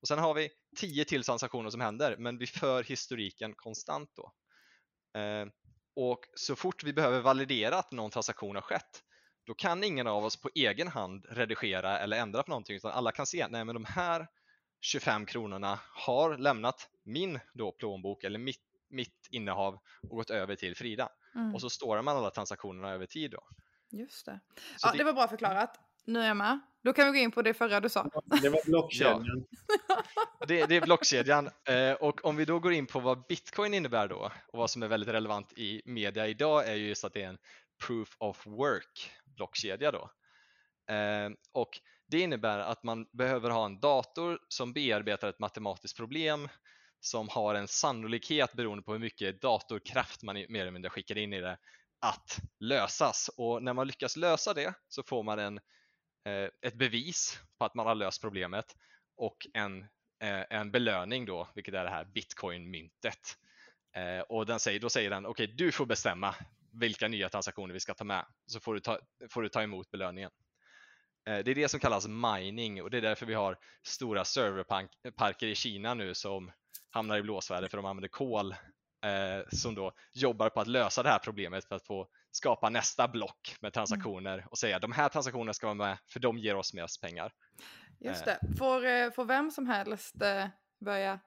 Och 0.01 0.07
sen 0.07 0.19
har 0.19 0.33
vi 0.33 0.49
10 0.77 1.05
till 1.05 1.23
transaktioner 1.23 1.69
som 1.69 1.81
händer 1.81 2.15
men 2.17 2.37
vi 2.37 2.47
för 2.47 2.83
historiken 2.83 3.53
konstant 3.55 4.09
då. 4.15 4.31
Eh, 5.19 5.45
och 5.95 6.19
så 6.35 6.55
fort 6.55 6.83
vi 6.83 6.93
behöver 6.93 7.21
validera 7.21 7.75
att 7.77 7.91
någon 7.91 8.11
transaktion 8.11 8.55
har 8.55 8.61
skett 8.61 9.01
då 9.45 9.53
kan 9.53 9.83
ingen 9.83 10.07
av 10.07 10.25
oss 10.25 10.41
på 10.41 10.49
egen 10.55 10.87
hand 10.87 11.25
redigera 11.29 11.99
eller 11.99 12.17
ändra 12.17 12.43
på 12.43 12.49
någonting 12.49 12.75
utan 12.75 12.91
alla 12.91 13.11
kan 13.11 13.25
se, 13.25 13.47
nej 13.49 13.65
men 13.65 13.73
de 13.75 13.85
här 13.85 14.27
25 14.81 15.25
kronorna 15.25 15.79
har 15.93 16.37
lämnat 16.37 16.89
min 17.03 17.39
då 17.53 17.71
plånbok 17.71 18.23
eller 18.23 18.39
mitt, 18.39 18.61
mitt 18.89 19.27
innehav 19.31 19.79
och 20.09 20.17
gått 20.17 20.29
över 20.29 20.55
till 20.55 20.75
Frida. 20.75 21.09
Mm. 21.35 21.55
Och 21.55 21.61
så 21.61 21.69
står 21.69 22.01
man 22.01 22.17
alla 22.17 22.31
transaktionerna 22.31 22.91
över 22.91 23.05
tid 23.05 23.31
då. 23.31 23.47
Just 23.91 24.25
det. 24.25 24.39
Så 24.77 24.87
Ja, 24.87 24.91
det- 24.91 24.97
det 24.97 25.03
var 25.03 25.13
bra 25.13 25.27
förklarat. 25.27 25.79
Nu 26.05 26.19
är 26.19 26.27
jag 26.27 26.37
med. 26.37 26.59
Då 26.83 26.93
kan 26.93 27.11
vi 27.11 27.19
gå 27.19 27.23
in 27.23 27.31
på 27.31 27.41
det 27.41 27.53
förra 27.53 27.79
du 27.79 27.89
sa. 27.89 28.09
Det 28.41 28.49
var 28.49 28.65
blockkedjan. 28.65 29.45
Det, 30.47 30.65
det 30.65 30.75
är 30.75 30.81
blockkedjan 30.81 31.49
eh, 31.69 31.91
och 31.93 32.25
om 32.25 32.35
vi 32.35 32.45
då 32.45 32.59
går 32.59 32.73
in 32.73 32.85
på 32.85 32.99
vad 32.99 33.25
bitcoin 33.27 33.73
innebär 33.73 34.07
då 34.07 34.31
och 34.47 34.57
vad 34.59 34.69
som 34.69 34.83
är 34.83 34.87
väldigt 34.87 35.09
relevant 35.09 35.53
i 35.57 35.81
media 35.85 36.27
idag 36.27 36.67
är 36.67 36.75
ju 36.75 36.87
just 36.87 37.03
att 37.05 37.13
det 37.13 37.21
är 37.21 37.27
en 37.27 37.37
proof 37.87 38.15
of 38.19 38.47
work 38.47 39.11
blockkedja 39.25 39.91
då. 39.91 40.09
Eh, 40.93 41.29
och 41.51 41.79
Det 42.07 42.19
innebär 42.19 42.59
att 42.59 42.83
man 42.83 43.05
behöver 43.11 43.49
ha 43.49 43.65
en 43.65 43.79
dator 43.79 44.39
som 44.47 44.73
bearbetar 44.73 45.29
ett 45.29 45.39
matematiskt 45.39 45.97
problem 45.97 46.49
som 46.99 47.29
har 47.29 47.55
en 47.55 47.67
sannolikhet 47.67 48.53
beroende 48.53 48.83
på 48.83 48.91
hur 48.91 48.99
mycket 48.99 49.41
datorkraft 49.41 50.23
man 50.23 50.35
mer 50.35 50.61
eller 50.61 50.71
mindre 50.71 50.89
skickar 50.89 51.17
in 51.17 51.33
i 51.33 51.41
det 51.41 51.57
att 52.01 52.39
lösas 52.59 53.29
och 53.37 53.63
när 53.63 53.73
man 53.73 53.87
lyckas 53.87 54.15
lösa 54.15 54.53
det 54.53 54.73
så 54.87 55.03
får 55.03 55.23
man 55.23 55.39
en, 55.39 55.59
Eh, 56.25 56.49
ett 56.61 56.73
bevis 56.73 57.39
på 57.57 57.65
att 57.65 57.75
man 57.75 57.87
har 57.87 57.95
löst 57.95 58.21
problemet 58.21 58.75
och 59.17 59.47
en, 59.53 59.79
eh, 60.19 60.43
en 60.49 60.71
belöning 60.71 61.25
då, 61.25 61.49
vilket 61.55 61.73
är 61.73 61.83
det 61.83 61.89
här 61.89 62.05
bitcoin-myntet. 62.05 63.37
Eh, 63.95 64.19
och 64.19 64.45
den 64.45 64.59
säger, 64.59 64.79
då 64.79 64.89
säger 64.89 65.09
den, 65.09 65.25
okej 65.25 65.43
okay, 65.43 65.55
du 65.55 65.71
får 65.71 65.85
bestämma 65.85 66.35
vilka 66.71 67.07
nya 67.07 67.29
transaktioner 67.29 67.73
vi 67.73 67.79
ska 67.79 67.93
ta 67.93 68.03
med, 68.03 68.25
så 68.45 68.59
får 68.59 68.73
du 68.73 68.79
ta, 68.79 68.99
får 69.29 69.41
du 69.41 69.49
ta 69.49 69.63
emot 69.63 69.91
belöningen. 69.91 70.31
Eh, 71.27 71.39
det 71.39 71.51
är 71.51 71.55
det 71.55 71.67
som 71.67 71.79
kallas 71.79 72.07
mining 72.07 72.83
och 72.83 72.89
det 72.89 72.97
är 72.97 73.01
därför 73.01 73.25
vi 73.25 73.33
har 73.33 73.57
stora 73.83 74.25
serverparker 74.25 75.47
i 75.47 75.55
Kina 75.55 75.93
nu 75.93 76.13
som 76.13 76.51
hamnar 76.89 77.17
i 77.17 77.21
blåsväder 77.21 77.67
för 77.67 77.77
de 77.77 77.85
använder 77.85 78.09
kol 78.09 78.55
eh, 79.05 79.45
som 79.51 79.75
då 79.75 79.91
jobbar 80.13 80.49
på 80.49 80.61
att 80.61 80.67
lösa 80.67 81.03
det 81.03 81.09
här 81.09 81.19
problemet 81.19 81.65
för 81.65 81.75
att 81.75 81.85
få 81.85 82.07
skapa 82.31 82.69
nästa 82.69 83.07
block 83.07 83.55
med 83.59 83.73
transaktioner 83.73 84.33
mm. 84.33 84.47
och 84.47 84.57
säga 84.57 84.79
de 84.79 84.91
här 84.91 85.09
transaktionerna 85.09 85.53
ska 85.53 85.67
vara 85.67 85.73
med 85.75 85.97
för 86.07 86.19
de 86.19 86.37
ger 86.37 86.55
oss 86.55 86.73
mest 86.73 87.01
pengar. 87.01 87.31
Just 87.99 88.25
det. 88.25 88.39
Får, 88.57 88.85
eh, 88.85 89.11
får 89.11 89.25
vem 89.25 89.51
som 89.51 89.67
helst 89.67 90.21
eh, 90.21 90.47
börja 90.79 91.19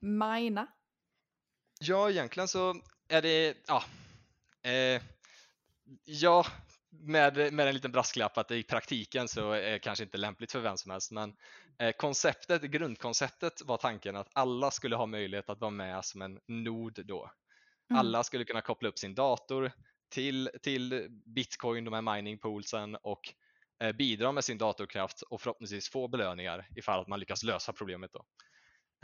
mina? 0.00 0.66
Ja, 1.80 2.10
egentligen 2.10 2.48
så 2.48 2.74
är 3.08 3.22
det, 3.22 3.56
ja, 3.66 3.82
eh, 4.62 5.02
ja 6.04 6.46
med, 6.90 7.52
med 7.52 7.68
en 7.68 7.74
liten 7.74 7.92
brasklapp 7.92 8.38
att 8.38 8.50
i 8.50 8.62
praktiken 8.62 9.28
så 9.28 9.52
är 9.52 9.70
det 9.70 9.78
kanske 9.78 10.04
inte 10.04 10.18
lämpligt 10.18 10.52
för 10.52 10.60
vem 10.60 10.76
som 10.76 10.90
helst 10.90 11.12
men 11.12 11.36
eh, 11.78 11.92
konceptet, 11.92 12.62
grundkonceptet 12.62 13.62
var 13.62 13.76
tanken 13.76 14.16
att 14.16 14.28
alla 14.32 14.70
skulle 14.70 14.96
ha 14.96 15.06
möjlighet 15.06 15.50
att 15.50 15.60
vara 15.60 15.70
med 15.70 16.04
som 16.04 16.22
en 16.22 16.40
nod 16.46 17.00
då. 17.04 17.30
Mm. 17.90 18.00
Alla 18.00 18.24
skulle 18.24 18.44
kunna 18.44 18.60
koppla 18.60 18.88
upp 18.88 18.98
sin 18.98 19.14
dator 19.14 19.72
till, 20.08 20.50
till 20.62 21.08
bitcoin, 21.10 21.84
de 21.84 21.94
här 21.94 22.14
mining 22.14 22.38
poolsen 22.38 22.96
och 22.96 23.20
eh, 23.82 23.92
bidra 23.92 24.32
med 24.32 24.44
sin 24.44 24.58
datorkraft 24.58 25.22
och 25.22 25.40
förhoppningsvis 25.40 25.90
få 25.90 26.08
belöningar 26.08 26.68
ifall 26.76 27.00
att 27.00 27.08
man 27.08 27.20
lyckas 27.20 27.42
lösa 27.42 27.72
problemet 27.72 28.10
då. 28.12 28.24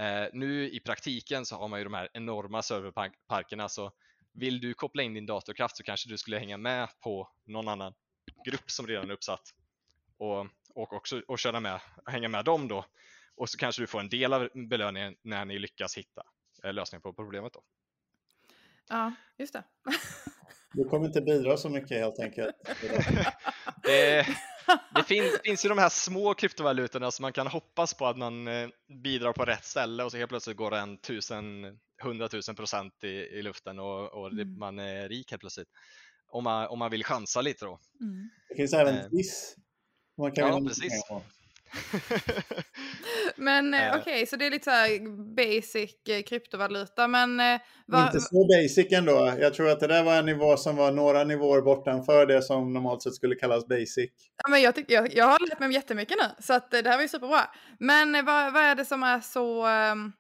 Eh, 0.05 0.29
nu 0.33 0.71
i 0.71 0.81
praktiken 0.81 1.47
så 1.47 1.57
har 1.57 1.69
man 1.69 1.81
ju 1.81 1.85
de 1.85 1.95
här 1.95 2.09
enorma 2.13 2.63
serverparkerna 2.63 3.69
så 3.69 3.93
vill 4.33 4.61
du 4.61 4.75
koppla 4.75 5.03
in 5.03 5.15
din 5.15 5.27
datorkraft 5.27 5.77
så 5.77 5.83
kanske 5.83 6.09
du 6.09 6.19
skulle 6.19 6.39
hänga 6.39 6.57
med 6.57 6.89
på 7.01 7.29
någon 7.47 7.69
annan 7.69 7.95
grupp 8.45 8.71
som 8.71 8.87
redan 8.87 9.11
är 9.11 9.15
uppsatt 9.15 9.55
och, 10.19 10.47
och 10.75 10.93
också 10.93 11.23
och 11.29 11.39
köra 11.39 11.61
med, 11.61 11.81
hänga 12.07 12.29
med 12.29 12.45
dem 12.45 12.69
då 12.69 12.85
och 13.37 13.49
så 13.49 13.59
kanske 13.59 13.83
du 13.83 13.87
får 13.87 14.01
en 14.01 14.09
del 14.09 14.33
av 14.33 14.49
belöningen 14.55 15.17
när 15.23 15.45
ni 15.45 15.59
lyckas 15.59 15.97
hitta 15.97 16.23
eh, 16.65 16.73
lösningen 16.73 17.03
på 17.03 17.13
problemet 17.13 17.53
då. 17.53 17.63
Ja, 18.89 19.13
just 19.39 19.53
det. 19.53 19.65
Du 20.75 20.85
kommer 20.85 21.07
inte 21.07 21.21
bidra 21.21 21.57
så 21.57 21.69
mycket 21.69 21.99
helt 21.99 22.19
enkelt. 22.19 22.55
det, 23.83 24.27
det 24.95 25.03
finns, 25.07 25.41
finns 25.45 25.65
ju 25.65 25.69
de 25.69 25.79
här 25.79 25.89
små 25.89 26.35
kryptovalutorna 26.35 27.11
som 27.11 27.23
man 27.23 27.33
kan 27.33 27.47
hoppas 27.47 27.95
på 27.95 28.07
att 28.07 28.17
man 28.19 28.49
eh, 28.49 28.69
bidrar 29.03 29.33
på 29.33 29.45
rätt 29.45 29.65
ställe 29.65 30.05
och 30.05 30.11
så 30.11 30.19
helt 30.19 30.29
plötsligt 30.29 30.57
går 30.57 30.71
det 30.71 30.79
en 30.79 30.99
tusen, 30.99 31.47
hundratusen 32.03 32.55
procent 32.55 33.05
i, 33.05 33.09
i 33.09 33.43
luften 33.43 33.79
och, 33.79 34.13
och 34.13 34.35
det, 34.35 34.43
mm. 34.43 34.59
man 34.59 34.79
är 34.79 35.09
rik 35.09 35.31
helt 35.31 35.41
plötsligt. 35.41 35.69
Om 36.29 36.45
man, 36.45 36.67
om 36.67 36.79
man 36.79 36.91
vill 36.91 37.05
chansa 37.05 37.41
lite 37.41 37.65
då. 37.65 37.79
Mm. 38.01 38.31
Det 38.49 38.55
finns 38.55 38.73
även 38.73 38.99
eh. 38.99 39.07
Man 40.19 40.33
kan 40.33 40.49
ja, 40.49 40.69
precis. 40.69 41.05
men 43.37 43.75
eh, 43.75 43.89
okej, 43.89 44.01
okay, 44.01 44.27
så 44.27 44.37
det 44.37 44.47
är 44.47 44.51
lite 44.51 44.65
så 44.65 44.71
här 44.71 45.09
basic 45.35 46.09
eh, 46.09 46.23
kryptovaluta, 46.23 47.09
men... 47.09 47.41
Eh, 47.41 47.61
var... 47.87 48.07
Inte 48.07 48.21
så 48.21 48.47
basic 48.47 48.93
ändå. 48.93 49.35
Jag 49.41 49.55
tror 49.55 49.69
att 49.69 49.81
det 49.81 49.87
där 49.87 50.05
var 50.05 50.17
en 50.17 50.27
nivå 50.27 50.57
som 50.57 50.77
var 50.77 50.93
några 50.93 51.25
nivåer 51.25 51.63
bortanför 51.63 52.27
det 52.27 52.43
som 52.43 52.73
normalt 52.73 53.03
sett 53.03 53.15
skulle 53.15 53.35
kallas 53.35 53.67
basic. 53.67 54.11
Ja, 54.45 54.51
men 54.51 54.63
jag, 54.63 54.75
tycker, 54.75 54.95
jag, 54.95 55.15
jag 55.15 55.25
har 55.25 55.49
lärt 55.49 55.61
mig 55.61 55.73
jättemycket 55.73 56.17
nu, 56.23 56.43
så 56.43 56.55
att 56.55 56.71
det 56.71 56.89
här 56.89 56.97
var 56.97 57.03
ju 57.03 57.09
superbra. 57.09 57.41
Men 57.79 58.13
vad, 58.25 58.53
vad 58.53 58.63
är 58.63 58.75
det 58.75 58.85
som 58.85 59.03
är 59.03 59.21
så... 59.21 59.67
Um 59.67 60.13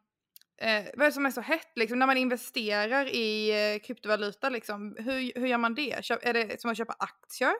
Eh, 0.62 0.84
vad 0.94 1.06
är 1.06 1.10
det 1.10 1.12
som 1.12 1.26
är 1.26 1.30
så 1.30 1.40
hett 1.40 1.72
liksom, 1.76 1.98
när 1.98 2.06
man 2.06 2.16
investerar 2.16 3.06
i 3.06 3.50
eh, 3.50 3.86
kryptovaluta? 3.86 4.48
Liksom, 4.48 4.96
hur, 4.98 5.40
hur 5.40 5.46
gör 5.46 5.58
man 5.58 5.74
det? 5.74 6.04
Köp, 6.04 6.26
är 6.26 6.32
det 6.32 6.60
som 6.60 6.70
att 6.70 6.76
köpa 6.76 6.96
aktier? 6.98 7.52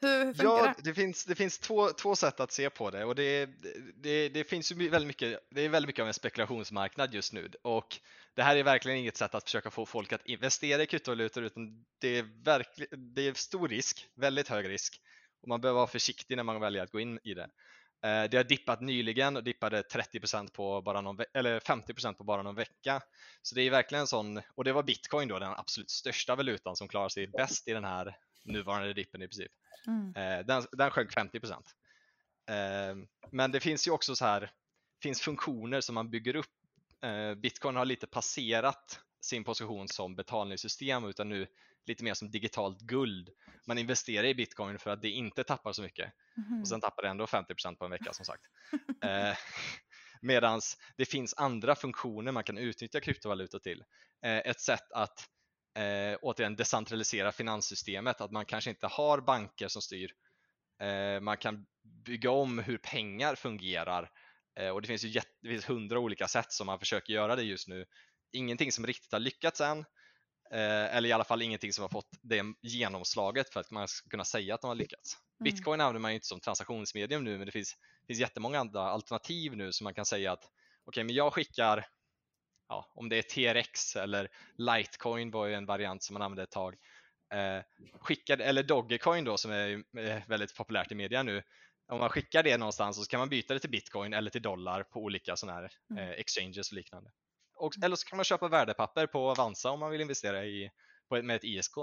Hur, 0.00 0.24
hur 0.24 0.44
ja, 0.44 0.74
det? 0.76 0.82
det 0.82 0.94
finns, 0.94 1.24
det 1.24 1.34
finns 1.34 1.58
två, 1.58 1.88
två 1.88 2.16
sätt 2.16 2.40
att 2.40 2.52
se 2.52 2.70
på 2.70 2.90
det 2.90 3.04
och 3.04 3.14
det, 3.14 3.48
det, 3.94 4.28
det 4.28 4.44
finns 4.44 4.72
ju 4.72 4.88
väldigt 4.88 5.06
mycket, 5.06 5.40
det 5.50 5.62
är 5.62 5.68
väldigt 5.68 5.86
mycket 5.86 6.02
av 6.02 6.08
en 6.08 6.14
spekulationsmarknad 6.14 7.14
just 7.14 7.32
nu 7.32 7.50
och 7.62 8.00
det 8.34 8.42
här 8.42 8.56
är 8.56 8.62
verkligen 8.62 8.98
inget 8.98 9.16
sätt 9.16 9.34
att 9.34 9.44
försöka 9.44 9.70
få 9.70 9.86
folk 9.86 10.12
att 10.12 10.26
investera 10.26 10.82
i 10.82 10.86
kryptovalutor 10.86 11.44
utan 11.44 11.84
det 11.98 12.18
är, 12.18 12.44
verkligen, 12.44 13.14
det 13.14 13.28
är 13.28 13.34
stor 13.34 13.68
risk, 13.68 14.06
väldigt 14.14 14.48
hög 14.48 14.68
risk 14.68 15.00
och 15.42 15.48
man 15.48 15.60
behöver 15.60 15.78
vara 15.78 15.86
försiktig 15.86 16.36
när 16.36 16.44
man 16.44 16.60
väljer 16.60 16.82
att 16.82 16.90
gå 16.90 17.00
in 17.00 17.18
i 17.24 17.34
det. 17.34 17.48
Eh, 18.04 18.30
det 18.30 18.36
har 18.36 18.44
dippat 18.44 18.80
nyligen 18.80 19.36
och 19.36 19.44
dippade 19.44 19.82
30% 19.82 20.52
på 20.52 20.82
bara 20.82 21.00
någon 21.00 21.18
eller 21.34 21.60
50% 21.60 22.14
på 22.14 22.24
bara 22.24 22.42
någon 22.42 22.54
vecka. 22.54 23.00
Så 23.42 23.54
det 23.54 23.62
är 23.62 23.70
verkligen 23.70 24.00
en 24.00 24.06
sån, 24.06 24.40
och 24.54 24.64
det 24.64 24.72
var 24.72 24.82
bitcoin 24.82 25.28
då 25.28 25.38
den 25.38 25.52
absolut 25.52 25.90
största 25.90 26.36
valutan 26.36 26.76
som 26.76 26.88
klarar 26.88 27.08
sig 27.08 27.26
bäst 27.26 27.68
i 27.68 27.72
den 27.72 27.84
här 27.84 28.16
nuvarande 28.44 28.92
dippen 28.92 29.22
i 29.22 29.28
princip. 29.28 29.52
Mm. 29.86 30.16
Eh, 30.16 30.46
den, 30.46 30.62
den 30.72 30.90
sjönk 30.90 31.12
50%. 31.12 31.52
Eh, 32.50 32.96
men 33.30 33.52
det 33.52 33.60
finns 33.60 33.86
ju 33.86 33.90
också 33.90 34.16
så 34.16 34.24
här, 34.24 34.50
finns 35.02 35.20
funktioner 35.20 35.80
som 35.80 35.94
man 35.94 36.10
bygger 36.10 36.36
upp. 36.36 36.46
Bitcoin 37.36 37.76
har 37.76 37.84
lite 37.84 38.06
passerat 38.06 39.00
sin 39.20 39.44
position 39.44 39.88
som 39.88 40.16
betalningssystem 40.16 41.04
utan 41.04 41.28
nu 41.28 41.46
lite 41.88 42.04
mer 42.04 42.14
som 42.14 42.30
digitalt 42.30 42.80
guld. 42.80 43.30
Man 43.66 43.78
investerar 43.78 44.24
i 44.24 44.34
bitcoin 44.34 44.78
för 44.78 44.90
att 44.90 45.02
det 45.02 45.10
inte 45.10 45.44
tappar 45.44 45.72
så 45.72 45.82
mycket 45.82 46.12
mm. 46.36 46.60
och 46.60 46.68
sen 46.68 46.80
tappar 46.80 47.02
det 47.02 47.08
ändå 47.08 47.24
50% 47.24 47.76
på 47.76 47.84
en 47.84 47.90
vecka 47.90 48.12
som 48.12 48.24
sagt. 48.24 48.42
eh, 49.04 49.36
Medan 50.20 50.60
det 50.96 51.04
finns 51.04 51.34
andra 51.36 51.74
funktioner 51.74 52.32
man 52.32 52.44
kan 52.44 52.58
utnyttja 52.58 53.00
kryptovaluta 53.00 53.58
till. 53.58 53.84
Eh, 54.22 54.38
ett 54.38 54.60
sätt 54.60 54.92
att 54.92 55.28
eh, 55.74 56.18
återigen 56.22 56.56
decentralisera 56.56 57.32
finanssystemet, 57.32 58.20
att 58.20 58.30
man 58.30 58.44
kanske 58.44 58.70
inte 58.70 58.86
har 58.86 59.20
banker 59.20 59.68
som 59.68 59.82
styr. 59.82 60.12
Eh, 60.82 61.20
man 61.20 61.36
kan 61.36 61.66
bygga 62.04 62.30
om 62.30 62.58
hur 62.58 62.78
pengar 62.78 63.34
fungerar 63.34 64.10
eh, 64.60 64.68
och 64.68 64.82
det 64.82 64.88
finns 64.88 65.04
ju 65.04 65.20
det 65.42 65.48
finns 65.48 65.68
hundra 65.68 65.98
olika 65.98 66.28
sätt 66.28 66.52
som 66.52 66.66
man 66.66 66.78
försöker 66.78 67.12
göra 67.12 67.36
det 67.36 67.42
just 67.42 67.68
nu. 67.68 67.86
Ingenting 68.32 68.72
som 68.72 68.86
riktigt 68.86 69.12
har 69.12 69.20
lyckats 69.20 69.60
än, 69.60 69.84
Eh, 70.50 70.96
eller 70.96 71.08
i 71.08 71.12
alla 71.12 71.24
fall 71.24 71.42
ingenting 71.42 71.72
som 71.72 71.82
har 71.82 71.88
fått 71.88 72.08
det 72.22 72.42
genomslaget 72.62 73.52
för 73.52 73.60
att 73.60 73.70
man 73.70 73.88
ska 73.88 74.08
kunna 74.10 74.24
säga 74.24 74.54
att 74.54 74.60
de 74.60 74.68
har 74.68 74.74
lyckats. 74.74 75.14
Mm. 75.14 75.44
Bitcoin 75.44 75.80
använder 75.80 76.00
man 76.00 76.10
ju 76.10 76.14
inte 76.14 76.26
som 76.26 76.40
transaktionsmedium 76.40 77.24
nu 77.24 77.38
men 77.38 77.46
det 77.46 77.52
finns, 77.52 77.74
finns 78.06 78.20
jättemånga 78.20 78.58
andra 78.58 78.82
alternativ 78.82 79.56
nu 79.56 79.72
som 79.72 79.84
man 79.84 79.94
kan 79.94 80.06
säga 80.06 80.32
att 80.32 80.44
okej, 80.44 80.52
okay, 80.86 81.04
men 81.04 81.14
jag 81.14 81.32
skickar 81.32 81.86
ja, 82.68 82.92
om 82.94 83.08
det 83.08 83.16
är 83.16 83.22
TRX 83.22 83.96
eller 83.96 84.28
Litecoin 84.56 85.30
var 85.30 85.46
ju 85.46 85.54
en 85.54 85.66
variant 85.66 86.02
som 86.02 86.14
man 86.14 86.22
använde 86.22 86.42
ett 86.42 86.50
tag. 86.50 86.76
Eh, 87.34 87.62
skickar, 88.00 88.38
eller 88.38 88.62
Dogecoin 88.62 89.24
då 89.24 89.36
som 89.36 89.50
är 89.50 90.28
väldigt 90.28 90.56
populärt 90.56 90.92
i 90.92 90.94
media 90.94 91.22
nu. 91.22 91.42
Om 91.88 91.98
man 91.98 92.10
skickar 92.10 92.42
det 92.42 92.58
någonstans 92.58 92.96
så 92.96 93.10
kan 93.10 93.20
man 93.20 93.28
byta 93.28 93.54
det 93.54 93.60
till 93.60 93.70
bitcoin 93.70 94.12
eller 94.14 94.30
till 94.30 94.42
dollar 94.42 94.82
på 94.82 95.00
olika 95.00 95.36
sådana 95.36 95.60
här 95.60 95.70
mm. 95.90 96.02
eh, 96.02 96.10
exchanges 96.10 96.70
och 96.70 96.76
liknande. 96.76 97.10
Och, 97.54 97.72
eller 97.84 97.96
så 97.96 98.08
kan 98.08 98.16
man 98.16 98.24
köpa 98.24 98.48
värdepapper 98.48 99.06
på 99.06 99.30
Avanza 99.30 99.70
om 99.70 99.80
man 99.80 99.90
vill 99.90 100.00
investera 100.00 100.44
i, 100.44 100.70
på, 101.08 101.22
med 101.22 101.36
ett 101.36 101.44
ISK. 101.44 101.74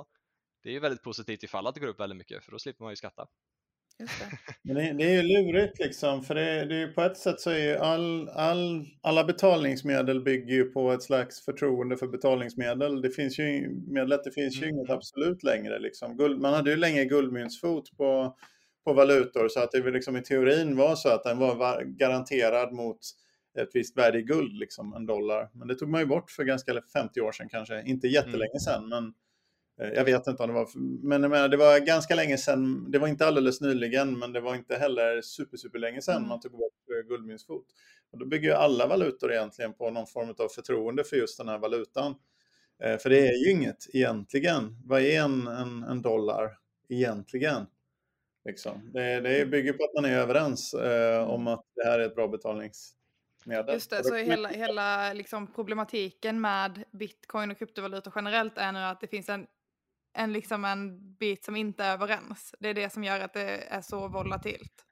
Det 0.64 0.70
är 0.70 0.74
ju 0.74 0.80
väldigt 0.80 1.04
positivt 1.04 1.44
ifall 1.44 1.68
att 1.68 1.76
det 1.76 1.82
går 1.82 1.88
upp 1.88 2.00
väldigt 2.00 2.18
mycket 2.18 2.44
för 2.44 2.52
då 2.52 2.60
slipper 2.60 2.84
man 2.84 2.92
ju 2.92 2.96
skatta. 2.96 3.28
Det. 3.98 4.08
Men 4.62 4.76
det, 4.76 4.94
det, 4.94 5.04
är 5.04 5.22
ju 5.22 5.24
lurigt 5.24 5.80
liksom, 5.80 6.24
för 6.24 6.36
det, 6.36 6.66
det 6.66 6.76
är 6.76 6.88
på 6.88 7.02
ett 7.02 7.18
sätt 7.18 7.40
så 7.40 7.50
är 7.50 7.60
ju 7.60 7.78
all, 7.78 8.30
all, 8.30 8.86
alla 9.02 9.24
betalningsmedel 9.24 10.22
bygger 10.24 10.56
ju 10.56 10.64
på 10.64 10.92
ett 10.92 11.04
slags 11.04 11.46
förtroende 11.46 11.98
för 11.98 12.08
betalningsmedel. 12.08 13.02
Det 13.02 13.10
finns 13.10 13.40
ju, 13.40 13.70
medlet, 13.88 14.24
det 14.24 14.32
finns 14.32 14.56
ju 14.56 14.64
mm. 14.64 14.76
inget 14.76 14.90
absolut 14.90 15.44
längre. 15.44 15.80
Liksom. 15.80 16.18
Guld, 16.18 16.42
man 16.42 16.54
hade 16.54 16.70
ju 16.70 16.76
länge 16.76 17.06
guldmyntsfot 17.06 17.98
på, 17.98 18.36
på 18.84 18.94
valutor 18.94 19.48
så 19.48 19.60
att 19.60 19.72
det 19.72 19.92
liksom 19.92 20.18
i 20.18 20.22
teorin 20.22 20.78
var 20.78 20.96
så 20.96 21.10
att 21.10 21.24
den 21.24 21.38
var 21.38 21.84
garanterad 21.84 22.74
mot 22.74 23.00
ett 23.60 23.70
visst 23.74 23.98
värde 23.98 24.20
i 24.20 24.22
guld, 24.22 24.54
liksom 24.54 24.94
en 24.94 25.06
dollar. 25.06 25.50
Men 25.54 25.68
det 25.68 25.76
tog 25.76 25.90
man 25.90 26.02
ju 26.02 26.08
bort 26.08 26.32
för 26.32 26.44
ganska 26.44 26.82
50 26.94 27.22
år 27.22 27.32
sedan 27.32 27.50
kanske. 27.50 27.84
Inte 27.86 28.08
jättelänge 28.08 28.60
mm. 28.60 28.60
sedan, 28.60 28.90
men 28.90 29.04
eh, 29.04 29.12
jag 29.78 30.06
vet 30.06 30.28
inte 30.28 30.44
om 30.44 30.50
det 30.50 30.56
var, 30.56 30.70
men 31.08 31.22
jag 31.22 31.32
menar, 31.32 31.48
det 31.48 31.58
var 31.58 31.80
ganska 31.80 32.16
länge 32.16 32.38
sedan, 32.38 32.92
det 32.92 33.00
var 33.00 33.08
inte 33.08 33.28
alldeles 33.28 33.62
nyligen, 33.62 34.20
men 34.20 34.34
det 34.34 34.42
var 34.42 34.56
inte 34.56 34.76
heller 34.76 35.22
super, 35.22 35.58
super 35.58 35.80
länge 35.80 36.02
sedan 36.02 36.18
mm. 36.18 36.30
man 36.30 36.40
tog 36.40 36.52
bort 36.52 36.74
eh, 36.90 37.08
guldmyntsfot. 37.08 37.66
Och 38.12 38.20
då 38.20 38.26
bygger 38.26 38.50
ju 38.50 38.56
alla 38.56 38.88
valutor 38.88 39.32
egentligen 39.34 39.74
på 39.74 39.90
någon 39.90 40.08
form 40.08 40.36
av 40.38 40.48
förtroende 40.48 41.04
för 41.04 41.16
just 41.16 41.38
den 41.38 41.48
här 41.48 41.58
valutan. 41.58 42.16
Eh, 42.84 42.98
för 42.98 43.10
det 43.10 43.28
är 43.28 43.46
ju 43.46 43.52
inget 43.52 43.88
egentligen. 43.94 44.78
Vad 44.86 45.02
är 45.02 45.22
en, 45.22 45.48
en, 45.48 45.84
en 45.84 46.02
dollar 46.02 46.58
egentligen? 46.90 47.66
Liksom. 48.46 48.92
Det, 48.94 49.22
det 49.22 49.46
bygger 49.46 49.74
på 49.74 49.84
att 49.84 49.94
man 49.94 50.12
är 50.12 50.18
överens 50.18 50.74
eh, 50.74 51.30
om 51.30 51.48
att 51.48 51.64
det 51.76 51.84
här 51.84 52.00
är 52.00 52.06
ett 52.06 52.16
bra 52.16 52.28
betalningsmedel. 52.28 53.74
Just 53.74 53.90
det, 53.90 54.04
så 54.04 54.16
hela, 54.16 54.50
hela 54.50 55.14
liksom 55.14 55.54
problematiken 55.54 56.42
med 56.42 56.84
bitcoin 56.92 57.52
och 57.52 57.58
kryptovalutor 57.58 58.14
generellt 58.16 58.58
är 58.58 58.72
nu 58.72 58.80
att 58.80 59.02
det 59.02 59.08
finns 59.08 59.30
en, 59.30 59.48
en, 60.16 60.34
liksom 60.34 60.66
en 60.66 61.14
bit 61.18 61.46
som 61.46 61.56
inte 61.56 61.84
är 61.84 61.94
överens. 61.94 62.56
Det 62.60 62.70
är 62.70 62.74
det 62.74 62.94
som 62.94 63.04
gör 63.04 63.20
att 63.20 63.34
det 63.34 63.64
är 63.70 63.82
så 63.82 64.08
volatilt. 64.08 64.86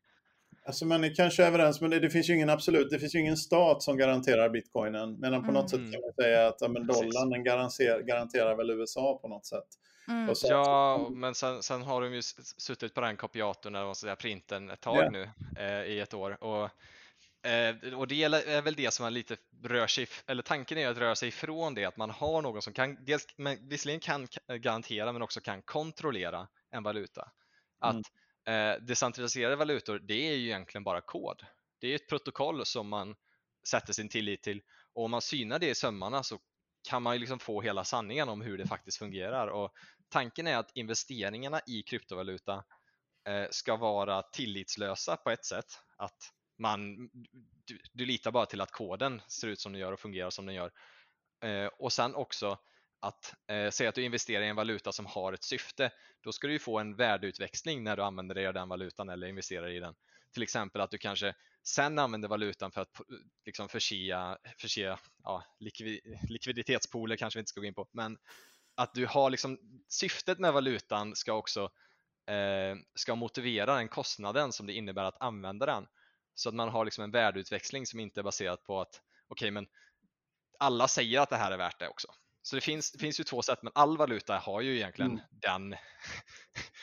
Alltså 0.65 0.85
man 0.85 1.03
är 1.03 1.15
kanske 1.15 1.45
överens, 1.45 1.81
men 1.81 1.89
det, 1.89 1.99
det, 1.99 2.09
finns 2.09 2.29
ju 2.29 2.35
ingen 2.35 2.49
absolut, 2.49 2.89
det 2.89 2.99
finns 2.99 3.15
ju 3.15 3.19
ingen 3.19 3.37
stat 3.37 3.83
som 3.83 3.97
garanterar 3.97 4.49
bitcoinen. 4.49 5.19
Men 5.19 5.31
på 5.31 5.37
mm. 5.37 5.53
något 5.53 5.69
sätt 5.69 5.79
kan 5.79 6.01
man 6.01 6.13
säga 6.15 6.47
att 6.47 6.57
ja, 6.59 6.67
men 6.67 6.87
dollarn 6.87 7.29
den 7.29 7.43
garanterar, 7.43 8.01
garanterar 8.01 8.55
väl 8.55 8.69
USA 8.69 9.19
på 9.21 9.27
något 9.27 9.45
sätt. 9.45 9.67
Mm. 10.07 10.35
Sen, 10.35 10.49
ja, 10.49 11.09
men 11.11 11.35
sen, 11.35 11.63
sen, 11.63 11.81
har 11.81 12.01
de 12.01 12.13
ju 12.13 12.21
suttit 12.57 12.93
på 12.93 13.01
den 13.01 13.17
kopiatorn, 13.17 13.75
eller 13.75 13.93
säga, 13.93 14.15
printen 14.15 14.69
ett 14.69 14.81
tag 14.81 14.97
yeah. 14.97 15.11
nu 15.11 15.29
eh, 15.57 15.83
i 15.83 15.99
ett 15.99 16.13
år. 16.13 16.43
Och, 16.43 16.69
eh, 17.43 17.93
och 17.93 18.07
det 18.07 18.23
är 18.23 18.61
väl 18.61 18.75
det 18.75 18.93
som 18.93 19.03
man 19.03 19.13
lite 19.13 19.37
rör 19.63 19.87
sig, 19.87 20.07
eller 20.27 20.43
tanken 20.43 20.77
är 20.77 20.87
att 20.87 20.97
röra 20.97 21.15
sig 21.15 21.27
ifrån 21.29 21.73
det, 21.73 21.85
att 21.85 21.97
man 21.97 22.09
har 22.09 22.41
någon 22.41 22.61
som 22.61 22.73
kan, 22.73 23.05
dels, 23.05 23.27
men, 23.37 23.69
visserligen 23.69 23.99
kan 23.99 24.27
garantera 24.47 25.13
men 25.13 25.21
också 25.21 25.41
kan 25.41 25.61
kontrollera 25.61 26.47
en 26.71 26.83
valuta. 26.83 27.31
Att 27.79 28.01
mm. 28.45 28.75
eh, 28.75 28.85
decentraliserade 28.85 29.55
valutor, 29.55 29.99
det 29.99 30.29
är 30.29 30.35
ju 30.35 30.45
egentligen 30.45 30.83
bara 30.83 31.01
kod. 31.01 31.45
Det 31.79 31.87
är 31.87 31.95
ett 31.95 32.09
protokoll 32.09 32.65
som 32.65 32.87
man 32.87 33.15
sätter 33.67 33.93
sin 33.93 34.09
tillit 34.09 34.43
till 34.43 34.61
och 34.93 35.05
om 35.05 35.11
man 35.11 35.21
synar 35.21 35.59
det 35.59 35.69
i 35.69 35.75
sömmarna 35.75 36.23
så 36.23 36.39
kan 36.89 37.03
man 37.03 37.13
ju 37.13 37.19
liksom 37.19 37.39
få 37.39 37.61
hela 37.61 37.83
sanningen 37.83 38.29
om 38.29 38.41
hur 38.41 38.57
det 38.57 38.67
faktiskt 38.67 38.97
fungerar. 38.97 39.47
Och 39.47 39.73
tanken 40.09 40.47
är 40.47 40.57
att 40.57 40.71
investeringarna 40.75 41.61
i 41.67 41.83
kryptovaluta 41.83 42.63
eh, 43.27 43.45
ska 43.51 43.75
vara 43.75 44.21
tillitslösa 44.21 45.17
på 45.17 45.29
ett 45.29 45.45
sätt. 45.45 45.65
Att 45.97 46.33
man, 46.57 47.09
du, 47.65 47.79
du, 47.93 48.05
litar 48.05 48.31
bara 48.31 48.45
till 48.45 48.61
att 48.61 48.71
koden 48.71 49.21
ser 49.27 49.47
ut 49.47 49.59
som 49.59 49.71
den 49.71 49.81
gör 49.81 49.91
och 49.91 49.99
fungerar 49.99 50.29
som 50.29 50.45
den 50.45 50.55
gör. 50.55 50.71
Eh, 51.43 51.67
och 51.67 51.93
sen 51.93 52.15
också 52.15 52.57
att 52.99 53.33
eh, 53.47 53.69
säga 53.69 53.89
att 53.89 53.95
du 53.95 54.03
investerar 54.03 54.43
i 54.43 54.47
en 54.47 54.55
valuta 54.55 54.91
som 54.91 55.05
har 55.05 55.33
ett 55.33 55.43
syfte, 55.43 55.91
då 56.21 56.31
ska 56.31 56.47
du 56.47 56.53
ju 56.53 56.59
få 56.59 56.79
en 56.79 56.95
värdeutväxling 56.95 57.83
när 57.83 57.97
du 57.97 58.03
använder 58.03 58.35
dig 58.35 58.47
av 58.47 58.53
den 58.53 58.69
valutan 58.69 59.09
eller 59.09 59.27
investerar 59.27 59.69
i 59.69 59.79
den. 59.79 59.95
Till 60.33 60.43
exempel 60.43 60.81
att 60.81 60.91
du 60.91 60.97
kanske 60.97 61.35
sen 61.63 61.99
använder 61.99 62.29
valutan 62.29 62.71
för 62.71 62.81
att 62.81 63.01
liksom 63.45 63.69
förse, 63.69 64.37
förse 64.57 64.97
ja, 65.23 65.43
likviditetspooler 66.29 67.15
kanske 67.15 67.37
vi 67.37 67.39
inte 67.39 67.49
ska 67.49 67.61
gå 67.61 67.67
in 67.67 67.73
på, 67.73 67.87
men 67.91 68.17
att 68.75 68.93
du 68.93 69.05
har 69.05 69.29
liksom 69.29 69.59
syftet 69.87 70.39
med 70.39 70.53
valutan 70.53 71.15
ska 71.15 71.33
också 71.33 71.63
eh, 72.27 72.75
ska 72.95 73.15
motivera 73.15 73.75
den 73.75 73.87
kostnaden 73.87 74.51
som 74.51 74.67
det 74.67 74.73
innebär 74.73 75.03
att 75.03 75.21
använda 75.21 75.65
den 75.65 75.87
så 76.35 76.49
att 76.49 76.55
man 76.55 76.69
har 76.69 76.85
liksom 76.85 77.03
en 77.03 77.11
värdeutväxling 77.11 77.85
som 77.85 77.99
inte 77.99 78.21
är 78.21 78.23
baserat 78.23 78.63
på 78.63 78.81
att 78.81 79.01
okej, 79.27 79.45
okay, 79.45 79.51
men 79.51 79.65
alla 80.59 80.87
säger 80.87 81.19
att 81.19 81.29
det 81.29 81.35
här 81.35 81.51
är 81.51 81.57
värt 81.57 81.79
det 81.79 81.87
också. 81.87 82.07
Så 82.45 82.55
det 82.55 82.61
finns, 82.61 82.91
det 82.91 82.99
finns 82.99 83.19
ju 83.19 83.23
två 83.23 83.41
sätt, 83.41 83.59
men 83.61 83.71
all 83.75 83.97
valuta 83.97 84.37
har 84.37 84.61
ju 84.61 84.75
egentligen 84.75 85.11
mm. 85.11 85.23
den. 85.41 85.69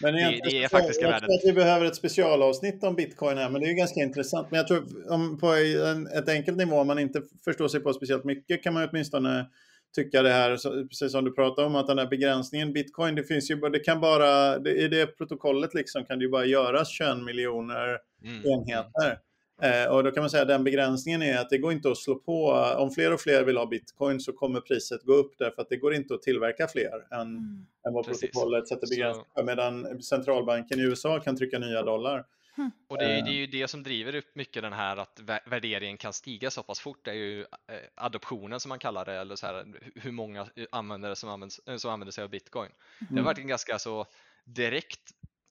Men 0.02 0.14
det, 0.14 0.40
det 0.50 0.64
är 0.64 0.68
faktiska 0.68 1.08
värdet. 1.08 1.28
Jag 1.28 1.40
tror 1.40 1.50
att 1.50 1.56
vi 1.56 1.60
behöver 1.60 1.86
ett 1.86 1.96
specialavsnitt 1.96 2.84
om 2.84 2.94
bitcoin 2.94 3.38
här, 3.38 3.50
men 3.50 3.60
det 3.60 3.66
är 3.66 3.68
ju 3.68 3.74
ganska 3.74 4.00
intressant. 4.00 4.50
Men 4.50 4.58
jag 4.58 4.68
tror 4.68 5.12
om 5.12 5.38
på 5.38 5.46
en, 5.46 6.06
ett 6.06 6.28
enkelt 6.28 6.56
nivå, 6.56 6.80
om 6.80 6.86
man 6.86 6.98
inte 6.98 7.22
förstår 7.44 7.68
sig 7.68 7.80
på 7.80 7.92
speciellt 7.92 8.24
mycket, 8.24 8.62
kan 8.62 8.74
man 8.74 8.88
åtminstone 8.90 9.46
tycka 9.94 10.22
det 10.22 10.30
här, 10.30 10.50
precis 10.88 11.12
som 11.12 11.24
du 11.24 11.32
pratade 11.32 11.66
om, 11.66 11.76
att 11.76 11.86
den 11.86 11.98
här 11.98 12.06
begränsningen, 12.06 12.72
bitcoin, 12.72 13.14
det 13.14 13.24
finns 13.24 13.50
ju 13.50 13.56
det 13.56 13.78
kan 13.80 14.00
bara, 14.00 14.58
det, 14.58 14.70
i 14.70 14.88
det 14.88 15.06
protokollet 15.06 15.74
liksom 15.74 16.04
kan 16.04 16.18
det 16.18 16.24
ju 16.24 16.30
bara 16.30 16.44
göras 16.44 16.90
21 16.90 17.18
miljoner 17.18 17.98
mm. 18.24 18.46
enheter. 18.46 19.18
Eh, 19.62 19.90
och 19.90 20.04
då 20.04 20.10
kan 20.10 20.22
man 20.22 20.30
säga 20.30 20.42
att 20.42 20.48
den 20.48 20.64
begränsningen 20.64 21.22
är 21.22 21.38
att 21.38 21.50
det 21.50 21.58
går 21.58 21.72
inte 21.72 21.90
att 21.90 21.98
slå 21.98 22.14
på, 22.14 22.50
om 22.78 22.90
fler 22.90 23.12
och 23.12 23.20
fler 23.20 23.44
vill 23.44 23.56
ha 23.56 23.66
bitcoin 23.66 24.20
så 24.20 24.32
kommer 24.32 24.60
priset 24.60 25.02
gå 25.02 25.12
upp 25.12 25.34
därför 25.38 25.62
att 25.62 25.68
det 25.68 25.76
går 25.76 25.94
inte 25.94 26.14
att 26.14 26.22
tillverka 26.22 26.68
fler 26.68 27.06
än, 27.10 27.20
mm. 27.20 27.66
än 27.86 27.94
vad 27.94 28.06
Precis. 28.06 28.20
protokollet 28.20 28.68
sätter 28.68 28.86
begränsning 28.86 29.26
för, 29.34 29.42
medan 29.42 30.02
centralbanken 30.02 30.80
i 30.80 30.82
USA 30.82 31.20
kan 31.20 31.36
trycka 31.36 31.58
nya 31.58 31.82
dollar. 31.82 32.24
Mm. 32.58 32.70
Och 32.88 32.98
det 32.98 33.04
är, 33.04 33.22
det 33.22 33.30
är, 33.30 33.34
ju 33.34 33.46
det 33.46 33.68
som 33.68 33.82
driver 33.82 34.14
upp 34.14 34.34
mycket 34.34 34.62
den 34.62 34.72
här 34.72 34.96
att 34.96 35.20
värderingen 35.46 35.96
kan 35.96 36.12
stiga 36.12 36.50
så 36.50 36.62
pass 36.62 36.80
fort. 36.80 37.04
Det 37.04 37.10
är 37.10 37.14
ju 37.14 37.40
eh, 37.40 37.46
adoptionen 37.94 38.60
som 38.60 38.68
man 38.68 38.78
kallar 38.78 39.04
det, 39.04 39.14
eller 39.14 39.36
så 39.36 39.46
här, 39.46 39.64
hur 39.94 40.12
många 40.12 40.46
användare 40.72 41.16
som, 41.16 41.30
används, 41.30 41.60
som 41.76 41.90
använder 41.90 42.12
sig 42.12 42.24
av 42.24 42.30
bitcoin. 42.30 42.70
Mm. 42.70 42.76
Det 42.98 43.06
har 43.06 43.12
mm. 43.12 43.24
varit 43.24 43.38
en 43.38 43.48
ganska 43.48 43.78
så 43.78 44.06
direkt 44.44 45.10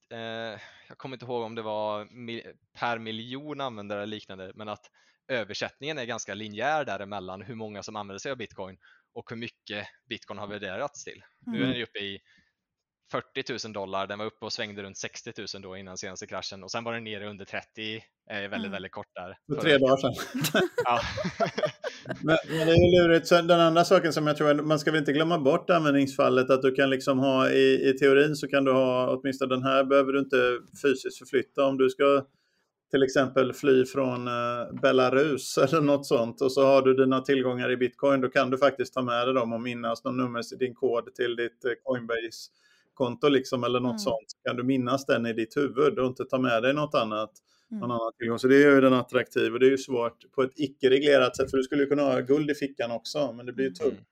eh, 0.10 0.60
jag 0.90 0.98
kommer 0.98 1.16
inte 1.16 1.26
ihåg 1.26 1.44
om 1.44 1.56
det 1.56 1.62
var 1.62 2.08
per 2.80 3.00
miljon 3.00 3.62
användare 3.62 4.04
eller 4.04 4.16
liknande, 4.16 4.52
men 4.56 4.70
att 4.70 4.92
översättningen 5.28 5.98
är 5.98 6.06
ganska 6.06 6.34
linjär 6.34 6.86
däremellan 6.86 7.42
hur 7.42 7.56
många 7.56 7.84
som 7.84 7.96
använder 7.96 8.20
sig 8.20 8.32
av 8.32 8.38
bitcoin 8.38 8.78
och 9.14 9.30
hur 9.30 9.38
mycket 9.38 9.88
bitcoin 10.10 10.40
har 10.40 10.48
värderats 10.48 11.04
till. 11.04 11.24
Mm. 11.48 11.58
Nu 11.58 11.58
är 11.58 11.64
mm. 11.64 11.74
den 11.74 11.84
uppe 11.84 12.00
i 12.00 12.20
40 13.12 13.68
000 13.68 13.74
dollar, 13.74 14.08
den 14.08 14.20
var 14.20 14.26
uppe 14.26 14.46
och 14.46 14.54
svängde 14.54 14.84
runt 14.84 14.98
60 14.98 15.34
000 15.54 15.62
då 15.62 15.78
innan 15.78 15.98
senaste 15.98 16.28
kraschen 16.28 16.64
och 16.64 16.72
sen 16.72 16.84
var 16.84 16.94
den 16.94 17.04
nere 17.04 17.30
under 17.30 17.46
30 17.46 17.96
eh, 17.96 18.02
väldigt, 18.30 18.54
mm. 18.54 18.72
väldigt 18.72 18.92
kort 18.92 19.16
där. 19.16 19.38
För 19.56 19.62
tre 19.62 19.78
dagar 19.78 19.98
sedan. 19.98 20.14
ja. 20.84 21.02
men, 22.06 22.38
men, 22.50 22.68
det 22.68 22.74
är 22.74 23.08
lurigt. 23.08 23.28
Så 23.28 23.42
den 23.42 23.60
andra 23.60 23.86
saken 23.86 24.14
som 24.14 24.28
jag 24.28 24.38
tror, 24.38 24.54
man 24.54 24.80
ska 24.80 24.92
väl 24.92 25.00
inte 25.00 25.14
glömma 25.14 25.40
bort 25.40 25.70
användningsfallet, 25.70 26.50
att 26.50 26.62
du 26.62 26.72
kan 26.72 26.90
liksom 26.90 27.20
ha 27.20 27.50
i, 27.50 27.90
i 27.90 27.94
teorin 27.94 28.36
så 28.36 28.48
kan 28.48 28.64
du 28.64 28.72
ha, 28.72 29.18
åtminstone 29.18 29.56
den 29.56 29.64
här 29.64 29.84
behöver 29.84 30.14
du 30.14 30.20
inte 30.20 30.58
fysiskt 30.82 31.18
förflytta 31.18 31.66
om 31.66 31.78
du 31.78 31.90
ska 31.90 32.26
till 32.92 33.04
exempel 33.04 33.54
fly 33.54 33.86
från 33.86 34.28
eh, 34.28 34.82
Belarus 34.82 35.58
eller 35.70 35.82
något 35.82 36.06
sånt 36.06 36.42
och 36.42 36.52
så 36.52 36.66
har 36.66 36.82
du 36.82 36.94
dina 36.94 37.22
tillgångar 37.22 37.72
i 37.72 37.78
bitcoin, 37.78 38.22
då 38.22 38.30
kan 38.30 38.50
du 38.50 38.58
faktiskt 38.58 38.94
ta 38.94 39.02
med 39.02 39.28
dig 39.28 39.34
dem 39.34 39.54
och 39.54 39.62
minnas 39.62 40.04
någon 40.04 40.18
nummer, 40.18 40.58
din 40.60 40.76
kod 40.76 41.16
till 41.16 41.36
ditt 41.36 41.66
eh, 41.66 41.72
Coinbase 41.84 42.52
konto 42.94 43.30
liksom, 43.30 43.64
eller 43.64 43.80
något 43.80 43.90
mm. 43.90 44.00
sånt, 44.00 44.26
så 44.28 44.38
kan 44.50 44.56
du 44.56 44.64
minnas 44.64 45.06
den 45.06 45.26
i 45.26 45.34
ditt 45.34 45.58
huvud 45.58 46.00
och 46.00 46.08
inte 46.08 46.26
ta 46.26 46.40
med 46.40 46.64
dig 46.64 46.74
något 46.74 46.96
annat. 46.96 47.32
Mm. 47.72 47.84
Annan 47.84 48.00
tillgång. 48.18 48.40
Så 48.40 48.48
det 48.48 48.60
gör 48.60 48.76
ju 48.76 48.82
den 48.82 48.94
attraktiv 48.94 49.54
och 49.54 49.60
det 49.60 49.66
är 49.66 49.72
ju 49.72 49.78
svårt 49.78 50.32
på 50.32 50.44
ett 50.44 50.52
icke-reglerat 50.56 51.38
sätt, 51.38 51.50
för 51.50 51.58
du 51.58 51.64
skulle 51.64 51.84
ju 51.84 51.90
kunna 51.90 52.04
ha 52.04 52.20
guld 52.20 52.52
i 52.52 52.56
fickan 52.56 52.92
också, 52.92 53.34
men 53.34 53.46
det 53.46 53.54
blir 53.54 53.66
ju 53.66 53.72
tungt. 53.72 53.94
Mm. 53.94 54.06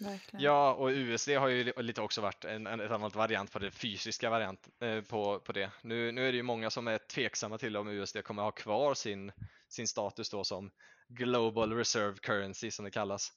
Verkligen. 0.00 0.44
Ja, 0.44 0.74
och 0.74 0.88
USD 0.88 1.30
har 1.30 1.48
ju 1.48 1.72
lite 1.76 2.00
också 2.00 2.20
varit 2.20 2.44
en, 2.44 2.66
en 2.66 2.80
ett 2.80 2.90
annat 2.90 3.14
variant 3.14 3.52
på 3.52 3.58
det 3.58 3.70
fysiska 3.70 4.30
variant 4.30 4.68
eh, 4.80 5.00
på, 5.00 5.40
på 5.40 5.52
det. 5.52 5.70
Nu, 5.82 6.12
nu 6.12 6.28
är 6.28 6.32
det 6.32 6.36
ju 6.36 6.42
många 6.42 6.70
som 6.70 6.88
är 6.88 6.98
tveksamma 6.98 7.58
till 7.58 7.76
om 7.76 7.88
USD 7.88 8.24
kommer 8.24 8.42
ha 8.42 8.50
kvar 8.50 8.94
sin, 8.94 9.32
sin 9.68 9.88
status 9.88 10.30
då 10.30 10.44
som 10.44 10.70
Global 11.08 11.72
Reserve 11.72 12.16
Currency 12.22 12.70
som 12.70 12.84
det 12.84 12.90
kallas 12.90 13.32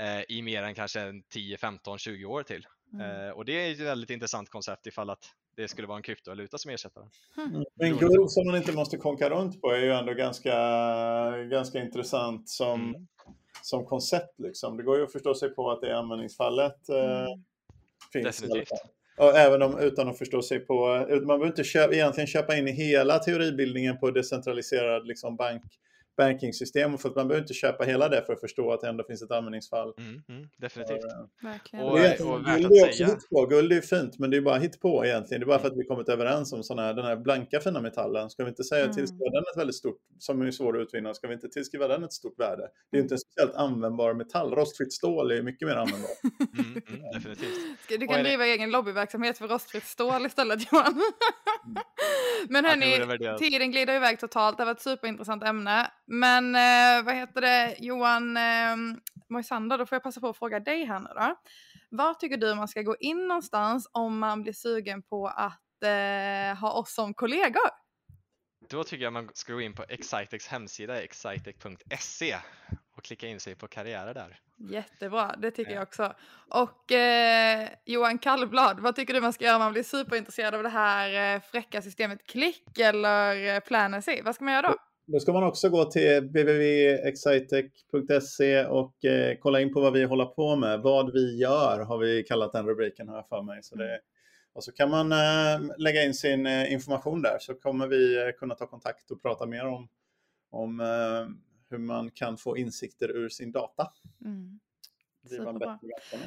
eh, 0.00 0.36
i 0.36 0.42
mer 0.42 0.62
än 0.62 0.74
kanske 0.74 1.22
10, 1.28 1.56
15, 1.56 1.98
20 1.98 2.24
år 2.24 2.42
till. 2.42 2.66
Mm. 2.92 3.26
Eh, 3.26 3.30
och 3.30 3.44
det 3.44 3.52
är 3.52 3.72
ett 3.72 3.80
väldigt 3.80 4.10
intressant 4.10 4.50
koncept 4.50 4.86
ifall 4.86 5.10
att 5.10 5.34
det 5.56 5.68
skulle 5.68 5.86
vara 5.86 5.96
en 5.96 6.02
kryptovaluta 6.02 6.58
som 6.58 6.70
ersättare. 6.70 7.04
Mm. 7.36 7.64
Men 7.74 7.96
guld 7.96 8.30
som 8.30 8.46
man 8.46 8.56
inte 8.56 8.72
måste 8.72 8.96
konka 8.96 9.30
runt 9.30 9.60
på 9.60 9.70
är 9.70 9.78
ju 9.78 9.92
ändå 9.92 10.14
ganska, 10.14 10.56
ganska 11.50 11.78
intressant 11.78 12.48
som, 12.48 12.80
mm. 12.80 13.06
som 13.62 13.86
koncept. 13.86 14.40
Liksom. 14.40 14.76
Det 14.76 14.82
går 14.82 14.96
ju 14.98 15.04
att 15.04 15.12
förstå 15.12 15.34
sig 15.34 15.54
på 15.54 15.70
att 15.70 15.80
det 15.80 15.98
användningsfallet 15.98 16.88
eh, 16.88 17.20
mm. 17.20 17.42
finns. 18.12 18.40
Definitivt. 18.40 18.68
Och 19.18 19.36
även 19.36 19.62
om, 19.62 19.78
utan 19.78 20.08
att 20.08 20.18
förstå 20.18 20.42
sig 20.42 20.60
på, 20.60 21.06
man 21.10 21.26
behöver 21.26 21.46
inte 21.46 21.64
köpa, 21.64 21.94
egentligen 21.94 22.26
köpa 22.26 22.56
in 22.56 22.68
i 22.68 22.72
hela 22.72 23.18
teoribildningen 23.18 23.98
på 23.98 24.10
decentraliserad 24.10 25.06
liksom, 25.06 25.36
bank 25.36 25.62
bankingsystem 26.20 26.98
för 26.98 27.08
att 27.08 27.16
man 27.16 27.28
behöver 27.28 27.42
inte 27.42 27.54
köpa 27.54 27.84
hela 27.84 28.08
det 28.08 28.22
för 28.26 28.32
att 28.32 28.40
förstå 28.40 28.72
att 28.72 28.80
det 28.80 28.88
ändå 28.88 29.04
finns 29.04 29.22
ett 29.22 29.30
användningsfall. 29.30 29.94
Mm, 29.98 30.22
mm, 30.28 30.48
definitivt. 30.56 31.04
Verkligen. 31.42 31.86
Och, 31.86 31.92
och, 31.92 32.34
och 32.34 32.44
guld 32.44 32.72
är 32.72 32.86
också 32.86 33.26
på. 33.30 33.46
Guld 33.46 33.72
är 33.72 33.80
fint, 33.80 34.18
men 34.18 34.30
det 34.30 34.36
är 34.36 34.40
bara 34.40 34.58
hit 34.58 34.80
på 34.80 35.04
egentligen. 35.04 35.40
Det 35.40 35.44
är 35.44 35.46
bara 35.46 35.58
för 35.58 35.68
att 35.68 35.76
vi 35.76 35.84
kommit 35.84 36.08
överens 36.08 36.52
om 36.52 36.62
såna 36.62 36.82
här, 36.82 36.94
den 36.94 37.04
här 37.04 37.16
blanka 37.16 37.60
fina 37.60 37.80
metallen. 37.80 38.30
Ska 38.30 38.44
vi 38.44 38.48
inte 38.48 38.64
säga 38.64 38.84
mm. 38.84 38.96
tillskriva 38.96 39.30
den 39.30 39.42
ett 39.52 39.58
väldigt 39.60 39.76
stort, 39.76 39.98
som 40.18 40.42
är 40.42 40.50
svår 40.50 40.78
att 40.78 40.82
utvinna, 40.82 41.14
ska 41.14 41.28
vi 41.28 41.34
inte 41.34 41.48
tillskriva 41.48 41.88
den 41.88 42.04
ett 42.04 42.12
stort 42.12 42.40
värde? 42.40 42.62
Det 42.90 42.96
är 42.96 42.98
ju 42.98 43.02
inte 43.02 43.14
en 43.14 43.18
speciellt 43.18 43.54
användbar 43.54 44.14
metall. 44.14 44.54
Rostfritt 44.54 44.92
stål 44.92 45.30
är 45.30 45.42
mycket 45.42 45.68
mer 45.68 45.74
användbart. 45.74 46.10
Mm, 46.58 46.82
mm, 46.88 47.12
definitivt. 47.12 47.78
Du 47.88 48.06
kan 48.06 48.22
driva 48.22 48.44
det... 48.44 48.50
egen 48.50 48.70
lobbyverksamhet 48.70 49.38
för 49.38 49.48
rostfritt 49.48 49.84
stål 49.84 50.26
istället 50.26 50.72
Johan. 50.72 50.92
Mm. 51.66 51.82
men 52.48 52.64
hörni, 52.64 53.38
tiden 53.38 53.70
glider 53.70 53.94
iväg 53.94 54.20
totalt. 54.20 54.58
Det 54.58 54.64
var 54.64 54.72
ett 54.72 54.80
superintressant 54.80 55.44
ämne. 55.44 55.90
Men 56.12 56.54
eh, 56.54 57.04
vad 57.04 57.14
heter 57.14 57.40
det, 57.40 57.76
Johan 57.78 58.36
eh, 58.36 58.76
Moisander, 59.28 59.78
då 59.78 59.86
får 59.86 59.96
jag 59.96 60.02
passa 60.02 60.20
på 60.20 60.28
att 60.28 60.38
fråga 60.38 60.60
dig 60.60 60.84
här 60.84 61.00
nu 61.00 61.08
då. 61.14 61.36
Var 61.90 62.14
tycker 62.14 62.36
du 62.36 62.54
man 62.54 62.68
ska 62.68 62.82
gå 62.82 62.96
in 63.00 63.28
någonstans 63.28 63.90
om 63.92 64.18
man 64.18 64.42
blir 64.42 64.52
sugen 64.52 65.02
på 65.02 65.26
att 65.26 65.82
eh, 65.82 66.60
ha 66.60 66.72
oss 66.72 66.94
som 66.94 67.14
kollegor? 67.14 67.70
Då 68.70 68.84
tycker 68.84 69.04
jag 69.04 69.12
man 69.12 69.28
ska 69.34 69.52
gå 69.52 69.60
in 69.60 69.74
på 69.74 69.84
Excitex 69.88 70.48
hemsida, 70.48 71.02
excitec.se 71.02 72.36
och 72.96 73.04
klicka 73.04 73.26
in 73.26 73.40
sig 73.40 73.54
på 73.54 73.68
karriärer 73.68 74.14
där. 74.14 74.40
Jättebra, 74.56 75.36
det 75.38 75.50
tycker 75.50 75.72
jag 75.72 75.82
också. 75.82 76.14
Och 76.48 76.92
eh, 76.92 77.68
Johan 77.84 78.18
Kallblad, 78.18 78.80
vad 78.80 78.96
tycker 78.96 79.14
du 79.14 79.20
man 79.20 79.32
ska 79.32 79.44
göra 79.44 79.56
om 79.56 79.62
man 79.62 79.72
blir 79.72 79.82
superintresserad 79.82 80.54
av 80.54 80.62
det 80.62 80.68
här 80.68 81.34
eh, 81.34 81.40
fräcka 81.40 81.82
systemet 81.82 82.26
Klick 82.26 82.78
eller 82.78 83.54
eh, 83.54 83.60
Planacy? 83.60 84.22
Vad 84.22 84.34
ska 84.34 84.44
man 84.44 84.54
göra 84.54 84.68
då? 84.68 84.76
Då 85.12 85.20
ska 85.20 85.32
man 85.32 85.44
också 85.44 85.68
gå 85.68 85.84
till 85.84 86.20
www.excitec.se 86.20 88.64
och 88.64 89.04
eh, 89.04 89.36
kolla 89.40 89.60
in 89.60 89.72
på 89.72 89.80
vad 89.80 89.92
vi 89.92 90.04
håller 90.04 90.24
på 90.24 90.56
med. 90.56 90.80
Vad 90.80 91.12
vi 91.12 91.36
gör 91.36 91.80
har 91.80 91.98
vi 91.98 92.22
kallat 92.22 92.52
den 92.52 92.66
rubriken 92.66 93.08
här 93.08 93.22
för 93.22 93.42
mig. 93.42 93.62
Så 93.62 93.76
det, 93.76 94.00
och 94.52 94.64
så 94.64 94.72
kan 94.72 94.90
man 94.90 95.12
eh, 95.12 95.60
lägga 95.78 96.04
in 96.04 96.14
sin 96.14 96.46
eh, 96.46 96.72
information 96.72 97.22
där 97.22 97.36
så 97.40 97.54
kommer 97.54 97.86
vi 97.86 98.16
eh, 98.16 98.22
kunna 98.38 98.54
ta 98.54 98.66
kontakt 98.66 99.10
och 99.10 99.22
prata 99.22 99.46
mer 99.46 99.66
om, 99.66 99.88
om 100.50 100.80
eh, 100.80 101.26
hur 101.70 101.78
man 101.78 102.10
kan 102.10 102.36
få 102.36 102.56
insikter 102.56 103.10
ur 103.10 103.28
sin 103.28 103.52
data. 103.52 103.90
Mm. 104.24 104.60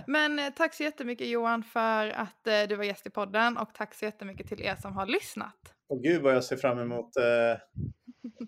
Men 0.07 0.39
eh, 0.39 0.49
tack 0.49 0.73
så 0.73 0.83
jättemycket 0.83 1.27
Johan 1.27 1.63
för 1.63 2.09
att 2.09 2.47
eh, 2.47 2.63
du 2.69 2.75
var 2.75 2.83
gäst 2.83 3.07
i 3.07 3.09
podden 3.09 3.57
och 3.57 3.73
tack 3.73 3.93
så 3.93 4.05
jättemycket 4.05 4.47
till 4.47 4.61
er 4.61 4.75
som 4.75 4.93
har 4.93 5.05
lyssnat. 5.05 5.73
Och 5.87 6.03
gud 6.03 6.21
vad 6.21 6.35
jag 6.35 6.43
ser 6.43 6.57
fram 6.57 6.79
emot 6.79 7.17
eh, 7.17 7.23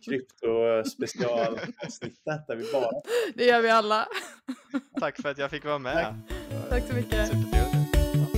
krypto 0.05 0.83
specialavsnittet 0.89 2.47
där 2.47 2.55
vi 2.55 2.71
bara 2.71 2.91
Det 3.35 3.45
gör 3.45 3.61
vi 3.61 3.69
alla. 3.69 4.07
Tack 4.99 5.21
för 5.21 5.29
att 5.29 5.37
jag 5.37 5.51
fick 5.51 5.65
vara 5.65 5.79
med. 5.79 6.15
Tack 6.69 6.83
så 6.87 6.95
mycket. 6.95 7.27
Supertrevligt. 7.27 7.95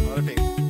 Ha 0.10 0.16
det 0.16 0.24
fint. 0.24 0.67